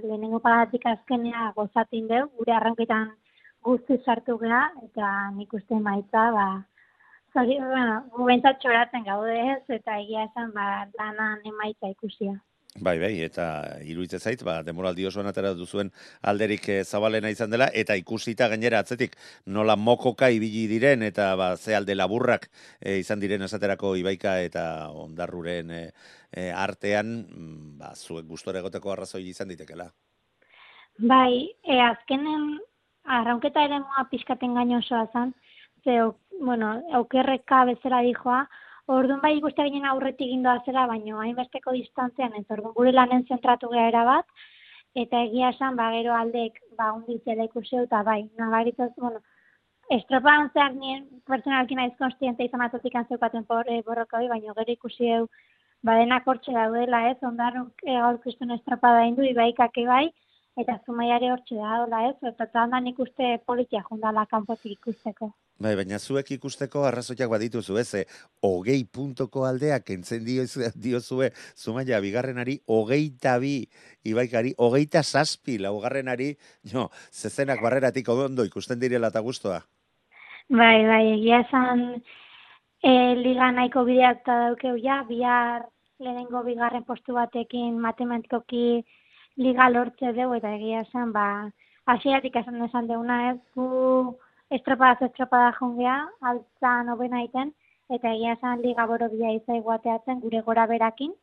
lehenengo 0.03 0.39
pagatik 0.39 0.85
azkenea 0.89 1.51
gozatin 1.55 2.07
dugu, 2.09 2.29
gure 2.39 2.55
arranketan 2.55 3.11
guzti 3.63 3.99
sartu 4.05 4.37
gea, 4.41 4.63
eta 4.87 5.13
nik 5.37 5.53
uste 5.53 5.79
maitza, 5.87 6.29
ba, 6.35 6.49
Zori, 7.33 7.59
bueno, 7.61 7.97
gu 8.13 8.25
behintzat 8.25 8.57
txoratzen 8.61 9.03
gaude 9.05 9.35
ez, 9.51 9.61
eta 9.75 9.99
egia 10.01 10.23
esan, 10.25 10.49
ba, 10.55 10.87
lanan 10.97 11.43
emaitza 11.45 11.91
ikusia. 11.91 12.33
Bai, 12.77 12.99
bai, 13.01 13.15
eta 13.25 13.45
iruditzen 13.81 14.21
zait, 14.21 14.43
ba, 14.45 14.59
demoraldi 14.63 15.05
osoan 15.09 15.27
atera 15.27 15.55
duzuen 15.57 15.89
alderik 16.21 16.67
eh, 16.69 16.83
zabalena 16.85 17.31
izan 17.33 17.49
dela, 17.49 17.65
eta 17.73 17.95
ikusita 17.97 18.47
gainera 18.47 18.79
atzetik 18.83 19.15
nola 19.47 19.75
mokoka 19.75 20.29
ibili 20.29 20.67
diren, 20.69 21.01
eta 21.03 21.31
ba, 21.35 21.55
ze 21.57 21.73
alde 21.75 21.95
laburrak 21.97 22.45
eh, 22.79 22.99
izan 22.99 23.19
diren 23.19 23.41
esaterako 23.41 23.95
ibaika 23.97 24.37
eta 24.45 24.63
ondarruren 24.93 25.73
eh, 25.79 26.51
artean, 26.53 27.15
mm, 27.25 27.73
ba, 27.81 27.95
zuek 27.95 28.29
gustora 28.29 28.61
egoteko 28.61 28.93
arrazoi 28.93 29.25
izan 29.27 29.49
ditekela. 29.49 29.89
Bai, 30.99 31.49
e, 31.63 31.81
azkenen 31.81 32.59
arraunketa 33.17 33.65
ere 33.65 33.81
moa 33.81 34.05
pixkaten 34.11 34.53
gainosoa 34.53 35.07
zan, 35.11 35.33
ze, 35.83 35.97
bueno, 36.39 36.75
aukerreka 36.93 37.65
bezala 37.73 38.03
dijoa, 38.05 38.43
orduan 38.97 39.21
bai 39.21 39.35
ikuste 39.37 39.65
ginen 39.67 39.85
aurretik 39.89 40.31
gindoa 40.31 40.59
zera, 40.65 40.85
baino 40.91 41.19
hainbesteko 41.23 41.73
distantzian 41.77 42.37
ez, 42.39 42.45
orduan 42.55 42.73
gure 42.77 42.93
lanen 42.95 43.25
zentratu 43.27 43.69
gea 43.73 43.87
erabat, 43.91 44.25
eta 45.03 45.21
egia 45.27 45.51
esan, 45.53 45.75
ba, 45.79 45.89
gero 45.95 46.15
aldek, 46.17 46.57
ba, 46.77 46.91
unditzela 46.97 47.45
ikusi 47.49 47.77
dut, 47.77 47.89
eta 47.89 48.01
bai, 48.07 48.21
nabaritzaz, 48.39 48.89
bueno, 48.97 49.21
estropan 49.97 50.49
zehar 50.53 50.73
nien 50.77 51.05
pertsonalki 51.29 51.77
naiz 51.77 51.93
konstiente 51.99 52.45
izan 52.45 52.65
atotik 52.65 52.95
antzeukaten 52.95 53.45
por, 53.51 53.69
e, 53.69 53.81
borroka 53.85 54.21
baino 54.33 54.55
gero 54.57 54.75
ikusi 54.77 55.11
eu, 55.19 55.27
ba, 55.83 55.97
denak 56.01 56.25
hortxe 56.27 56.55
daudela, 56.55 57.03
ez, 57.11 57.17
ondarruk 57.31 57.85
e, 57.85 57.93
gaur 57.93 58.17
kristun 58.25 58.57
estropada 58.57 59.05
indu, 59.11 59.27
ibaikake 59.33 59.85
bai, 59.91 60.07
eta 60.57 60.79
zumaiare 60.85 61.31
hortxe 61.35 61.61
da, 61.61 62.01
ez, 62.09 62.17
eta 62.33 62.49
tandan 62.57 62.89
ikuste 62.93 63.37
politia 63.45 63.85
jundala 63.89 64.25
kanpotik 64.33 64.79
ikusteko. 64.79 65.31
Bai, 65.59 65.73
baina 65.75 65.97
zuek 65.99 66.29
ikusteko 66.31 66.85
arrazoiak 66.87 67.27
badituzu, 67.31 67.75
ez, 67.81 67.89
eh, 67.99 68.05
hogei 68.47 68.85
puntoko 68.97 69.41
aldeak 69.43 69.89
entzen 69.91 70.21
diozue, 70.23 70.69
diozue 70.85 71.27
zumaia 71.57 71.99
bigarrenari, 71.99 72.55
hogeita 72.75 73.33
bi 73.43 73.65
ibaikari, 74.07 74.53
hogeita 74.57 75.01
zazpi 75.03 75.57
laugarrenari, 75.59 76.29
jo, 76.73 76.85
zezenak 77.11 77.59
barreratik 77.65 78.07
ondo 78.13 78.45
ikusten 78.47 78.79
direla 78.79 79.09
eta 79.11 79.19
gustoa. 79.25 79.59
Bai, 80.47 80.85
bai, 80.87 81.03
egia 81.17 81.41
esan 81.43 81.83
e, 82.79 82.93
liga 83.19 83.51
nahiko 83.51 83.83
bideak 83.83 84.23
eta 84.23 84.39
daukeu 84.45 84.79
ja, 84.79 85.01
bihar 85.11 85.67
lehenengo 85.99 86.45
bigarren 86.47 86.87
postu 86.87 87.19
batekin 87.19 87.75
matematikoki 87.83 88.85
liga 89.35 89.67
lortze 89.75 90.15
dugu, 90.15 90.39
eta 90.39 90.55
egia 90.55 90.87
esan, 90.87 91.11
ba, 91.11 91.27
hasieratik 91.91 92.39
esan 92.45 92.63
esan 92.63 92.87
deuna 92.87 93.21
ez, 93.33 93.37
gu 93.59 94.15
estropada 94.49 95.05
estropada 95.05 95.51
jongea, 95.59 95.97
altza 96.21 96.71
nobena 96.83 97.21
iten, 97.23 97.53
eta 97.95 98.13
egia 98.15 98.35
esan 98.37 98.61
liga 98.65 98.85
borobia 98.89 99.31
izai 99.37 99.59
guateatzen 99.65 100.19
gure 100.25 100.41
gora 100.47 100.65
berakin, 100.71 101.13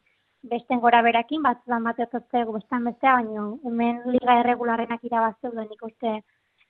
besten 0.52 0.80
gora 0.80 1.02
berakin, 1.02 1.42
batzutan 1.42 1.84
bateotzotze 1.90 2.44
bestan 2.52 2.88
bestea, 2.90 3.14
baina 3.20 3.46
hemen 3.64 4.02
liga 4.16 4.40
irregularrenak 4.40 5.04
irabazte 5.10 5.50
duen 5.50 5.68
nik 5.70 5.86
uste 5.90 6.16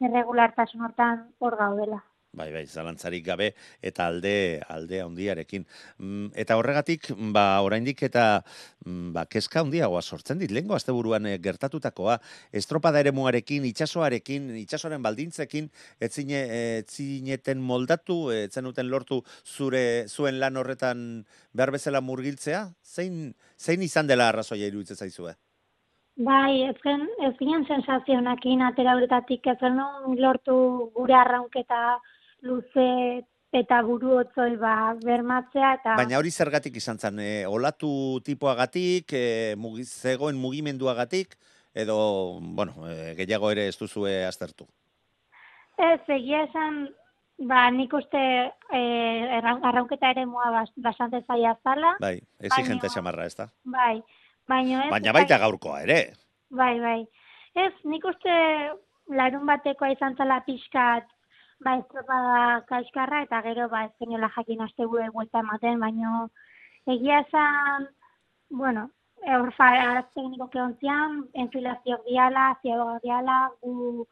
irregulartasun 0.01 0.85
hortan 0.89 1.25
hor 1.41 1.57
gaudela. 1.61 2.03
Bai, 2.37 2.51
bai, 2.53 2.67
zalantzarik 2.69 3.25
gabe 3.25 3.47
eta 3.81 4.07
alde 4.11 4.61
alde 4.69 5.01
handiarekin. 5.01 5.63
Mm, 5.97 6.27
eta 6.43 6.59
horregatik, 6.61 7.09
ba, 7.33 7.63
oraindik 7.65 8.03
eta 8.05 8.27
mm, 8.85 9.15
ba, 9.15 9.25
kezka 9.25 9.63
handiagoa 9.65 10.03
sortzen 10.03 10.43
dit. 10.43 10.53
Lehengo 10.53 10.77
asteburuan 10.77 11.25
eh, 11.31 11.39
gertatutakoa, 11.41 12.19
estropada 12.53 13.01
ere 13.01 13.15
muarekin, 13.17 13.65
itxasoarekin, 13.71 14.51
itxasoaren 14.61 15.01
baldintzekin, 15.07 15.71
etzine, 16.09 16.43
etzineten 16.83 17.65
moldatu, 17.65 18.19
etzenuten 18.35 18.93
lortu 18.93 19.23
zure 19.45 20.05
zuen 20.09 20.37
lan 20.43 20.61
horretan 20.61 21.01
behar 21.57 21.73
bezala 21.73 22.05
murgiltzea? 22.05 22.67
Zein, 22.85 23.33
zein 23.57 23.83
izan 23.83 24.13
dela 24.13 24.29
arrazoia 24.29 24.69
iruditzen 24.69 25.01
zaizue? 25.01 25.33
Bai, 26.17 26.63
ez 26.65 26.77
gen, 26.81 27.03
ez 27.27 27.35
ginen 27.37 27.67
sensazionakin 27.69 28.63
atera 28.65 28.95
horretatik 28.97 29.47
ez 29.53 29.59
lortu 30.17 30.55
gure 30.95 31.15
arraunketa 31.15 31.99
luze 32.47 32.87
eta 33.57 33.81
buru 33.87 34.17
otzoi 34.21 34.57
ba, 34.61 34.95
bermatzea 35.01 35.73
eta... 35.79 35.95
Baina 35.99 36.19
hori 36.19 36.31
zergatik 36.31 36.77
izan 36.81 36.99
zen, 36.99 37.21
e, 37.23 37.31
olatu 37.49 38.21
tipoagatik, 38.27 39.13
e, 39.13 39.55
mugiz, 39.61 39.89
zegoen 39.89 40.39
mugimenduagatik, 40.41 41.37
edo, 41.77 41.97
bueno, 42.59 42.87
e, 42.89 43.15
gehiago 43.21 43.51
ere 43.55 43.69
ez 43.71 43.77
duzue 43.79 44.19
aztertu? 44.27 44.67
Ez, 45.77 46.01
egia 46.09 46.43
esan, 46.49 46.87
ba, 47.49 47.67
nik 47.73 47.93
uste 47.97 48.21
e, 48.21 48.83
arraunketa 49.41 50.13
ere 50.15 50.27
mua 50.29 50.51
bas, 50.53 50.69
bastante 50.77 51.23
zaila 51.27 51.57
zala. 51.63 51.97
Bai, 52.03 52.17
exigente 52.41 52.93
xamarra, 52.93 53.29
ez 53.29 53.37
da? 53.39 53.51
Bai, 53.65 54.01
baina 54.49 54.87
ez... 54.87 54.93
Baina 54.93 55.17
baita 55.17 55.41
gaurkoa 55.43 55.83
ere. 55.85 56.01
Bai, 56.51 56.75
bai. 56.81 57.01
Ez, 57.57 57.73
nik 57.89 58.05
uste 58.05 58.33
larun 59.17 59.47
batekoa 59.49 59.95
izan 59.95 60.17
zala 60.19 60.43
pixkat 60.49 61.07
ba, 61.61 61.77
estropada 61.79 62.65
kaiskarra, 62.69 63.23
eta 63.27 63.41
gero, 63.43 63.69
ba, 63.69 63.85
espainola 63.89 64.31
jakin 64.37 64.63
aste 64.67 64.85
gure 64.85 65.09
guelta 65.15 65.43
ematen, 65.45 65.81
baino, 65.81 66.29
egia 66.87 67.21
esan, 67.25 67.89
bueno, 68.51 68.91
hor 69.27 69.53
faraz 69.57 70.05
tekniko 70.15 70.49
keontzian, 70.53 71.25
enfilazioak 71.45 72.05
diala, 72.07 72.47
ziagoak 72.63 73.03
diala, 73.03 73.39
gu 73.63 74.07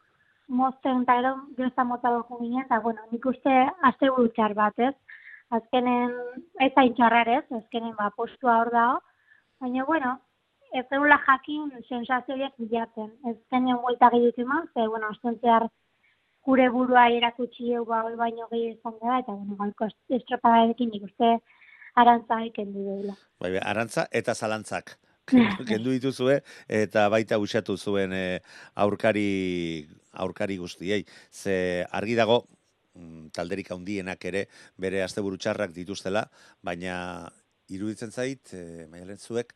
mozten 0.47 1.03
eta 1.03 1.17
gero, 1.21 1.35
gero 1.57 1.85
mota 1.85 2.13
dugu 2.17 2.39
ginen, 2.41 2.65
eta, 2.65 2.79
bueno, 2.79 3.01
nik 3.11 3.25
uste 3.25 3.55
aste 3.89 4.09
buru 4.09 4.29
txar 4.35 4.53
bat, 4.53 4.77
ez? 4.79 4.93
Azkenen, 5.55 6.13
ez 6.59 6.73
hain 6.75 6.93
txarrarez, 6.97 7.45
azkenen, 7.61 7.95
ba, 7.97 8.11
postua 8.17 8.59
hor 8.61 8.71
dago, 8.73 9.01
baina, 9.61 9.85
bueno, 9.85 10.19
ez 10.73 10.85
zegoela 10.89 11.17
jakin 11.23 11.71
sensazioak 11.87 12.53
bilatzen. 12.57 13.11
Ez 13.29 13.37
zenion 13.53 13.81
buelta 13.81 14.09
gehiutu 14.11 14.41
eman, 14.41 14.67
ze, 14.73 14.87
bueno, 14.87 15.09
ostentzear, 15.13 15.69
gure 16.45 16.67
burua 16.69 17.07
erakutsi 17.09 17.73
egu 17.73 17.85
ba, 17.89 18.03
baino 18.19 18.47
gehi 18.51 18.71
izan 18.73 18.97
da, 19.01 19.19
eta 19.21 19.33
bueno, 19.33 19.57
gaurko 19.59 19.89
estropadarekin 20.19 20.91
nik 20.93 21.07
uste 21.09 21.31
arantza 21.95 22.39
kendu 22.55 22.85
duela. 22.85 23.15
Bai, 23.41 23.51
bai, 23.55 23.61
arantza 23.63 24.07
eta 24.11 24.35
zalantzak. 24.35 24.97
kendu 25.69 25.89
dituzue 25.89 26.35
eta 26.69 27.07
baita 27.09 27.39
usatu 27.41 27.73
zuen 27.81 28.11
e, 28.13 28.25
aurkari 28.75 29.87
aurkari 30.13 30.57
guztiei. 30.61 31.01
Ze 31.31 31.85
argi 31.91 32.15
dago 32.15 32.43
mm, 32.93 33.31
talderik 33.33 33.71
handienak 33.73 34.25
ere 34.29 34.45
bere 34.77 35.01
asteburu 35.03 35.41
txarrak 35.41 35.73
dituztela, 35.73 36.27
baina 36.61 36.97
iruditzen 37.73 38.13
zait, 38.13 38.53
e, 38.53 38.85
maialen 38.91 39.17
zuek, 39.17 39.55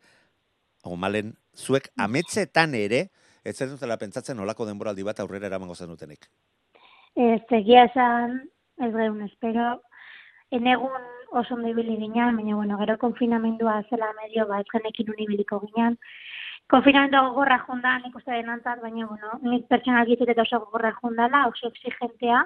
o 0.89 0.95
malen, 0.97 1.35
zuek 1.55 1.91
ametzetan 2.01 2.73
ere, 2.73 3.09
ez 3.45 3.55
zen 3.55 3.75
dutela 3.75 3.97
pentsatzen 4.01 4.39
olako 4.39 4.65
denboraldi 4.65 5.05
bat 5.05 5.19
aurrera 5.21 5.47
eramango 5.51 5.75
zenutenik. 5.75 6.29
Ez 7.15 7.41
egia 7.51 7.85
esan, 7.89 8.35
ez 8.79 8.91
gehun, 8.93 9.21
espero, 9.25 9.81
enegun 10.51 11.07
oso 11.31 11.55
ondo 11.55 11.69
ibili 11.69 11.97
ginen, 11.97 12.35
baina, 12.37 12.55
bueno, 12.55 12.77
gero 12.77 12.97
konfinamendua 12.97 13.83
zela 13.89 14.13
medio, 14.21 14.47
ba, 14.47 14.59
ez 14.61 14.67
genekin 14.71 15.11
unibiliko 15.13 15.59
ginen. 15.65 15.97
Konfinamendua 16.69 17.27
gogorra 17.29 17.59
jonda, 17.67 17.97
nik 17.99 18.15
uste 18.15 18.31
denantzat, 18.31 18.81
baina, 18.81 19.05
bueno, 19.09 19.39
nik 19.41 19.67
pertsonal 19.67 20.07
gitut 20.09 20.29
eta 20.29 20.45
oso 20.45 20.59
gogorra 20.65 20.93
jondala, 21.01 21.47
oso 21.47 21.67
exigentea, 21.73 22.43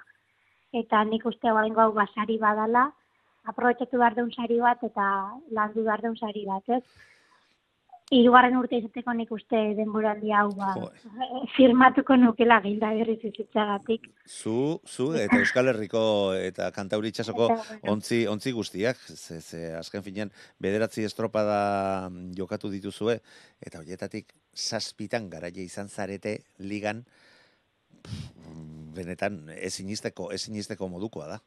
eta 0.73 1.03
nik 1.03 1.25
uste 1.25 1.47
hau 1.47 1.57
hau 1.57 1.91
basari 1.93 2.37
badala, 2.39 2.91
aprobetxatu 3.45 3.97
behar 3.97 4.15
deun 4.15 4.31
sari 4.31 4.59
bat, 4.59 4.83
eta 4.83 5.05
landu 5.51 5.83
behar 5.83 6.01
deun 6.01 6.17
sari 6.17 6.45
bat, 6.47 6.63
ez? 6.69 6.83
Irugarren 8.13 8.55
urte 8.59 8.77
izateko 8.77 9.13
nik 9.17 9.31
uste 9.33 9.59
denboraldi 9.77 10.33
hau 10.35 10.49
ba, 10.57 10.73
firmatuko 11.55 12.15
nukela 12.19 12.59
gilda 12.63 12.91
berriz 12.97 13.19
izitzagatik. 13.29 14.05
Zu, 14.27 14.79
zu, 14.85 15.09
eta 15.17 15.39
Euskal 15.41 15.71
Herriko 15.71 16.03
eta 16.37 16.69
Kantauri 16.75 17.13
itxasoko 17.13 17.49
ontzi, 17.89 18.23
ontzi 18.29 18.53
guztiak, 18.53 19.01
ze, 19.15 19.39
ze 19.41 19.63
azken 19.79 20.05
finean 20.05 20.33
bederatzi 20.61 21.05
estropada 21.07 21.57
jokatu 22.37 22.69
dituzue, 22.73 23.17
eta 23.65 23.81
horietatik 23.81 24.33
saspitan 24.53 25.29
garaia 25.31 25.65
izan 25.65 25.89
zarete 25.89 26.37
ligan, 26.59 27.03
benetan 28.93 29.41
ezinisteko, 29.57 30.29
ezinisteko 30.35 30.91
modukoa 30.91 31.33
da. 31.33 31.41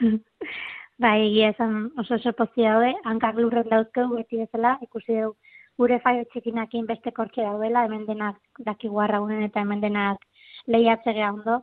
Bai, 1.02 1.16
egia 1.24 1.48
esan 1.50 1.88
oso 1.98 2.14
oso 2.20 2.30
pozio 2.38 2.68
daude, 2.68 2.92
hankak 3.08 3.40
lurret 3.40 3.66
dauzkeu, 3.66 4.12
beti 4.14 4.44
bezala, 4.44 4.76
ikusi 4.84 5.16
dugu 5.16 5.34
gure 5.78 5.98
faio 6.00 6.24
txikinakin 6.32 6.86
beste 6.86 7.12
kortxe 7.12 7.42
daudela, 7.42 7.84
hemen 7.86 8.06
denak 8.06 8.38
daki 8.58 8.88
guarra 8.88 9.20
eta 9.44 9.60
hemen 9.60 9.80
denak 9.80 10.18
lehiatze 10.66 11.14
ondo, 11.28 11.62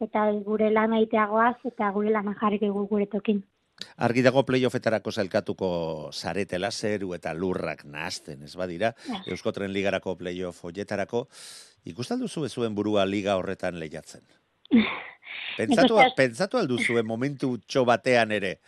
eta 0.00 0.26
gure 0.44 0.70
lan 0.70 0.94
egiteagoaz 0.98 1.56
eta 1.64 1.90
gure 1.90 2.10
lan 2.10 2.34
jarrik 2.40 2.62
egu 2.62 2.86
gure 2.88 3.06
tokin. 3.06 3.42
Argi 3.96 4.22
dago 4.22 4.44
playoffetarako 4.46 5.10
zelkatuko 5.10 5.68
saretela 6.12 6.70
zeru 6.70 7.14
eta 7.14 7.32
lurrak 7.34 7.84
nahazten, 7.84 8.42
ez 8.42 8.54
badira. 8.56 8.92
Bai. 9.08 9.22
Euskotren 9.34 9.72
ligarako 9.72 10.14
playoff 10.16 10.64
hoietarako, 10.64 11.26
ikustaldu 11.84 12.28
zu 12.28 12.46
zuen 12.48 12.74
burua 12.74 13.04
liga 13.06 13.36
horretan 13.36 13.78
lehiatzen? 13.78 14.22
Pentsatu, 15.58 15.98
pentsatu 16.16 16.58
aldu 16.58 16.78
zuen 16.78 17.06
momentu 17.06 17.58
txo 17.66 17.84
batean 17.84 18.32
ere, 18.32 18.58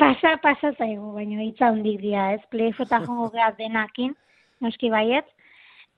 Pasa, 0.00 0.38
pasa 0.40 0.70
zaigu, 0.78 1.10
baina 1.12 1.42
hitza 1.44 1.68
hundik 1.74 1.98
dira, 2.00 2.30
ez? 2.32 2.40
Jongo 2.50 3.28
geha 3.34 3.50
denakin, 3.58 4.14
noski 4.64 4.88
baiet, 4.88 5.26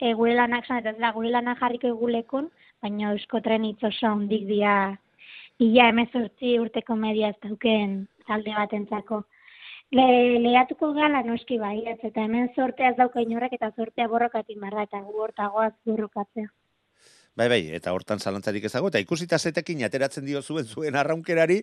e, 0.00 0.12
gure 0.18 0.34
lanak 0.34 0.66
zan, 0.66 0.80
eta 0.82 1.11
gure 1.14 1.30
lanak 1.30 1.61
jarriko 1.61 1.86
egulekun, 1.86 2.48
baina 2.82 3.12
eusko 3.12 3.40
tren 3.40 3.64
hitz 3.64 3.78
oso 3.84 4.11
hundik 4.11 4.48
dira, 4.48 4.98
ia 5.61 5.86
emezortzi 5.92 6.59
urteko 6.59 6.96
media 6.96 7.28
ez 7.28 7.38
dauken 7.46 8.09
talde 8.26 8.57
bat 8.57 8.74
entzako. 8.80 9.22
Le, 9.92 10.09
lehatuko 10.48 10.90
gala 10.98 11.22
noski 11.22 11.61
baiet, 11.62 12.03
eta 12.03 12.26
hemen 12.26 12.50
sortea 12.57 12.90
ez 12.90 12.96
dauka 12.96 13.22
inorrek 13.22 13.55
eta 13.61 13.70
sortea 13.76 14.09
borrokatik 14.09 14.59
marra, 14.59 14.88
eta 14.90 14.98
gu 15.07 15.14
hortagoaz 15.28 15.74
borrokatzea. 15.86 16.50
Bai, 17.33 17.47
bai, 17.49 17.62
eta 17.72 17.95
hortan 17.97 18.20
zalantzarik 18.20 18.66
ezago, 18.68 18.91
eta 18.93 19.01
ikusita 19.01 19.39
zetekin 19.39 19.80
ateratzen 19.87 20.26
dio 20.28 20.43
zuen 20.43 20.66
zuen 20.68 20.97
arraunkerari, 21.01 21.62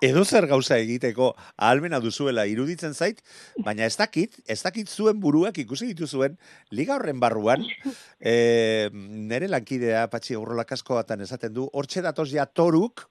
edo 0.00 0.22
zer 0.24 0.46
gauza 0.48 0.78
egiteko 0.80 1.34
ahalmena 1.58 2.00
duzuela 2.00 2.46
iruditzen 2.48 2.96
zait, 2.96 3.20
baina 3.66 3.84
ez 3.84 3.98
dakit, 4.00 4.38
ez 4.48 4.56
dakit 4.62 4.88
zuen 4.88 5.20
buruak 5.20 5.60
ikusi 5.60 5.90
ditu 5.90 6.08
zuen, 6.08 6.38
liga 6.70 6.96
horren 6.96 7.20
barruan, 7.20 7.66
e, 8.32 8.88
nere 8.94 9.52
lankidea 9.52 10.06
patxi 10.08 10.38
aurrolak 10.40 10.72
askoatan 10.78 11.20
esaten 11.28 11.52
du, 11.60 11.68
hortxe 11.76 12.00
datoz 12.00 12.30
ja 12.32 12.48
toruk, 12.48 13.04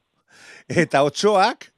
eta 0.73 1.05
otxoak, 1.05 1.69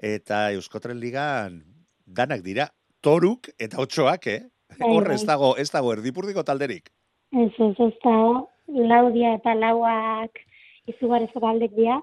eta 0.00 0.46
Euskotren 0.56 0.96
ligan 1.04 1.60
danak 2.06 2.40
dira, 2.48 2.70
toruk 3.04 3.52
eta 3.60 3.84
otxoak, 3.84 4.32
eh? 4.32 4.42
Bai, 4.80 4.88
Horre 4.88 5.14
ez 5.14 5.22
bai. 5.26 5.34
dago, 5.34 5.54
ez 5.60 5.68
dago, 5.70 5.92
erdipurdiko 5.92 6.42
talderik. 6.48 6.88
Ez, 7.36 7.52
ez, 7.60 7.74
ez 7.76 7.94
dago, 8.00 8.46
laudia 8.68 9.34
eta 9.38 9.54
lauak 9.54 10.42
izugarrezko 10.90 11.40
galdek 11.42 11.74
dira. 11.76 12.00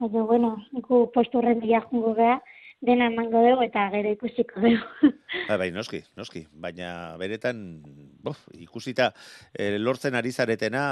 Baina, 0.00 0.24
bueno, 0.26 0.56
niku 0.74 1.06
postu 1.14 1.38
horren 1.38 1.60
dira 1.62 1.80
jungo 1.86 2.14
beha, 2.18 2.40
dena 2.84 3.08
emango 3.10 3.42
dugu 3.44 3.64
eta 3.66 3.86
gero 3.94 4.12
ikusiko 4.14 4.60
dugu. 4.60 5.12
Ba, 5.48 5.56
bai, 5.60 5.70
noski, 5.74 6.02
noski. 6.18 6.44
Baina 6.52 7.16
beretan, 7.20 7.58
bof, 8.22 8.44
ikusita 8.54 9.10
e, 9.52 9.78
lortzen 9.78 10.14
ari 10.14 10.30
zaretena, 10.32 10.84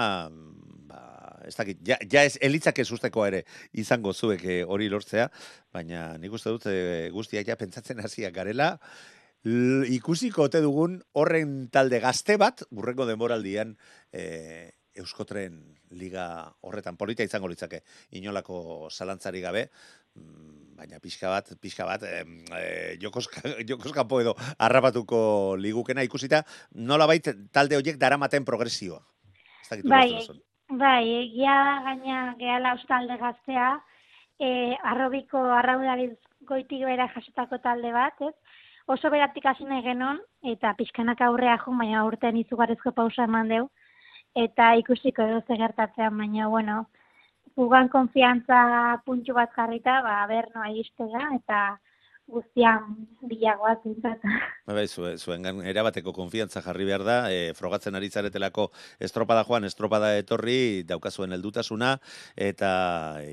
ba, 0.90 1.00
ez 1.46 1.54
dakit, 1.56 1.80
ja, 1.86 1.98
ja 2.10 2.24
ez 2.26 2.36
elitzak 2.42 2.82
ez 2.82 2.88
usteko 2.92 3.26
ere 3.26 3.44
izango 3.72 4.12
zuek 4.12 4.44
eh, 4.44 4.60
hori 4.66 4.88
lortzea, 4.90 5.28
baina 5.74 6.12
nik 6.18 6.34
uste 6.34 6.52
dut 6.54 6.66
e, 6.70 7.08
guztiak 7.14 7.48
ja 7.48 7.58
pentsatzen 7.60 8.02
hasiak 8.02 8.34
garela, 8.34 8.76
ikusiko 9.42 10.44
ote 10.46 10.60
dugun 10.62 11.00
horren 11.18 11.66
talde 11.74 11.98
gazte 12.02 12.36
bat, 12.38 12.62
burrengo 12.70 13.06
demoraldian, 13.08 13.76
e, 14.12 14.70
Euskotren 14.98 15.58
liga 15.96 16.26
horretan 16.60 16.98
polita 17.00 17.24
izango 17.24 17.48
litzake 17.48 17.82
inolako 18.18 18.88
zalantzari 18.90 19.40
gabe, 19.40 19.68
mm, 20.18 20.76
baina 20.76 21.00
pixka 21.00 21.30
bat, 21.32 21.52
pixka 21.60 21.86
bat, 21.88 22.02
e, 22.02 22.22
e, 22.58 22.96
jokoska, 23.02 23.42
jokoskapo 23.70 24.20
edo 24.20 24.34
harrapatuko 24.58 25.56
ligukena 25.56 26.04
ikusita, 26.04 26.42
nola 26.74 27.06
bait 27.06 27.28
talde 27.52 27.78
horiek 27.78 28.00
daramaten 28.00 28.44
progresioa. 28.44 29.00
Ez 29.62 29.70
dakit 29.70 29.88
Bai, 29.88 30.10
bai, 30.68 31.04
egia 31.22 31.56
gaina 31.86 32.18
gehala 32.40 32.76
talde 32.88 33.16
gaztea, 33.20 33.70
e, 34.40 34.76
arrobiko 34.92 35.44
arraudariz 35.60 36.16
goitik 36.48 36.84
bera 36.88 37.08
jasotako 37.14 37.58
talde 37.62 37.92
bat, 37.94 38.20
ez? 38.20 38.34
Oso 38.90 39.10
beratik 39.14 39.44
hasi 39.46 39.64
nahi 39.64 39.84
genon, 39.84 40.18
eta 40.52 40.72
pixkanak 40.78 41.20
aurrea 41.22 41.54
jun, 41.64 41.78
baina 41.78 42.02
urtean 42.04 42.40
izugarrizko 42.40 42.90
pausa 42.96 43.28
eman 43.28 43.52
deu, 43.52 43.68
eta 44.34 44.74
ikusiko 44.80 45.22
edo 45.22 45.40
ze 45.46 45.56
gertatzean, 45.60 46.16
baina, 46.18 46.48
bueno, 46.48 46.86
gugan 47.56 47.88
konfiantza 47.92 49.02
puntxu 49.06 49.34
bat 49.36 49.52
jarrita, 49.56 50.00
ba, 50.02 50.20
ber 50.26 50.48
noa 50.54 50.70
iristega, 50.72 51.28
eta 51.36 51.62
guztian 52.32 52.84
bilagoaz 53.28 53.78
zintzat. 53.82 54.22
Bai, 54.66 54.76
bai, 54.76 54.84
zuen, 54.86 55.18
zuen 55.18 55.60
erabateko 55.66 56.12
konfiantza 56.14 56.62
jarri 56.62 56.86
behar 56.86 57.02
da, 57.04 57.16
e, 57.34 57.50
frogatzen 57.58 57.98
ari 57.98 58.08
zaretelako 58.08 58.68
estropada 59.02 59.42
joan, 59.48 59.66
estropada 59.66 60.12
etorri, 60.16 60.84
daukazuen 60.86 61.34
heldutasuna 61.34 61.96
eta 62.38 62.70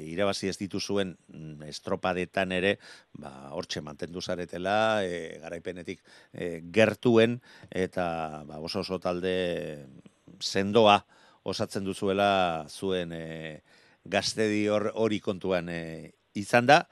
irabazi 0.02 0.50
ez 0.50 0.58
dituzuen 0.58 1.14
mm, 1.30 1.70
estropadetan 1.70 2.52
ere, 2.58 2.76
ba, 3.22 3.54
hortxe 3.54 3.86
mantendu 3.86 4.26
zaretela, 4.26 5.06
e, 5.06 5.38
garaipenetik 5.46 6.02
e, 6.34 6.50
gertuen, 6.74 7.38
eta 7.70 8.10
ba, 8.50 8.58
oso 8.58 8.82
oso 8.82 8.98
talde 9.00 9.38
sendoa 10.40 11.04
osatzen 11.44 11.86
duzuela 11.86 12.66
zuen 12.70 13.14
e, 13.14 13.62
gaztedi 14.06 14.68
hor- 14.68 14.92
hori 14.96 15.20
kontuan 15.20 15.70
e, 15.70 16.12
izan 16.38 16.68
da, 16.70 16.84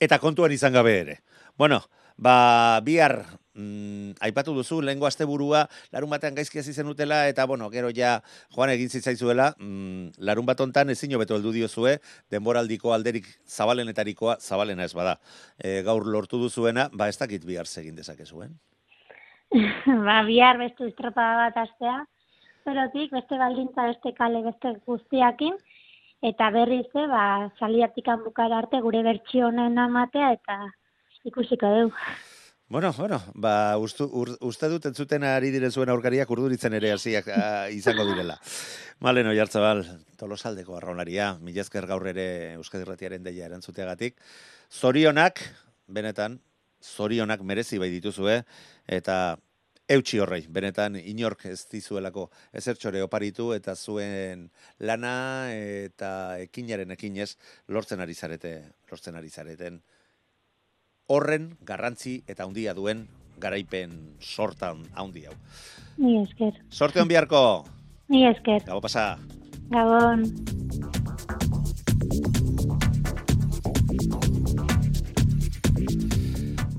eta 0.00 0.18
kontuan 0.18 0.52
izan 0.52 0.72
gabe 0.72 0.96
ere. 1.00 1.20
Bueno, 1.58 1.82
ba, 2.16 2.80
bihar, 2.84 3.24
mm, 3.54 4.16
aipatu 4.24 4.54
duzu, 4.56 4.80
lehengo 4.84 5.06
asteburua 5.08 5.66
larun 5.92 6.10
batean 6.12 6.36
gaizki 6.36 6.60
hasi 6.60 6.72
zenutela, 6.72 7.22
eta 7.28 7.46
bueno, 7.46 7.70
gero 7.72 7.90
ja 7.96 8.20
joan 8.54 8.72
egin 8.74 8.88
zitzaizuela, 8.88 9.54
mm, 9.58 10.20
larun 10.28 10.46
bat 10.48 10.60
hontan 10.60 10.90
ezin 10.90 11.14
hobeto 11.16 11.36
heldu 11.36 11.52
diozue, 11.56 11.98
denboraldiko 12.30 12.94
alderik 12.94 13.28
zabalenetarikoa, 13.48 14.38
zabalena 14.40 14.84
ez 14.84 14.94
bada, 14.94 15.18
e, 15.58 15.82
gaur 15.86 16.06
lortu 16.06 16.40
duzuena, 16.40 16.88
ba 16.92 17.08
ez 17.08 17.18
dakit 17.18 17.44
bihar 17.44 17.66
segin 17.66 17.96
dezakezuen. 17.96 18.56
ba, 20.06 20.22
bihar 20.28 20.58
beste 20.60 20.86
estropada 20.88 21.48
bat 21.48 21.62
astea, 21.66 21.98
zerotik, 22.64 23.12
beste 23.12 23.38
baldintza, 23.38 23.86
beste 23.92 24.12
kale, 24.16 24.42
beste 24.46 24.74
guztiakin, 24.86 25.56
eta 26.22 26.50
berriz, 26.50 26.88
eh, 26.94 27.06
ba, 27.06 27.22
saliatik 27.58 28.10
bukara 28.24 28.58
arte 28.58 28.80
gure 28.80 29.02
bertsio 29.02 29.48
honen 29.48 29.78
amatea, 29.78 30.32
eta 30.32 30.58
ikusiko 31.24 31.66
dugu. 31.66 31.96
Bueno, 32.70 32.92
bueno, 32.96 33.20
ba, 33.34 33.76
ustu, 33.78 34.06
ur, 34.14 34.28
uste 34.46 34.68
dut 34.70 34.84
entzuten 34.86 35.24
ari 35.26 35.48
diren 35.50 35.72
zuen 35.72 35.90
aurkariak 35.90 36.30
urduritzen 36.30 36.76
ere 36.78 36.92
hasiak 36.94 37.26
izango 37.74 38.04
direla. 38.06 38.36
Malen, 39.02 39.26
oi 39.26 39.40
hartzabal, 39.42 39.82
tolosaldeko 40.20 40.76
arraunaria, 40.76 41.32
mila 41.42 41.64
esker 41.64 41.88
gaur 41.90 42.06
ere 42.06 42.54
Euskadi 42.60 42.86
Irratiaren 42.86 43.26
deia 43.26 43.48
erantzuteagatik. 43.48 44.20
Zorionak, 44.70 45.42
benetan, 45.88 46.38
zorionak 46.80 47.42
merezi 47.42 47.82
bai 47.82 47.90
dituzue, 47.90 48.44
eta 48.86 49.16
eutxi 49.90 50.20
horrei, 50.22 50.44
benetan 50.48 50.94
inork 51.00 51.46
ez 51.50 51.64
dizuelako 51.70 52.28
ezertxore 52.56 53.02
oparitu, 53.02 53.50
eta 53.56 53.74
zuen 53.74 54.46
lana 54.78 55.50
eta 55.54 56.38
ekinaren 56.44 56.94
ekinez 56.94 57.32
lortzen 57.68 58.00
ari 58.00 58.14
zarete, 58.14 58.52
lortzen 58.90 59.18
ari 59.18 59.28
zareten 59.30 59.80
horren 61.10 61.50
garrantzi 61.66 62.20
eta 62.30 62.46
handia 62.46 62.74
duen 62.74 63.08
garaipen 63.42 63.96
sortan 64.20 64.84
handi 64.94 65.24
hau. 65.26 65.34
Ni 65.98 66.20
esker, 66.22 66.54
Sorte 66.70 67.00
on 67.02 67.08
biharko, 67.08 67.42
ni 68.08 68.26
esker, 68.28 68.62
gabo 68.68 68.80
pasa. 68.80 69.18
gabon. 69.70 70.28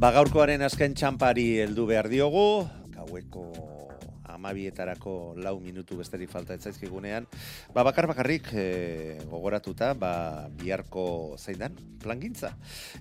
Ba, 0.01 0.09
gaurkoaren 0.15 0.63
azken 0.65 0.95
txampari 0.97 1.59
heldu 1.61 1.85
behar 1.89 2.07
diogu, 2.09 2.63
amabietarako 4.41 5.37
lau 5.37 5.59
minutu 5.61 5.99
besterik 6.01 6.33
falta 6.33 6.57
etzaizkigunean. 6.57 7.29
Ba, 7.75 7.85
bakar 7.85 8.09
bakarrik 8.09 8.49
e, 8.57 8.65
gogoratuta, 9.29 9.93
ba, 9.93 10.49
biharko 10.57 11.37
zein 11.37 11.61
dan, 11.61 11.77
plangintza. 12.01 12.55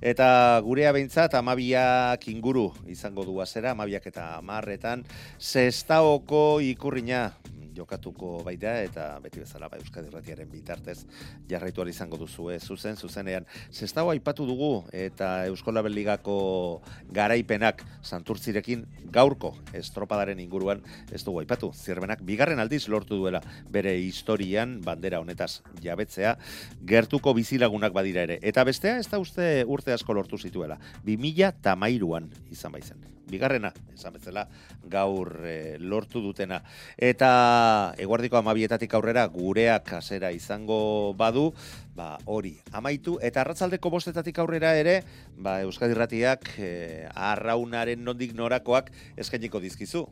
Eta 0.04 0.60
gurea 0.64 0.92
behintzat 0.92 1.34
amabiak 1.40 2.28
inguru 2.28 2.68
izango 2.92 3.24
du 3.24 3.40
azera, 3.40 3.72
amabiak 3.72 4.10
eta 4.12 4.34
amarretan, 4.36 5.06
zestaoko 5.40 6.60
ikurrina 6.60 7.30
jokatuko 7.76 8.40
baita 8.44 8.76
eta 8.82 9.06
beti 9.22 9.40
bezala 9.40 9.68
ba, 9.68 9.78
Euskadi 9.80 10.10
Irratiaren 10.10 10.50
bitartez 10.50 11.04
jarraitu 11.48 11.86
izango 11.88 12.16
duzu 12.16 12.50
zuzen 12.60 12.96
zuzenean. 12.96 13.46
Zestao 13.72 14.10
aipatu 14.10 14.46
dugu 14.46 14.84
eta 14.92 15.46
Euskola 15.46 15.82
Ligako 15.82 16.82
garaipenak 17.10 17.84
Santurtzirekin 18.02 18.86
gaurko 19.10 19.54
estropadaren 19.72 20.40
inguruan 20.40 20.82
ez 21.12 21.22
dugu 21.24 21.40
aipatu. 21.40 21.72
Zirbenak 21.72 22.22
bigarren 22.22 22.58
aldiz 22.58 22.88
lortu 22.88 23.16
duela 23.16 23.40
bere 23.70 23.96
historian 23.98 24.80
bandera 24.84 25.20
honetaz 25.20 25.62
jabetzea 25.82 26.36
gertuko 26.82 27.34
bizilagunak 27.34 27.92
badira 27.92 28.22
ere. 28.22 28.38
Eta 28.42 28.64
bestea 28.64 28.98
ez 28.98 29.08
da 29.08 29.18
uste 29.18 29.64
urte 29.66 29.92
asko 29.92 30.14
lortu 30.14 30.38
zituela. 30.38 30.78
2000 31.04 31.52
tamairuan 31.62 32.30
izan 32.50 32.72
baizen. 32.72 33.19
Bigarrena, 33.30 33.72
esan 33.94 34.16
bezala, 34.16 34.46
gaur 34.90 35.32
eh, 35.46 35.76
lortu 35.80 36.22
dutena. 36.24 36.60
Eta 36.96 37.94
eguardiko 37.98 38.40
amabietatik 38.40 38.94
aurrera 38.94 39.26
gureak 39.30 39.86
kasera 39.92 40.32
izango 40.34 41.14
badu, 41.18 41.50
ba, 41.96 42.16
hori 42.26 42.56
amaitu. 42.72 43.18
Eta 43.22 43.44
arratzaldeko 43.44 43.92
bostetatik 43.92 44.38
aurrera 44.42 44.74
ere, 44.78 45.00
ba, 45.36 45.60
Euskadi 45.66 45.96
Ratiak 45.96 46.52
eh, 46.58 47.08
arraunaren 47.14 48.04
nondik 48.04 48.34
norakoak 48.36 48.92
eskainiko 49.20 49.62
dizkizu 49.62 50.06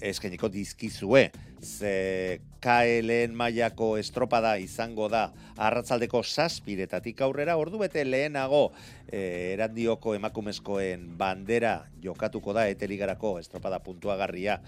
eskainiko 0.00 0.48
dizkizue. 0.52 1.30
Ze 1.58 2.40
KLN 2.62 3.34
mailako 3.34 3.96
estropada 3.98 4.56
izango 4.62 5.08
da 5.10 5.24
arratzaldeko 5.56 6.22
saspiretatik 6.22 7.20
aurrera, 7.26 7.56
ordu 7.58 7.80
bete 7.82 8.04
lehenago 8.06 8.68
eh, 9.10 9.54
erandioko 9.54 10.14
emakumezkoen 10.14 11.08
bandera 11.18 11.80
jokatuko 12.02 12.54
da 12.54 12.68
eteligarako 12.70 13.38
estropada 13.42 13.82
puntuagarria 13.82 14.60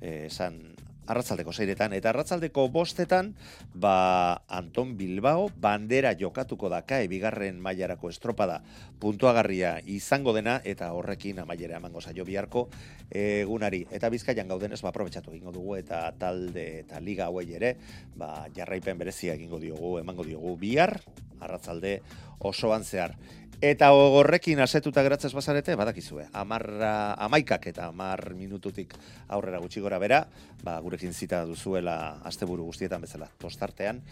eh, 0.00 0.26
esan 0.26 0.75
arratzaldeko 1.06 1.52
zeiretan, 1.52 1.94
eta 1.96 2.10
arratzaldeko 2.10 2.66
bostetan, 2.74 3.32
ba, 3.74 4.42
Anton 4.48 4.96
Bilbao 4.98 5.48
bandera 5.62 6.14
jokatuko 6.18 6.70
daka 6.72 7.00
bigarren 7.10 7.60
mailarako 7.62 8.10
estropada 8.10 8.60
puntuagarria 9.00 9.76
izango 9.86 10.34
dena, 10.36 10.60
eta 10.64 10.92
horrekin 10.92 11.40
amaiera 11.42 11.78
emango 11.78 12.00
zaio 12.00 12.24
biharko 12.24 12.66
egunari. 13.10 13.84
Eta 13.90 14.10
bizkaian 14.10 14.48
gaudenez, 14.48 14.80
ba, 14.82 14.90
aprobetsatu 14.90 15.34
egingo 15.34 15.54
dugu, 15.54 15.76
eta 15.80 16.10
talde 16.18 16.66
eta 16.80 17.00
liga 17.00 17.30
hauei 17.30 17.48
ere, 17.54 17.76
ba, 18.16 18.46
jarraipen 18.56 18.98
berezia 18.98 19.34
egingo 19.34 19.60
diogu, 19.62 19.98
emango 20.00 20.26
diogu 20.26 20.56
bihar, 20.60 20.98
arratzalde 21.40 22.00
osoan 22.38 22.84
zehar. 22.84 23.16
Eta 23.64 23.88
horrekin 23.96 24.60
asetuta 24.60 25.00
geratzez 25.00 25.30
bazarete, 25.32 25.74
badakizue, 25.80 26.26
amarra, 26.36 27.14
amaikak 27.24 27.64
eta 27.70 27.86
amar 27.88 28.34
minututik 28.36 28.92
aurrera 29.32 29.62
gutxi 29.62 29.80
gora 29.80 29.96
bera, 29.98 30.26
ba, 30.62 30.76
gurekin 30.84 31.16
zita 31.16 31.40
duzuela 31.48 32.20
asteburu 32.28 32.68
guztietan 32.68 33.00
bezala 33.00 33.30
tostartean, 33.40 34.02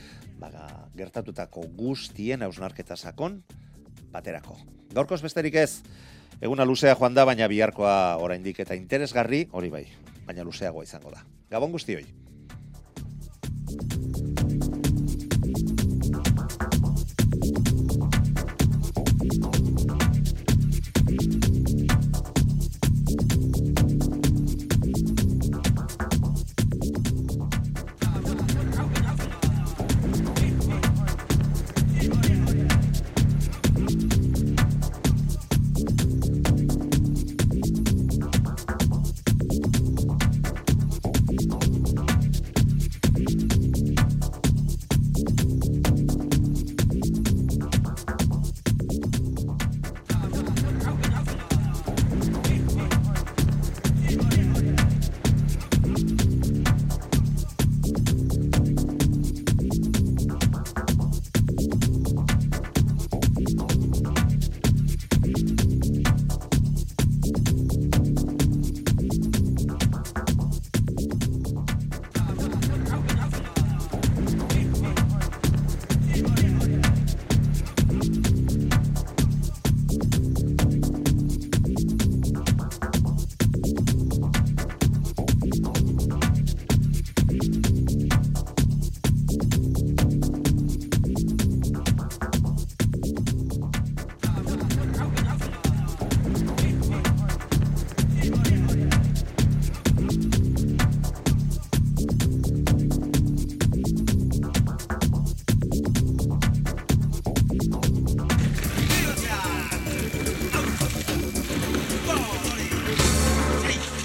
ba, 0.41 0.49
gertatutako 0.97 1.67
guztien 1.77 2.43
hausnarketa 2.43 2.97
sakon 2.97 3.43
baterako. 4.17 4.57
Gaurkoz 4.97 5.21
besterik 5.21 5.61
ez, 5.61 5.83
eguna 6.41 6.65
luzea 6.65 6.97
joan 6.97 7.13
da, 7.13 7.29
baina 7.29 7.49
biharkoa 7.49 8.17
oraindik 8.25 8.65
eta 8.65 8.75
interesgarri, 8.81 9.45
hori 9.53 9.69
bai, 9.69 9.87
baina 10.25 10.45
luzeagoa 10.45 10.89
izango 10.89 11.13
da. 11.13 11.21
Gabon 11.53 11.77
guztioi. 11.77 12.24